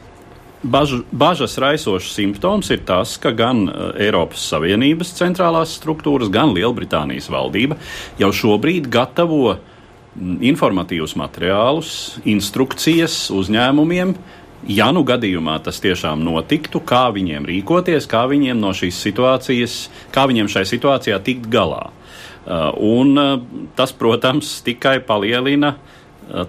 bažu, 0.63 1.03
bažas 1.11 1.57
raisošs 1.57 2.13
simptoms 2.15 2.69
ir 2.69 2.83
tas, 2.85 3.17
ka 3.21 3.31
gan 3.31 3.67
Eiropas 3.99 4.43
Savienības 4.51 5.13
centrālās 5.17 5.75
struktūras, 5.79 6.31
gan 6.33 6.53
Lielbritānijas 6.55 7.29
valdība 7.31 7.79
jau 8.19 8.31
šobrīd 8.35 8.89
gatavo 8.91 9.57
informatīvus 10.19 11.15
materiālus, 11.19 11.93
instrukcijas 12.27 13.29
uzņēmumiem, 13.31 14.15
ja 14.67 14.89
nu 14.91 15.05
gadījumā 15.07 15.59
tas 15.63 15.79
tiešām 15.79 16.23
notiktu, 16.25 16.81
kā 16.83 17.07
viņiem 17.15 17.47
rīkoties, 17.47 18.09
kā 18.09 18.25
viņiem 18.27 18.59
no 18.59 18.73
šīs 18.75 18.99
situācijas, 19.05 19.77
kā 20.11 20.25
viņiem 20.27 20.49
šai 20.51 20.65
situācijā 20.67 21.21
tikt 21.23 21.47
galā. 21.51 21.87
Un 22.83 23.13
tas, 23.77 23.93
protams, 23.93 24.57
tikai 24.65 24.97
palielina 25.05 25.75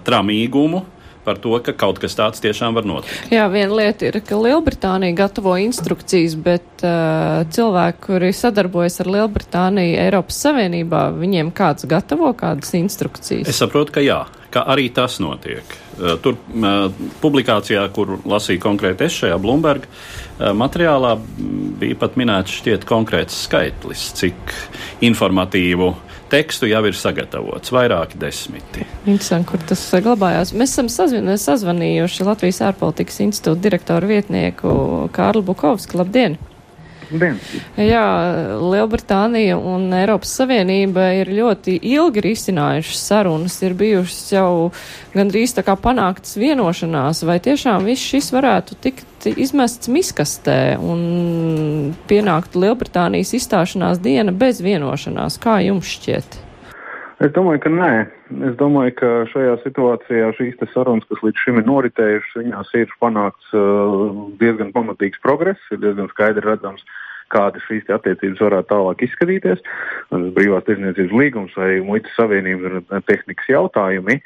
tramīgumu 0.03 0.81
par 1.23 1.37
to, 1.41 1.53
ka 1.63 1.73
kaut 1.77 2.01
kas 2.01 2.15
tāds 2.17 2.41
tiešām 2.43 2.75
var 2.77 2.87
notikt. 2.87 3.31
Jā, 3.33 3.45
viena 3.51 3.77
lieta 3.77 4.07
ir, 4.09 4.19
ka 4.25 4.39
Lielbritānija 4.39 5.15
gatavo 5.17 5.55
instrukcijas, 5.61 6.35
bet 6.39 6.85
uh, 6.85 7.43
cilvēki, 7.53 8.03
kuri 8.07 8.31
sadarbojas 8.35 9.01
ar 9.03 9.11
Lielbritāniju 9.15 9.97
Eiropas 10.01 10.41
Savienībā, 10.45 11.07
viņiem 11.17 11.53
kāds 11.55 11.87
gatavo 11.89 12.33
kādas 12.37 12.73
instrukcijas? 12.77 13.49
Es 13.51 13.61
saprotu, 13.61 13.97
ka 13.97 14.05
jā, 14.05 14.23
ka 14.53 14.65
arī 14.73 14.89
tas 14.93 15.19
notiek. 15.23 15.77
Uh, 15.97 16.15
tur 16.21 16.37
uh, 16.37 16.87
publikācijā, 17.23 17.85
kur 17.95 18.17
lasīju 18.25 18.63
konkrēti 18.63 19.07
es 19.07 19.17
šajā 19.21 19.37
Bloomberg 19.41 19.85
uh, 19.87 20.51
materiālā, 20.57 21.17
bija 21.81 21.99
pat 22.01 22.17
minēts 22.19 22.61
šķiet 22.61 22.87
konkrēts 22.89 23.43
skaitlis, 23.45 24.09
cik 24.17 24.55
informatīvu 25.05 25.91
uh, 25.93 26.07
tekstu 26.31 26.69
jau 26.69 26.83
ir 26.87 26.97
sagatavots, 26.97 27.73
vairāki 27.75 28.19
desmiti. 28.21 28.85
Interesanti, 29.05 29.49
kur 29.51 29.65
tas 29.71 29.83
saglabājās. 29.91 30.53
Mēs 30.57 30.75
esam 30.75 30.91
sazvan 30.91 31.35
sazvanījuši 31.35 32.27
Latvijas 32.27 32.61
ārpolitikas 32.71 33.19
institūta 33.25 33.67
direktoru 33.67 34.13
vietnieku 34.13 34.71
Kārlu 35.15 35.43
Bukovski. 35.45 35.99
Labdien! 35.99 36.39
Dien. 37.11 37.35
Jā, 37.75 38.05
Lielbritānija 38.61 39.57
un 39.59 39.89
Eiropas 39.95 40.31
Savienība 40.39 41.09
ir 41.19 41.31
ļoti 41.35 41.75
ilgi 41.91 42.23
risinājušas 42.23 43.01
sarunas, 43.09 43.57
ir 43.65 43.75
bijušas 43.75 44.31
jau 44.31 44.51
gandrīz 45.11 45.57
tā 45.57 45.65
kā 45.67 45.75
panāktas 45.75 46.37
vienošanās, 46.39 47.25
vai 47.27 47.41
tiešām 47.43 47.89
viss 47.89 48.07
šis 48.13 48.31
varētu 48.31 48.79
tikt 48.79 49.10
izmests 49.29 49.89
miskastē 49.91 50.77
un 50.81 51.93
pienākt 52.09 52.55
Lielbritānijas 52.57 53.35
izstāšanās 53.37 54.01
diena 54.03 54.33
bez 54.33 54.61
vienošanās. 54.63 55.37
Kā 55.41 55.59
jums 55.65 55.89
šķiet? 55.97 56.39
Es 57.21 57.29
domāju, 57.35 57.61
ka 57.61 57.69
nē. 57.69 57.91
Es 58.47 58.55
domāju, 58.57 58.95
ka 58.97 59.09
šajā 59.29 59.59
situācijā 59.61 60.31
šīs 60.39 60.61
sarunas, 60.73 61.05
kas 61.09 61.21
līdz 61.21 61.43
šim 61.43 61.59
ir 61.61 61.67
noritējušas, 61.67 62.37
viņās 62.39 62.71
ir 62.79 62.93
panākts 63.03 63.51
uh, 63.53 64.07
diezgan 64.41 64.71
pamatīgs 64.73 65.21
progress, 65.21 65.61
ir 65.69 65.83
diezgan 65.83 66.09
skaidri 66.09 66.41
redzams, 66.47 66.81
kāda 67.31 67.61
šīs 67.67 67.91
attiecības 67.93 68.41
varētu 68.41 68.71
tālāk 68.71 69.03
izskatīties. 69.05 69.61
Brīvās 70.09 70.65
tirzniecības 70.65 71.13
līgums 71.19 71.53
vai 71.59 71.75
muitas 71.85 72.15
savienība 72.17 72.71
ir 72.71 73.05
tehnikas 73.05 73.51
jautājumi, 73.53 74.17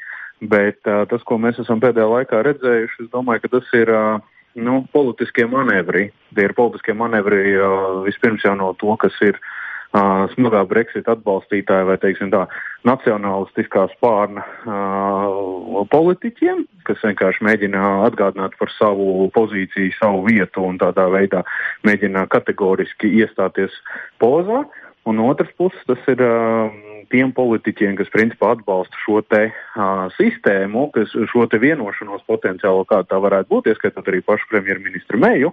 bet 0.48 0.80
uh, 0.88 1.04
tas, 1.10 1.26
ko 1.28 1.36
mēs 1.42 1.60
esam 1.60 1.84
pēdējā 1.84 2.08
laikā 2.14 2.40
redzējuši, 2.48 3.04
es 3.04 3.12
domāju, 3.12 3.44
ka 3.44 3.58
tas 3.58 3.76
ir. 3.76 3.92
Uh, 3.92 4.32
Nu, 4.56 4.80
politiskie 4.92 5.44
manevri. 5.50 6.08
Tie 6.34 6.46
ir 6.48 6.54
politiskie 6.56 6.94
manevri 6.96 7.52
uh, 7.58 8.02
vispirms 8.06 8.44
jau 8.46 8.54
no 8.56 8.70
to, 8.80 8.94
kas 9.00 9.16
ir 9.24 9.36
uh, 9.36 9.50
uh, 9.96 10.24
smagā 10.34 10.62
Brexit 10.68 11.08
atbalstītāja 11.10 11.86
vai, 11.88 11.96
tā, 12.00 12.42
nacionālistiskā 12.88 13.86
spārna 13.94 14.44
uh, 14.66 15.82
politiķiem, 15.92 16.64
kas 16.88 17.02
vienkārši 17.04 17.44
mēģina 17.46 17.82
atgādināt 18.06 18.56
par 18.60 18.72
savu 18.76 19.28
pozīciju, 19.34 19.94
savu 19.98 20.24
vietu 20.28 20.64
un 20.66 20.80
tādā 20.82 21.08
veidā 21.12 21.44
mēģina 21.86 22.26
kategoriski 22.32 23.12
iestāties 23.22 23.74
pozā. 24.22 24.64
Un 25.06 25.22
otrs 25.22 25.52
puses 25.54 25.82
tas 25.86 26.02
ir 26.10 26.22
uh, 26.24 26.70
tiem 27.12 27.30
politiķiem, 27.34 27.94
kas 28.00 28.10
principā 28.10 28.52
atbalsta 28.56 28.98
šo 29.04 29.20
te 29.30 29.48
uh, 29.52 30.06
sistēmu, 30.16 30.88
kas 30.94 31.12
šo 31.30 31.46
te 31.50 31.60
vienošanos 31.62 32.24
potenciālo, 32.26 32.82
kāda 32.88 33.12
tā 33.12 33.20
varētu 33.22 33.52
būt, 33.52 33.70
ieskaitot 33.70 34.08
arī 34.10 34.22
pašu 34.26 34.48
premjerministru 34.50 35.20
Meju. 35.22 35.52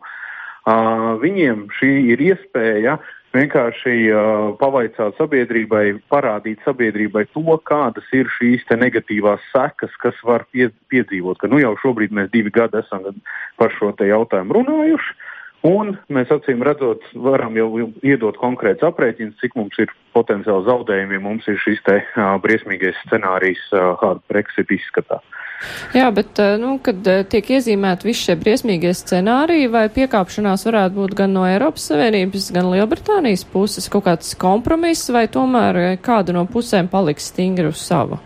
Uh, 0.63 1.19
viņiem 1.21 1.67
šī 1.77 1.91
ir 2.15 2.23
iespēja 2.31 2.97
vienkārši 3.33 3.93
uh, 4.09 4.53
pavaicāt 4.57 5.17
sabiedrībai, 5.19 5.99
parādīt 6.09 6.61
sabiedrībai 6.65 7.25
to, 7.33 7.57
kādas 7.67 8.09
ir 8.15 8.29
šīs 8.39 8.65
negatīvās 8.73 9.43
sekas, 9.51 9.93
kas 10.01 10.17
var 10.25 10.47
pie, 10.49 10.69
piedzīvot. 10.93 11.41
Ka, 11.41 11.51
nu, 11.51 11.61
jau 11.61 11.75
šobrīd 11.83 12.13
mēs 12.15 12.31
divi 12.33 12.53
gadi 12.53 12.81
esam 12.81 13.05
par 13.61 13.73
šo 13.77 13.93
jautājumu 13.99 14.61
runājuši. 14.61 15.17
Un 15.63 15.93
mēs 16.11 16.31
acīm 16.33 16.63
redzot, 16.67 17.05
varam 17.23 17.55
jau 17.55 17.69
iedot 18.03 18.35
konkrēts 18.35 18.83
aprēķins, 18.83 19.37
cik 19.39 19.53
mums 19.55 19.77
ir 19.79 19.93
potenciāli 20.11 20.67
zaudējumi, 20.67 21.15
ja 21.15 21.23
mums 21.23 21.47
ir 21.47 21.55
šis 21.63 21.79
te 21.85 22.01
uh, 22.01 22.33
briesmīgais 22.43 22.99
scenārijs, 23.05 23.61
uh, 23.71 23.93
kāda 24.01 24.19
Brexit 24.27 24.73
izskatās. 24.75 25.23
Jā, 25.95 26.09
bet, 26.11 26.35
nu, 26.59 26.73
kad 26.83 27.07
tiek 27.31 27.53
iezīmēti 27.55 28.09
visi 28.09 28.25
šie 28.27 28.35
briesmīgie 28.41 28.91
scenāriji, 28.97 29.69
vai 29.71 29.85
piekāpšanās 29.95 30.67
varētu 30.67 30.97
būt 30.97 31.15
gan 31.21 31.31
no 31.37 31.45
Eiropas 31.47 31.87
Savienības, 31.87 32.49
gan 32.51 32.67
Lielbritānijas 32.73 33.45
puses 33.47 33.87
kaut 33.93 34.03
kāds 34.09 34.35
kompromiss, 34.35 35.07
vai 35.15 35.29
tomēr 35.31 36.01
kāda 36.03 36.35
no 36.35 36.43
pusēm 36.51 36.91
paliks 36.91 37.31
stingri 37.31 37.71
uz 37.71 37.79
savu? 37.79 38.19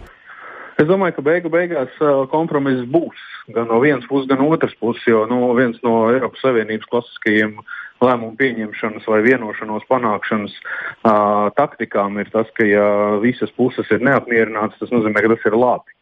Es 0.77 0.85
domāju, 0.85 1.15
ka 1.17 1.25
beigu 1.25 1.49
beigās 1.49 1.93
kompromiss 2.29 2.85
būs 2.93 3.21
gan 3.55 3.69
no 3.71 3.79
vienas 3.81 4.05
puses, 4.09 4.27
gan 4.29 4.43
otras 4.45 4.75
puses, 4.77 5.01
jo 5.07 5.23
nu, 5.29 5.39
viens 5.57 5.77
no 5.85 6.09
Eiropas 6.11 6.43
Savienības 6.43 6.89
klasiskajiem 6.91 7.55
lēmumu 8.03 8.35
pieņemšanas 8.37 9.07
vai 9.09 9.21
vienošanos 9.25 9.87
panākšanas 9.89 10.53
uh, 10.53 11.47
taktikām 11.57 12.19
ir 12.21 12.29
tas, 12.33 12.49
ka 12.53 12.67
ja 12.67 12.87
visas 13.23 13.53
puses 13.57 13.89
ir 13.89 14.03
neapmierinātas, 14.05 14.77
tas 14.81 14.93
nozīmē, 14.93 15.23
ka 15.23 15.33
tas 15.33 15.47
ir 15.49 15.57
labi. 15.57 15.95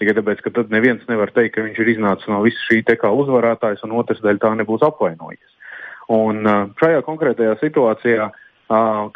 Tikai 0.00 0.16
tāpēc, 0.16 0.40
ka 0.44 0.52
tad 0.60 0.72
neviens 0.72 1.04
nevar 1.10 1.32
teikt, 1.36 1.56
ka 1.56 1.64
viņš 1.66 1.82
ir 1.82 1.92
iznācis 1.96 2.32
no 2.32 2.40
visa 2.44 2.60
šī 2.68 2.82
te 2.88 2.96
kā 3.00 3.10
uzvarētājs, 3.12 3.84
un 3.84 3.96
otrs 4.00 4.24
daļa 4.24 4.42
tā 4.42 4.54
nebūs 4.60 4.84
apvainojies. 4.84 5.52
Un 6.12 6.44
šajā 6.78 7.00
konkrētajā 7.04 7.56
situācijā 7.60 8.28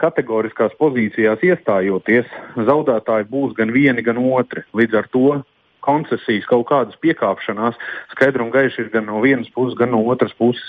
kategoriskās 0.01 0.75
pozīcijās 0.79 1.43
iestājoties, 1.43 2.29
zaudētāji 2.57 3.27
būs 3.31 3.57
gan 3.59 3.73
vieni, 3.75 4.03
gan 4.07 4.21
otri. 4.23 4.63
Līdz 4.77 5.01
ar 5.01 5.09
to 5.11 5.41
koncesijas, 5.81 6.47
kaut 6.49 6.69
kādas 6.69 6.99
piekāpšanās, 7.03 7.79
skaidri 8.13 8.45
un 8.45 8.53
gaiši 8.53 8.85
ir 8.85 8.91
gan 8.93 9.07
no 9.09 9.23
vienas 9.25 9.49
puses, 9.55 9.77
gan 9.79 9.91
no 9.95 10.03
otras 10.13 10.33
puses 10.39 10.67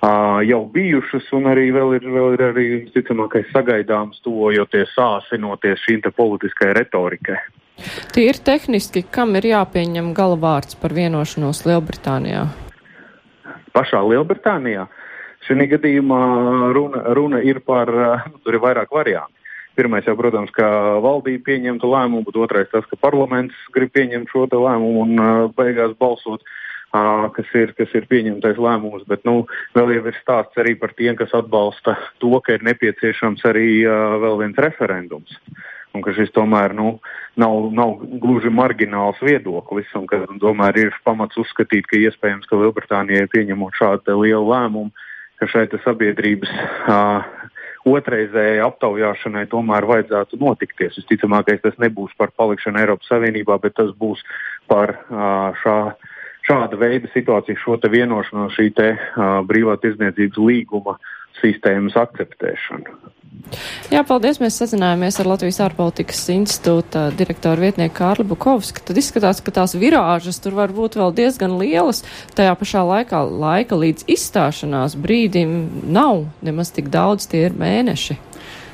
uh, 0.00 0.40
jau 0.46 0.62
bijušas, 0.72 1.28
un 1.36 1.50
arī 1.52 1.68
vēl 1.76 1.98
ir, 1.98 2.08
vēl 2.16 2.36
ir 2.38 2.44
arī, 2.48 2.66
ticamākais, 2.94 3.50
sagaidāms, 3.52 4.22
tuvojoties, 4.24 4.94
sāsinoties 4.96 5.84
šīm 5.84 6.04
politiskajai 6.16 6.76
retorikai. 6.80 7.38
Tīri 8.16 8.40
tehniski, 8.40 9.04
kam 9.12 9.36
ir 9.36 9.50
jāpieņem 9.52 10.14
galvārds 10.16 10.78
par 10.80 10.96
vienošanos 10.96 11.66
Lielbritānijā? 11.68 12.46
Pašā 13.76 14.00
Lielbritānijā. 14.08 14.86
Šī 15.46 15.68
gadījumā 15.70 16.20
runa, 16.74 17.02
runa 17.14 17.40
ir 17.46 17.60
par, 17.62 17.90
nu, 18.32 18.40
tur 18.42 18.56
ir 18.58 18.62
vairāk 18.64 18.90
variantu. 18.90 19.32
Pirmais 19.76 20.06
jau, 20.08 20.16
protams, 20.16 20.50
ka 20.56 20.66
valdība 21.04 21.44
pieņemtu 21.50 21.88
lēmumu, 21.92 22.24
bet 22.26 22.38
otrais 22.40 22.70
tas, 22.72 22.86
ka 22.88 22.96
parlaments 22.96 23.54
grib 23.74 23.92
pieņemt 23.92 24.32
šo 24.32 24.46
lēmumu 24.48 25.02
un 25.04 25.20
uh, 25.20 25.42
beigās 25.52 25.92
balsot, 26.00 26.42
kas, 27.36 27.48
ir, 27.54 27.74
kas 27.76 27.92
ir 27.94 28.06
pieņemtais 28.08 28.56
lēmums. 28.56 29.04
Bet 29.06 29.24
nu, 29.28 29.44
vēl 29.76 29.94
jau 29.96 30.04
ir 30.08 30.18
stāsts 30.22 30.58
arī 30.62 30.74
par 30.80 30.94
tiem, 30.96 31.16
kas 31.18 31.34
atbalsta 31.36 31.96
to, 32.22 32.32
ka 32.40 32.56
ir 32.56 32.64
nepieciešams 32.66 33.44
arī 33.48 33.84
vēl 34.22 34.38
viens 34.42 34.60
referendums. 34.64 35.36
Un 35.96 36.02
ka 36.04 36.12
šis 36.12 36.32
tomēr 36.36 36.74
nu, 36.76 36.98
nav, 37.40 37.70
nav 37.72 37.96
gluži 38.20 38.52
margināls 38.52 39.20
viedoklis, 39.24 39.88
un 39.96 40.04
ka 40.08 40.24
tomēr 40.40 40.76
ir 40.76 40.96
pamats 41.04 41.38
uzskatīt, 41.40 41.88
ka 41.88 42.00
iespējams, 42.00 42.48
ka 42.48 42.58
Lielbritānijai 42.60 43.28
pieņemot 43.32 43.76
šādu 43.76 44.18
lielu 44.20 44.44
lēmumu, 44.44 44.92
ka 45.40 45.48
šai 45.50 45.66
sabiedrības 45.84 46.52
uh, 46.52 47.24
otrreizējai 47.86 48.62
aptaujāšanai 48.66 49.46
tomēr 49.50 49.86
vajadzētu 49.86 50.38
notikties. 50.42 50.98
Visticamākais 51.00 51.62
tas 51.62 51.76
nebūs 51.82 52.14
par 52.18 52.32
palikšanu 52.38 52.82
Eiropas 52.82 53.10
Savienībā, 53.12 53.58
bet 53.62 53.76
tas 53.78 53.92
būs 54.00 54.22
par 54.70 54.96
šā, 55.62 55.76
šāda 56.48 56.80
veida 56.80 57.10
situāciju, 57.14 57.60
šo 57.62 57.78
vienošanos, 57.92 58.56
šī 58.58 58.72
te 58.76 58.88
brīvā 59.46 59.78
tirdzniecības 59.82 60.42
līguma 60.48 60.96
sistēmas 61.40 61.98
akceptēšanu. 62.00 62.98
Jā, 63.92 64.02
paldies. 64.06 64.40
Mēs 64.42 64.56
sazinājāmies 64.58 65.20
ar 65.22 65.28
Latvijas 65.30 65.60
ārpolitikas 65.62 66.24
institūta 66.34 67.06
direktoru 67.14 67.62
vietnieku 67.66 67.94
Kārli 68.00 68.26
Bukovski. 68.26 68.82
Tad 68.84 68.98
izskatās, 68.98 69.40
ka 69.44 69.54
tās 69.54 69.76
virāžas 69.78 70.40
tur 70.42 70.56
var 70.58 70.74
būt 70.74 70.98
vēl 70.98 71.14
diezgan 71.16 71.54
lielas. 71.60 72.02
Tajā 72.36 72.56
pašā 72.58 72.82
laikā 72.86 73.22
laika 73.26 73.78
līdz 73.78 74.08
izstāšanās 74.16 74.98
brīdim 74.98 75.54
nav 75.94 76.26
nemaz 76.46 76.74
tik 76.74 76.90
daudz, 76.94 77.28
tie 77.30 77.46
ir 77.46 77.54
mēneši. 77.58 78.18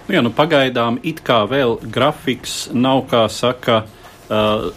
Nu, 0.08 0.16
jā, 0.16 0.22
nu 0.24 0.32
pagaidām 0.34 0.98
it 1.06 1.20
kā 1.26 1.42
vēl 1.50 1.76
grafiks 1.92 2.72
nav, 2.72 3.04
kā 3.12 3.26
saka, 3.30 3.84
uh, 4.32 4.72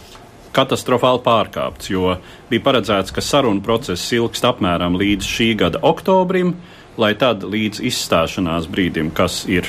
katastrofāli 0.56 1.20
pārkāpts, 1.24 1.90
jo 1.92 2.16
bija 2.50 2.64
paredzēts, 2.64 3.12
ka 3.12 3.24
sarunu 3.24 3.64
process 3.64 4.12
ilgst 4.16 4.46
apmēram 4.46 4.96
līdz 5.00 5.28
šī 5.28 5.50
gada 5.64 5.82
oktobrim, 5.84 6.54
lai 7.00 7.12
tad 7.18 7.44
līdz 7.46 7.82
izstāšanās 7.90 8.68
brīdim, 8.72 9.12
kas 9.14 9.44
ir 9.50 9.68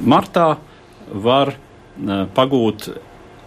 martā, 0.00 0.56
var 1.08 1.54
uh, 1.54 2.24
pagūt. 2.36 2.90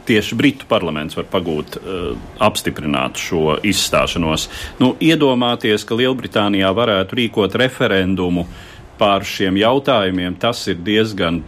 Tieši 0.02 0.36
Britu 0.36 0.66
parlaments 0.68 1.16
var 1.16 1.28
pagūt, 1.30 1.78
uh, 1.78 2.16
apstiprināt 2.42 3.22
šo 3.22 3.60
izstāšanos. 3.62 4.48
Nu, 4.82 4.96
iedomāties, 4.98 5.86
ka 5.86 5.98
Lielbritānijā 6.00 6.72
varētu 6.76 7.20
rīkot 7.20 7.56
referendumu 7.62 8.48
par 8.98 9.26
šiem 9.26 9.58
jautājumiem, 9.62 10.36
tas 10.42 10.66
ir 10.70 10.82
diezgan 10.82 11.44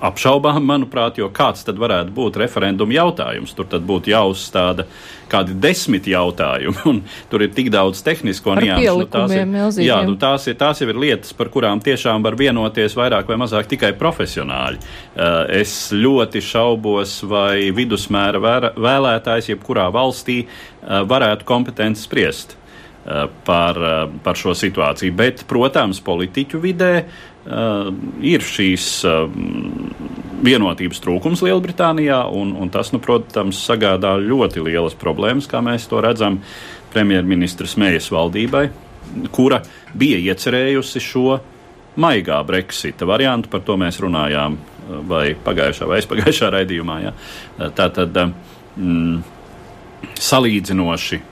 apšaubām, 0.00 0.64
manuprāt, 0.64 1.18
jo 1.20 1.28
kāds 1.34 1.64
tad 1.66 1.80
varētu 1.80 2.14
būt 2.16 2.38
referenduma 2.40 2.94
jautājums? 2.96 3.52
Tur 3.56 3.68
tad 3.70 3.84
būtu 3.88 4.12
jāuzstāda 4.12 4.86
kādi 5.30 5.54
desmit 5.62 6.08
jautājumi, 6.10 6.82
un 6.90 7.02
tur 7.30 7.44
ir 7.44 7.52
tik 7.54 7.70
daudz 7.72 8.02
tehnisko 8.06 8.56
niansu. 8.58 8.96
Nu, 9.04 9.08
tās, 9.12 9.34
ir, 9.36 9.86
jā, 9.86 10.00
nu, 10.06 10.16
tās, 10.20 10.48
ir, 10.50 10.58
tās 10.60 10.82
jau 10.82 10.90
ir 10.90 11.00
lietas, 11.00 11.34
par 11.36 11.52
kurām 11.52 11.82
tiešām 11.84 12.24
var 12.26 12.36
vienoties 12.40 12.96
vairāk 12.98 13.30
vai 13.30 13.38
mazāk 13.40 13.70
tikai 13.70 13.92
profesionāļi. 14.00 14.80
Uh, 14.80 15.44
es 15.60 15.74
ļoti 15.94 16.42
šaubos, 16.44 17.20
vai 17.30 17.70
vidusmēra 17.76 18.72
vēlētājs 18.74 19.52
jebkurā 19.52 19.90
valstī 19.94 20.42
uh, 20.46 21.02
varētu 21.08 21.46
kompetenti 21.48 22.02
spriest 22.02 22.56
uh, 22.56 23.28
par, 23.46 23.78
par 24.24 24.38
šo 24.38 24.56
situāciju. 24.56 25.14
Bet, 25.16 25.44
protams, 25.50 26.02
politiķu 26.04 26.62
vidē 26.62 26.94
ir 27.50 28.44
šīs 28.46 28.86
uh, 29.08 29.24
vienotības 30.44 31.02
trūkums 31.02 31.42
Lielbritānijā, 31.44 32.22
un, 32.36 32.52
un 32.54 32.70
tas, 32.72 32.92
nu, 32.94 33.00
protams, 33.02 33.58
sagādā 33.66 34.14
ļoti 34.22 34.62
lielas 34.64 34.94
problēmas, 34.98 35.48
kā 35.50 35.62
mēs 35.64 35.88
to 35.90 36.02
redzam 36.04 36.40
premjerministras 36.92 37.76
Mējas 37.80 38.10
valdībai, 38.14 38.68
kura 39.34 39.60
bija 39.98 40.20
iecerējusi 40.30 41.02
šo 41.02 41.40
maigā 42.00 42.38
Brexita 42.46 43.08
variantu, 43.08 43.50
par 43.50 43.64
to 43.66 43.76
mēs 43.80 43.98
runājām 44.04 44.56
uh, 44.56 45.02
vai 45.10 45.26
pagājušā 45.34 45.90
vai 45.90 46.00
aizpagājušā 46.00 46.52
raidījumā. 46.56 47.02
Ja? 47.02 47.14
Tā 47.74 47.90
tad 47.98 48.16
mm, 48.20 49.20
salīdzinoši 50.30 51.22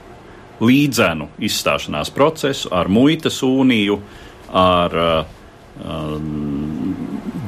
līdzenu 0.59 1.31
izstāšanās 1.47 2.11
procesu 2.11 2.75
ar 2.75 2.91
muitas 2.91 3.39
uniju, 3.47 4.01
ar 4.51 4.95
uh, 4.99 5.35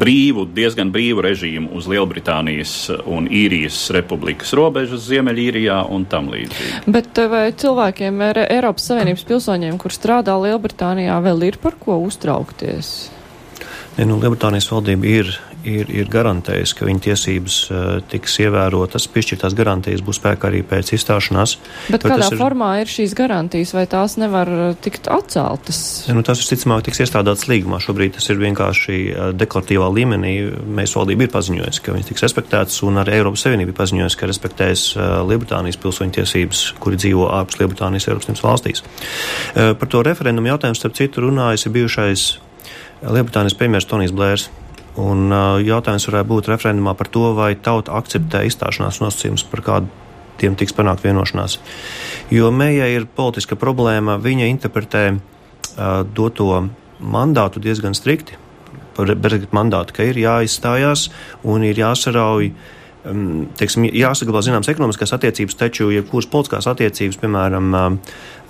brīvu, 0.01 0.45
diezgan 0.55 0.91
brīvu 0.93 1.23
režīmu 1.25 1.71
uz 1.77 1.87
Lielbritānijas 1.91 2.73
un 3.09 3.27
Īrijas 3.27 3.77
republikas 3.93 4.53
robežas 4.57 5.05
Ziemeļīrijā 5.09 5.81
un 5.93 6.07
tam 6.09 6.31
līdzīgi. 6.33 6.91
Bet 6.91 7.21
eh, 7.21 7.29
vai 7.31 7.43
cilvēkiem, 7.53 8.21
Eiropas 8.47 8.89
Savienības 8.91 9.25
pilsoņiem, 9.29 9.79
kur 9.81 9.95
strādā 9.95 10.37
Lielbritānijā, 10.41 11.19
vēl 11.25 11.47
ir 11.51 11.59
par 11.61 11.77
ko 11.81 11.99
uztraukties? 12.07 13.11
Ne, 13.97 14.07
nu, 14.07 14.17
Lielbritānijas 14.17 14.71
valdība 14.71 15.09
ir 15.19 15.33
ir, 15.67 15.89
ir 15.93 16.09
garantējis, 16.11 16.73
ka 16.77 16.87
viņa 16.87 17.03
tiesības 17.07 17.57
uh, 17.69 17.79
tiks 18.11 18.37
ievērotas, 18.43 19.07
piešķirtās 19.13 19.55
garantijas 19.57 20.03
būs 20.05 20.19
spēkā 20.21 20.49
arī 20.49 20.61
pēc 20.67 20.93
izstāšanās. 20.97 21.55
Bet 21.93 22.05
kādā 22.05 22.29
ir, 22.31 22.37
formā 22.39 22.71
ir 22.81 22.91
šīs 22.91 23.15
garantijas, 23.17 23.73
vai 23.75 23.85
tās 23.89 24.17
nevar 24.21 24.49
eh, 24.51 24.73
tikt 24.81 25.09
atceltas? 25.11 25.81
Nu, 26.11 26.23
tas 26.25 26.41
visticamāk 26.41 26.85
tiks 26.87 27.03
iestādāts 27.05 27.47
līgumā. 27.49 27.81
Šobrīd 27.83 28.17
tas 28.17 28.29
ir 28.33 28.41
vienkārši 28.41 28.97
uh, 28.97 29.23
deklaratīvā 29.37 29.89
līmenī. 29.93 30.35
Mēs 30.79 30.95
valdība 30.97 31.27
ir 31.27 31.33
paziņojusi, 31.33 31.83
ka 31.85 31.95
viņas 31.95 32.11
tiks 32.11 32.25
respektētas, 32.27 32.81
un 32.87 33.01
arī 33.01 33.19
Eiropas 33.19 33.45
Savienība 33.45 33.73
ir 33.73 33.79
paziņojusi, 33.79 34.19
ka 34.19 34.29
respektēs 34.31 34.85
uh, 34.97 35.09
Lielbritānijas 35.29 35.79
pilsoņu 35.81 36.17
tiesības, 36.19 36.63
kuri 36.81 37.01
dzīvo 37.01 37.29
ārpus 37.41 37.61
Lielbritānijas 37.61 38.09
Eiropas 38.09 38.29
Savienības 38.29 38.47
valstīs. 38.47 38.85
Uh, 38.85 39.73
par 39.77 39.91
to 39.91 40.05
referendumu 40.07 40.53
jautājumu 40.53 40.79
starp 40.79 40.97
citu 40.97 41.27
runājis 41.27 41.67
ir 41.67 41.77
bijušais 41.77 42.25
Lielbritānijas 43.01 43.57
premjeras 43.57 43.89
Tonijs 43.89 44.13
Blērs. 44.13 44.49
Un 44.99 45.31
jautājums 45.63 46.07
varētu 46.09 46.27
būt 46.27 46.49
referendumā 46.51 46.93
par 46.99 47.07
to, 47.07 47.29
vai 47.37 47.53
tauta 47.55 47.95
akceptē 47.95 48.43
izstāšanās 48.49 48.99
nosacījumus, 48.99 49.45
par 49.47 49.63
kādiem 49.63 50.57
tiks 50.59 50.75
panākt 50.75 51.05
vienošanās. 51.05 51.59
Jo 52.31 52.51
Mējai 52.51 52.89
ir 52.97 53.07
politiska 53.07 53.55
problēma, 53.55 54.17
viņa 54.19 54.49
interpretē 54.51 55.05
uh, 55.15 56.03
doto 56.03 56.49
mandātu 56.99 57.63
diezgan 57.63 57.95
strikti, 57.95 58.35
par 58.97 59.15
Brexit 59.15 59.55
mandātu, 59.55 59.95
ka 59.95 60.03
ir 60.09 60.19
jāizstājās 60.19 61.07
un 61.47 61.63
ir 61.63 61.79
jāsarauj 61.79 62.51
uh, 62.51 62.69
teiksim, 63.57 63.87
jāsaglabā 63.97 64.43
zināmas 64.45 64.69
ekonomiskās 64.71 65.13
attiecības, 65.17 65.57
taču 65.59 65.89
jebkuras 65.93 66.29
politiskās 66.31 66.67
attiecības, 66.71 67.19
piemēram, 67.21 67.71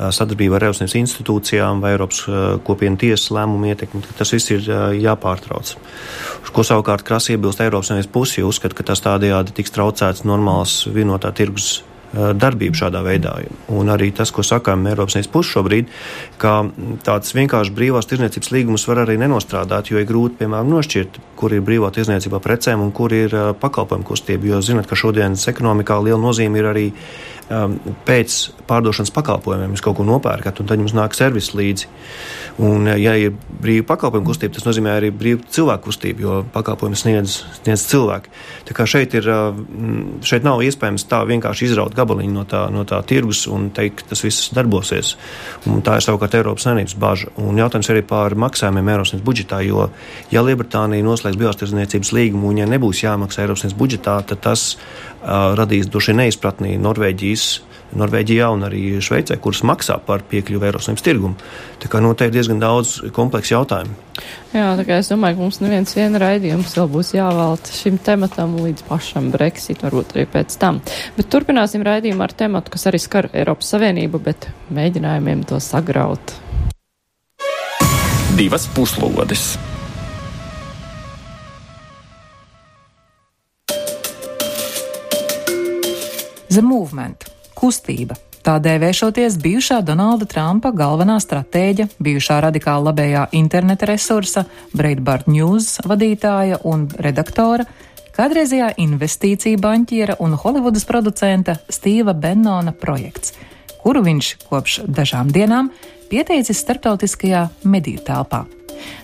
sadarbība 0.02 0.58
ar 0.58 0.68
Eiropas 0.68 0.98
institūcijām 1.00 1.84
vai 1.84 1.94
Eiropas 1.96 2.24
kopienu 2.68 3.00
tiesas 3.02 3.30
lēmumu 3.36 3.72
ietekmi, 3.72 4.04
tas 4.18 4.34
viss 4.36 4.52
ir 4.56 4.66
jāpārtrauc. 5.02 5.76
Uz 6.42 6.56
ko 6.56 6.66
savukārt 6.68 7.06
krasi 7.08 7.38
iebilst 7.38 7.64
Eiropas 7.64 7.92
Savienības 7.92 8.12
pusi, 8.12 8.42
jo 8.42 8.52
uzskata, 8.52 8.78
ka 8.78 8.90
tas 8.92 9.04
tādējādi 9.06 9.56
tiks 9.62 9.76
traucēts 9.78 10.26
normāls 10.28 10.82
vienotā 10.92 11.32
tirgus 11.36 11.80
Eh, 11.80 11.91
darbību 12.14 12.76
šādā 12.76 13.02
veidā. 13.06 13.34
Un 13.72 13.92
arī 13.94 14.10
tas, 14.16 14.32
ko 14.36 14.44
sakām 14.44 14.84
Eiropas 14.90 15.16
Savienības 15.16 15.34
puses 15.34 15.54
šobrīd, 15.56 15.92
ka 16.42 16.56
tāds 17.08 17.36
vienkārši 17.38 17.76
brīvās 17.76 18.10
tirzniecības 18.10 18.52
līgums 18.56 18.88
var 18.90 19.04
arī 19.06 19.18
nenostrādāt, 19.22 19.92
jo 19.92 20.02
ir 20.02 20.08
grūti, 20.10 20.42
piemēram, 20.42 20.72
nošķirt, 20.76 21.22
kur 21.40 21.56
ir 21.56 21.64
brīvā 21.66 21.92
tirzniecībā 21.96 22.42
precēm 22.44 22.84
un 22.84 22.92
kur 22.96 23.16
ir 23.16 23.36
uh, 23.36 23.52
pakalpojumu 23.58 24.08
kustība. 24.08 24.52
Jo 24.52 24.62
zinat, 24.66 24.90
ka 24.90 25.00
šodienas 25.00 25.48
ekonomikā 25.52 26.02
liela 26.04 26.20
nozīme 26.22 26.60
ir 26.60 26.72
arī 26.74 26.88
um, 27.50 27.78
pēc 28.08 28.38
pārdošanas 28.70 29.12
pakalpojumiem. 29.16 29.74
Jūs 29.76 29.84
kaut 29.86 29.98
ko 30.00 30.06
nopērkat, 30.08 30.62
un 30.62 30.70
tad 30.70 30.82
jums 30.82 30.94
nāk 30.98 31.16
servis 31.18 31.52
līdzi. 31.58 31.90
Un, 32.62 32.88
uh, 32.88 32.98
ja 33.00 33.16
ir 33.20 33.34
brīva 33.62 33.88
pakalpojumu 33.94 34.28
kustība, 34.30 34.56
tas 34.56 34.68
nozīmē 34.68 34.96
arī 34.98 35.12
brīvu 35.16 35.46
cilvēku 35.52 35.90
kustību, 35.90 36.26
jo 36.26 36.38
pakalpojumu 36.54 37.00
sniedz, 37.00 37.42
sniedz 37.62 37.86
cilvēki. 37.92 38.34
Tā 38.70 38.78
kā 38.78 38.88
šeit, 38.90 39.16
ir, 39.18 39.30
uh, 39.32 39.62
šeit 40.28 40.46
nav 40.48 40.64
iespējams 40.66 41.08
tā 41.12 41.24
vienkārši 41.30 41.70
izraut 41.70 41.96
gabaliņu 41.98 42.36
no 42.36 42.46
tā, 42.50 42.66
no 42.74 42.86
tā 42.88 43.02
tirgus 43.08 43.46
un 43.52 43.70
teikt, 43.76 44.06
tas 44.12 44.24
viss 44.26 44.52
darbosies. 44.56 45.16
Un 45.70 45.84
tā 45.86 45.98
ir 45.98 46.06
savukārt 46.06 46.38
Eiropas 46.40 46.68
Savienības 46.68 46.98
bažas. 47.02 47.36
Un 47.42 47.60
jautājums 47.60 47.92
arī 47.94 48.04
par 48.08 48.36
maksājumiem 48.40 48.94
Eiropas 48.94 49.14
Savienības 49.14 49.30
budžetā, 49.32 49.62
jo, 49.66 49.88
ja 50.34 50.44
Lielbritānija 50.46 51.06
noslēgs 51.06 51.40
brīvās 51.40 51.60
tirdzniecības 51.62 52.14
līgumu 52.16 52.52
un 52.52 52.62
ja 52.62 52.70
nebūs 52.70 53.04
jāmaksā 53.06 53.46
Eiropas 53.46 53.66
Savienības 53.66 53.82
budžetā, 53.82 54.18
tad 54.28 54.44
tas 54.44 54.66
uh, 54.76 55.54
radīs 55.58 55.90
vien 55.92 56.20
neizpratnī 56.22 56.76
Norvēģijas 57.32 57.72
Norvēģijā 57.98 58.48
un 58.54 58.64
arī 58.64 58.82
Šveicē, 59.04 59.36
kuras 59.44 59.64
maksā 59.68 59.98
par 60.06 60.24
piekļuvi 60.32 60.68
Eiropas 60.68 60.88
Savienības 60.88 61.06
tirgumu. 61.06 61.50
Tā 61.82 61.90
kā 61.92 62.00
noteikti 62.04 62.38
diezgan 62.38 62.62
daudz 62.62 62.94
kompleksu 63.16 63.56
jautājumu. 63.58 63.96
Jā, 64.54 64.70
tā 64.80 64.86
kā 64.88 65.00
es 65.02 65.10
domāju, 65.12 65.38
ka 65.38 65.44
mums 65.44 65.60
neviens 65.64 65.96
viena 65.98 66.22
raidījums 66.22 66.76
vēl 66.78 66.88
būs 66.92 67.14
jāvēlta 67.18 67.74
šim 67.76 67.98
tematam 68.04 68.56
līdz 68.62 68.86
pašam 68.88 69.32
Brexit, 69.34 69.84
varbūt 69.84 70.16
arī 70.16 70.28
pēc 70.32 70.56
tam. 70.62 70.80
Bet 71.18 71.32
turpināsim 71.34 71.84
raidījumu 71.88 72.24
ar 72.24 72.36
tematu, 72.44 72.72
kas 72.72 72.88
arī 72.92 73.02
skar 73.02 73.28
Eiropas 73.34 73.74
Savienību, 73.76 74.24
bet 74.24 74.48
mēģinājumiem 74.72 75.44
to 75.52 75.60
sagraut. 75.64 76.38
Divas 78.40 78.70
puslodes. 78.72 79.52
The 86.52 86.62
Movement- 86.62 87.30
kustība. 87.60 88.18
Tā 88.44 88.58
dēvēšoties 88.60 89.38
bijušā 89.40 89.78
Donalda 89.88 90.26
Trumpa 90.28 90.74
galvenā 90.76 91.16
stratēģa, 91.24 91.86
bijušā 92.04 92.42
radikāla 92.44 92.92
labējā 92.92 93.22
interneta 93.32 93.88
resursa, 93.88 94.44
Breitbart 94.76 95.30
News 95.32 95.78
vadītāja 95.88 96.60
un 96.68 96.90
redaktora, 97.00 97.64
kādreizējā 98.12 98.74
investīcija 98.84 99.58
banķiera 99.64 100.20
un 100.20 100.36
Holivudas 100.36 100.84
producenta 100.84 101.56
Stīva 101.70 102.12
Bennona 102.14 102.74
projekts, 102.76 103.32
kuru 103.80 104.04
viņš 104.04 104.36
kopš 104.50 104.82
dažām 104.88 105.32
dienām 105.32 105.72
pieteicis 106.10 106.60
starptautiskajā 106.66 107.48
mediju 107.64 108.04
telpā. 108.04 108.44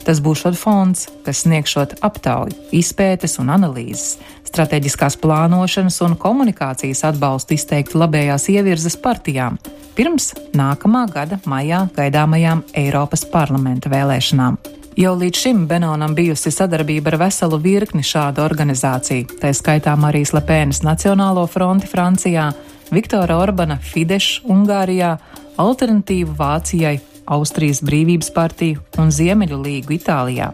Tas 0.05 0.21
būs 0.23 0.45
fonds, 0.55 1.07
kas 1.25 1.43
sniegšot 1.45 1.97
aptauju, 2.01 2.55
izpētes 2.71 3.39
un 3.39 3.49
analīzes, 3.53 4.17
strateģiskās 4.47 5.17
plānošanas 5.23 6.01
un 6.05 6.15
komunikācijas 6.15 7.03
atbalstu 7.11 7.57
izteikti 7.57 7.97
labējās 7.97 8.49
ievirzes 8.53 8.97
partijām 9.01 9.59
pirms 9.97 10.33
nākamā 10.53 11.07
gada 11.09 11.39
maijā 11.49 11.87
gaidāmajām 11.95 12.61
Eiropas 12.77 13.23
parlamenta 13.33 13.89
vēlēšanām. 13.89 14.59
Jau 14.97 15.13
līdz 15.17 15.41
šim 15.41 15.63
Benonam 15.69 16.13
bijusi 16.17 16.51
sadarbība 16.53 17.11
ar 17.11 17.19
veselu 17.21 17.57
virkni 17.61 18.05
šādu 18.05 18.41
organizāciju, 18.45 19.39
tā 19.41 19.51
skaitā 19.57 19.93
Marijas 19.97 20.33
Lepēnas 20.37 20.83
Nacionālo 20.85 21.45
fronti 21.49 21.89
Francijā, 21.89 22.51
Viktora 22.93 23.37
Orbana 23.41 23.77
Fidesz 23.81 24.39
Ungārijā, 24.45 25.15
Alternatīvu 25.57 26.37
Vācijai 26.37 26.97
Austrijas 27.27 27.83
Brīvības 27.83 28.31
partiju 28.35 28.81
un 29.01 29.11
Ziemeļu 29.11 29.59
līgu 29.63 29.97
Itālijā. 29.97 30.51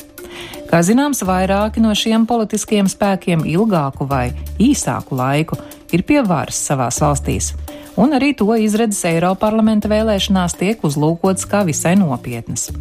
Kā 0.70 0.80
zināms, 0.82 1.22
vairāki 1.22 1.84
no 1.84 1.94
šiem 1.94 2.26
politiskiem 2.26 2.88
spēkiem 2.90 3.44
ilgāku 3.46 4.08
vai 4.10 4.32
īsāku 4.58 5.14
laiku 5.20 5.60
ir 5.94 6.04
pie 6.08 6.22
varas 6.26 6.60
savās 6.68 7.00
valstīs. 7.04 7.54
Un 8.00 8.16
arī 8.18 8.32
to 8.38 8.50
izredzes 8.58 9.06
Eiroparlamenta 9.06 9.92
vēlēšanās 9.92 10.58
tiek 10.58 10.82
uzlūkots 10.84 11.46
kā 11.50 11.62
visai 11.68 11.94
nopietnas. 12.00 12.72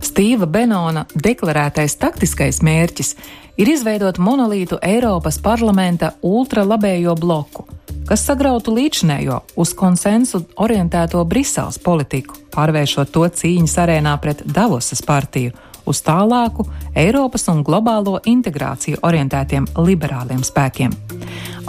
Stīva 0.00 0.48
Benona 0.48 1.04
deklarētais 1.12 1.98
taktiskais 2.00 2.62
mērķis 2.64 3.14
ir 3.60 3.70
izveidot 3.72 4.18
monolītu 4.20 4.80
Eiropas 4.84 5.38
parlamenta 5.44 6.12
ultralabējo 6.24 7.16
bloku, 7.20 7.66
kas 8.08 8.24
sagrautu 8.28 8.72
līdzinējo 8.76 9.42
uz 9.60 9.72
konsensu 9.76 10.44
orientēto 10.56 11.24
Briseles 11.28 11.78
politiku, 11.82 12.36
pārvēršot 12.56 13.12
to 13.12 13.28
cīņas 13.28 13.78
arēnā 13.84 14.16
pret 14.22 14.44
Davosas 14.46 15.04
partiju 15.04 15.52
uz 15.86 16.02
tālāku 16.06 16.66
Eiropas 16.94 17.48
un 17.52 17.62
globālo 17.66 18.18
integrāciju 18.26 19.00
orientētiem 19.06 19.68
liberāliem 19.78 20.42
spēkiem. 20.46 20.94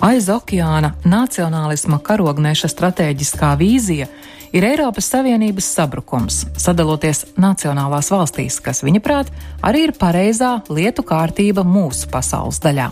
Aiz 0.04 0.28
okeāna 0.30 0.94
nacionālisma 1.06 2.02
karogneša 2.06 2.70
stratēģiskā 2.74 3.56
vīzija 3.58 4.10
ir 4.54 4.68
Eiropas 4.68 5.10
Savienības 5.14 5.72
sabrukums, 5.80 6.44
sadaloties 6.58 7.26
nacionālās 7.40 8.12
valstīs, 8.14 8.62
kas, 8.64 8.84
viņa 8.86 9.04
prāt, 9.04 9.34
arī 9.66 9.88
ir 9.88 9.98
pareizā 9.98 10.58
lietu 10.70 11.06
kārtība 11.08 11.66
mūsu 11.68 12.12
pasaules 12.14 12.62
daļā. 12.64 12.92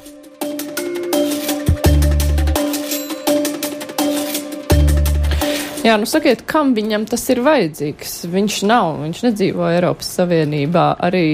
Jā, 5.86 6.00
nu 6.02 6.08
sakiet, 6.10 6.42
kam 6.50 6.72
viņam 6.74 7.04
tas 7.06 7.28
ir 7.30 7.44
vajadzīgs? 7.46 8.24
Viņš 8.34 8.56
nav, 8.66 9.04
viņš 9.04 9.20
nedzīvo 9.28 9.68
Eiropas 9.70 10.08
Savienībā. 10.18 10.86
Arī 11.06 11.28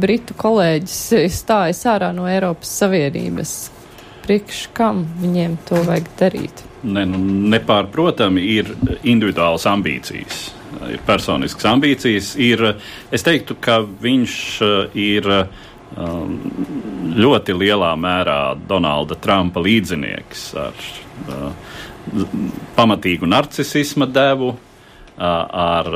britu 0.00 0.32
kolēģis 0.40 1.28
stājas 1.36 1.82
ārā 1.90 2.08
no 2.16 2.24
Eiropas 2.30 2.70
Savienības. 2.80 3.52
Priekš 4.24 4.62
kam 4.72 5.02
viņiem 5.20 5.58
to 5.68 5.82
vajag 5.84 6.08
darīt? 6.16 6.64
Ne, 6.80 7.04
nu, 7.10 7.20
nepārprotami 7.52 8.46
ir 8.54 8.72
individuālas 9.04 9.68
ambīcijas. 9.68 10.46
Ir 10.88 11.04
personiskas 11.04 11.68
ambīcijas. 11.68 12.32
Ir, 12.40 12.64
es 13.12 13.26
teiktu, 13.26 13.58
ka 13.60 13.82
viņš 13.84 14.38
uh, 14.64 14.96
ir 14.96 15.28
um, 15.34 16.38
ļoti 17.20 17.58
lielā 17.66 17.92
mērā 18.00 18.40
Donalda 18.64 19.20
Trumpa 19.20 19.60
līdzinieks 19.60 20.48
ar 20.64 20.88
uh, 21.28 21.76
pamatīgu 22.76 23.28
narcisma 23.30 24.08
devu, 24.10 24.54
ar 25.20 25.88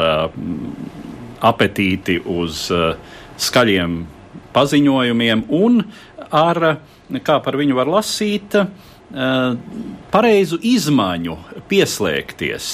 apetīti 1.44 2.18
uz 2.30 2.66
skaļiem 3.40 4.00
paziņojumiem 4.54 5.44
un 5.54 5.80
ar, 6.30 6.60
kā 7.24 7.38
par 7.44 7.58
viņu 7.60 7.78
var 7.78 7.90
lasīt, 7.98 8.56
pareizu 10.14 10.58
izmaiņu 10.62 11.38
pieslēgties. 11.70 12.72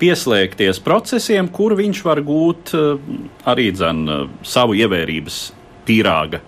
Pieslēgties 0.00 0.80
procesiem, 0.82 1.48
kur 1.54 1.76
viņš 1.78 2.02
var 2.06 2.22
gūt 2.26 2.72
arī 3.52 3.68
dzen, 3.74 4.04
savu 4.42 4.74
ievērības 4.80 5.38
pīrāga 5.86 6.40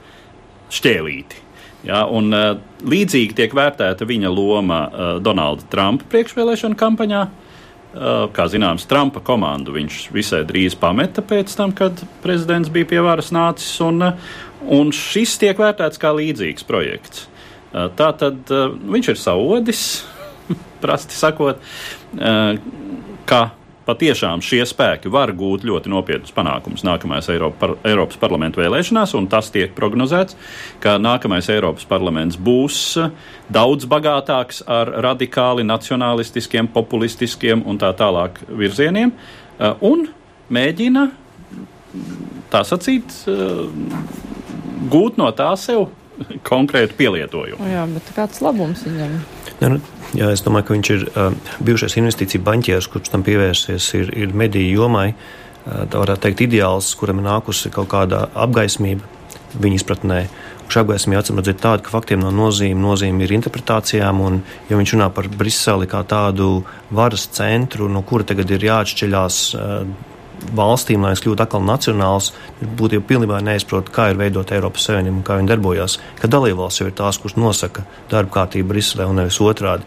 šķēlīti. 0.74 1.43
Ja, 1.84 2.04
un, 2.08 2.32
uh, 2.32 2.54
līdzīgi 2.88 3.36
tiek 3.36 3.54
vērtēta 3.56 4.06
viņa 4.08 4.30
loma 4.32 4.78
uh, 4.86 5.08
Donalda 5.24 5.66
Trumpa 5.72 6.08
priekšvēlēšana 6.12 6.78
kampaņā. 6.80 7.24
Uh, 7.94 8.24
kā 8.34 8.48
zināms, 8.50 8.86
Trumpa 8.90 9.20
komandu 9.22 9.76
viņš 9.76 9.98
visai 10.14 10.42
drīz 10.48 10.74
pameta 10.80 11.22
pēc 11.22 11.52
tam, 11.54 11.74
kad 11.76 12.00
prezidents 12.24 12.72
bija 12.72 12.88
pie 12.94 13.02
varas 13.04 13.28
nācis. 13.36 13.76
Un, 13.84 14.00
un 14.64 14.94
šis 14.96 15.36
tiek 15.42 15.60
vērtēts 15.60 16.00
kā 16.00 16.14
līdzīgs 16.16 16.66
projekts. 16.66 17.28
Tā 17.74 18.08
tad 18.14 18.50
viņš 18.50 19.08
ir 19.10 19.18
saudis, 19.18 19.80
prasti 20.82 21.16
sakot, 21.18 21.62
ka 23.26 23.40
patiešām 23.86 24.42
šie 24.44 24.62
spēki 24.68 25.10
var 25.12 25.32
gūt 25.36 25.64
ļoti 25.66 25.90
nopietnus 25.92 26.34
panākumus. 26.34 26.84
Nākamajās 26.86 27.30
Eiropa, 27.34 27.58
par, 27.60 27.74
Eiropas 27.86 28.20
parlamenta 28.20 28.62
vēlēšanās, 28.62 29.14
un 29.18 29.28
tas 29.32 29.50
tiek 29.54 29.74
prognozēts, 29.76 30.38
ka 30.82 30.96
nākamais 31.02 31.48
Eiropas 31.52 31.86
parlaments 31.88 32.38
būs 32.40 32.78
daudz 33.52 33.88
bagātāks 33.90 34.62
ar 34.70 34.90
radikāli 35.04 35.66
nacionālistiskiem, 35.68 36.70
populistiskiem 36.74 37.64
un 37.68 37.80
tā 37.80 37.92
tālāk 37.96 38.40
virzieniem, 38.48 39.12
eh, 39.12 39.74
un 39.80 40.08
mēģina 40.50 41.10
tā 42.52 42.64
sacīt, 42.66 43.12
eh, 43.28 43.66
gūt 44.90 45.20
no 45.20 45.30
tā 45.32 45.52
sev 45.58 45.88
konkrētu 46.50 46.96
pielietojumu. 46.98 47.70
Jā, 47.70 47.86
bet 47.90 48.10
kāds 48.16 48.42
labums 48.44 48.84
viņam? 48.86 49.16
Ja, 49.60 49.70
nu, 49.70 49.80
jā, 50.16 50.30
es 50.34 50.42
domāju, 50.44 50.68
ka 50.68 50.76
viņš 50.76 50.92
ir 50.94 51.06
uh, 51.08 51.30
bijušais 51.64 51.98
investīcija 52.00 52.44
banķieris, 52.44 52.90
kurš 52.90 53.12
tam 53.14 53.24
pievērsies, 53.26 53.90
ir, 54.00 54.12
ir 54.24 54.36
mediju 54.36 54.84
jomai. 54.84 55.10
Uh, 55.64 55.84
tā 55.88 56.00
varētu 56.02 56.26
teikt, 56.26 56.46
ideāls, 56.48 56.92
kuram 56.98 57.22
ir 57.22 57.28
nākusi 57.28 57.72
kaut 57.74 57.90
kāda 57.92 58.26
apgaismība 58.34 59.12
viņa 59.60 59.78
izpratnē. 59.80 60.24
Šī 60.64 60.80
apgaismība 60.80 61.20
acīm 61.20 61.38
redzot 61.38 61.60
tāda, 61.60 61.84
ka 61.84 61.92
faktiem 61.92 62.22
nav 62.24 62.32
nozīme, 62.34 62.80
nozīme 62.80 63.26
ir 63.26 63.34
interpretācijām, 63.36 64.22
un 64.24 64.40
ja 64.70 64.78
viņš 64.80 64.94
runā 64.96 65.10
par 65.14 65.28
Briseli 65.30 65.86
kā 65.90 66.00
tādu 66.08 66.64
varas 66.94 67.28
centru, 67.36 67.86
no 67.92 68.02
kura 68.06 68.26
tagad 68.26 68.50
ir 68.54 68.66
jāatšķiļās. 68.70 69.38
Uh, 69.54 70.10
valstīm, 70.56 71.04
lai 71.04 71.14
es 71.16 71.22
kļūtu 71.24 71.44
atkal 71.44 71.64
nacionāls, 71.64 72.32
būtībā 72.78 73.06
pilnībā 73.08 73.40
neizprot, 73.44 73.90
kā 73.94 74.10
ir 74.12 74.20
veidota 74.20 74.56
Eiropas 74.56 74.86
Savienība 74.88 75.20
un 75.20 75.26
kā 75.26 75.38
viņa 75.40 75.52
darbojas. 75.52 75.98
Ka 76.20 76.30
dalībvalsts 76.30 76.82
jau 76.82 76.88
ir 76.90 76.96
tās, 76.98 77.20
kuras 77.22 77.38
nosaka 77.40 77.86
darba 78.10 78.40
kārtību 78.40 78.72
Briselē 78.72 79.08
un 79.08 79.22
nevis 79.22 79.40
otrādi. 79.42 79.86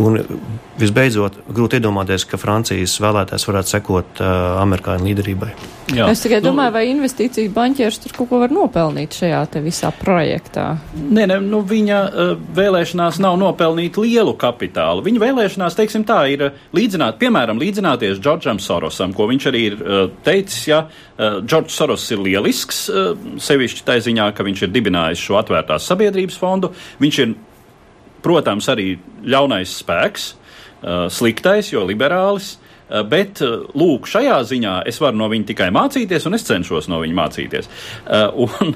Un 0.00 0.20
visbeidzot, 0.80 1.40
grūti 1.48 1.80
iedomāties, 1.80 2.26
ka 2.28 2.40
Francijas 2.40 2.98
vēlētājs 3.02 3.48
varētu 3.48 3.72
sekot 3.72 4.20
uh, 4.20 4.60
amerikāņu 4.62 5.08
līderībai. 5.08 5.50
Jā. 5.94 6.08
Es 6.10 6.20
tikai 6.24 6.40
nu, 6.40 6.50
domāju, 6.50 6.72
vai 6.74 6.82
investīciju 6.90 7.52
banķieris 7.54 8.00
tur 8.02 8.14
kaut 8.16 8.28
ko 8.32 8.40
var 8.42 8.50
nopelnīt 8.50 9.14
šajā 9.14 9.44
visā 9.62 9.92
projektā. 9.94 10.64
Nē, 10.98 11.28
ne, 11.30 11.38
nu, 11.44 11.62
viņa 11.66 12.00
uh, 12.06 12.32
vēlēšanās 12.56 13.20
nav 13.22 13.38
nopelnīt 13.40 13.98
lielu 14.02 14.34
kapitālu. 14.38 15.04
Viņa 15.06 15.22
vēlēšanās, 15.22 15.78
teiksim 15.78 16.04
tā, 16.08 16.24
ir 16.32 16.48
līdzināt, 16.76 17.20
piemēram, 17.22 17.60
līdzināties 17.62 18.18
Džordžam 18.18 18.58
Sorosam, 18.62 19.14
ko 19.16 19.28
viņš 19.30 19.48
arī 19.52 19.62
ir 19.70 19.78
uh, 19.78 19.85
teicis, 20.26 20.66
ja 20.68 20.82
Džordžs 21.18 21.74
uh, 21.74 21.76
Soros 21.76 22.04
ir 22.14 22.22
lielisks, 22.24 22.86
uh, 22.90 23.14
sevišķi 23.42 23.86
tā 23.86 23.98
ziņā, 24.02 24.30
ka 24.36 24.46
viņš 24.46 24.66
ir 24.66 24.74
dibinājis 24.74 25.24
šo 25.28 25.38
atvērtās 25.40 25.88
sabiedrības 25.88 26.38
fondu. 26.40 26.72
Viņš 27.02 27.22
ir, 27.24 27.34
protams, 28.24 28.68
arī 28.72 28.94
ļaunais 29.22 29.76
spēks, 29.82 30.30
sliktais, 31.14 31.70
jo 31.72 31.84
liberālis. 31.86 32.56
Bet, 33.10 33.40
lūk, 33.74 34.06
šajā 34.06 34.34
ziņā 34.46 34.74
es 34.86 35.00
varu 35.02 35.18
no 35.18 35.26
viņa 35.30 35.48
tikai 35.48 35.68
mācīties, 35.74 36.26
un 36.28 36.36
es 36.36 36.44
cenšos 36.46 36.86
no 36.90 37.00
viņa 37.02 37.16
mācīties. 37.18 37.70
Un, 38.44 38.74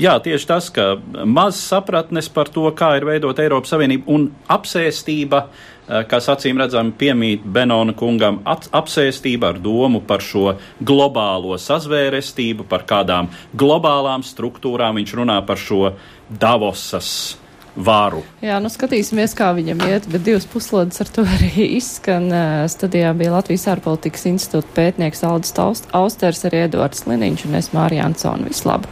jā, 0.00 0.14
tieši 0.24 0.48
tas, 0.48 0.70
ka 0.72 0.94
maz 1.28 1.58
sapratnes 1.60 2.30
par 2.32 2.48
to, 2.52 2.64
kā 2.76 2.94
ir 2.96 3.08
veidot 3.08 3.42
Eiropas 3.44 3.74
Savienību 3.74 4.08
un 4.14 4.30
apsēstība 4.56 5.42
uh, 5.44 5.66
Eh, 5.77 5.77
kas 6.08 6.28
acīm 6.28 6.60
redzami 6.60 6.92
piemīt 7.00 7.44
Benona 7.48 7.94
kungam 7.96 8.42
apsēstība 8.46 9.54
ar 9.54 9.60
domu 9.62 10.02
par 10.04 10.24
šo 10.24 10.54
globālo 10.84 11.56
sazvērestību, 11.60 12.68
par 12.68 12.84
kādām 12.88 13.32
globālām 13.58 14.24
struktūrām. 14.26 15.00
Viņš 15.00 15.18
runā 15.20 15.40
par 15.48 15.60
šo 15.60 15.94
Davosas 16.28 17.38
varu. 17.78 18.22
Jā, 18.42 18.58
nu 18.62 18.70
skatīsimies, 18.72 19.34
kā 19.38 19.50
viņam 19.56 19.82
iet, 19.88 20.08
bet 20.10 20.26
divas 20.26 20.46
puslodes 20.50 21.00
ar 21.02 21.10
to 21.14 21.24
arī 21.38 21.70
izskan. 21.78 22.28
Eh, 22.32 22.66
studijā 22.70 23.14
bija 23.16 23.36
Latvijas 23.38 23.68
ārpolitikas 23.74 24.26
institūta 24.32 24.74
pētnieks 24.76 25.24
Aldis 25.26 25.54
Austers, 25.92 26.44
arī 26.48 26.66
Edvards 26.66 27.06
Liniņš 27.06 27.48
un 27.48 27.58
es 27.62 27.72
Mārija 27.76 28.10
Ansona. 28.10 28.50
Vislabāk! 28.50 28.90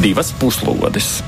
Divas 0.00 0.32
puslodes! 0.40 1.18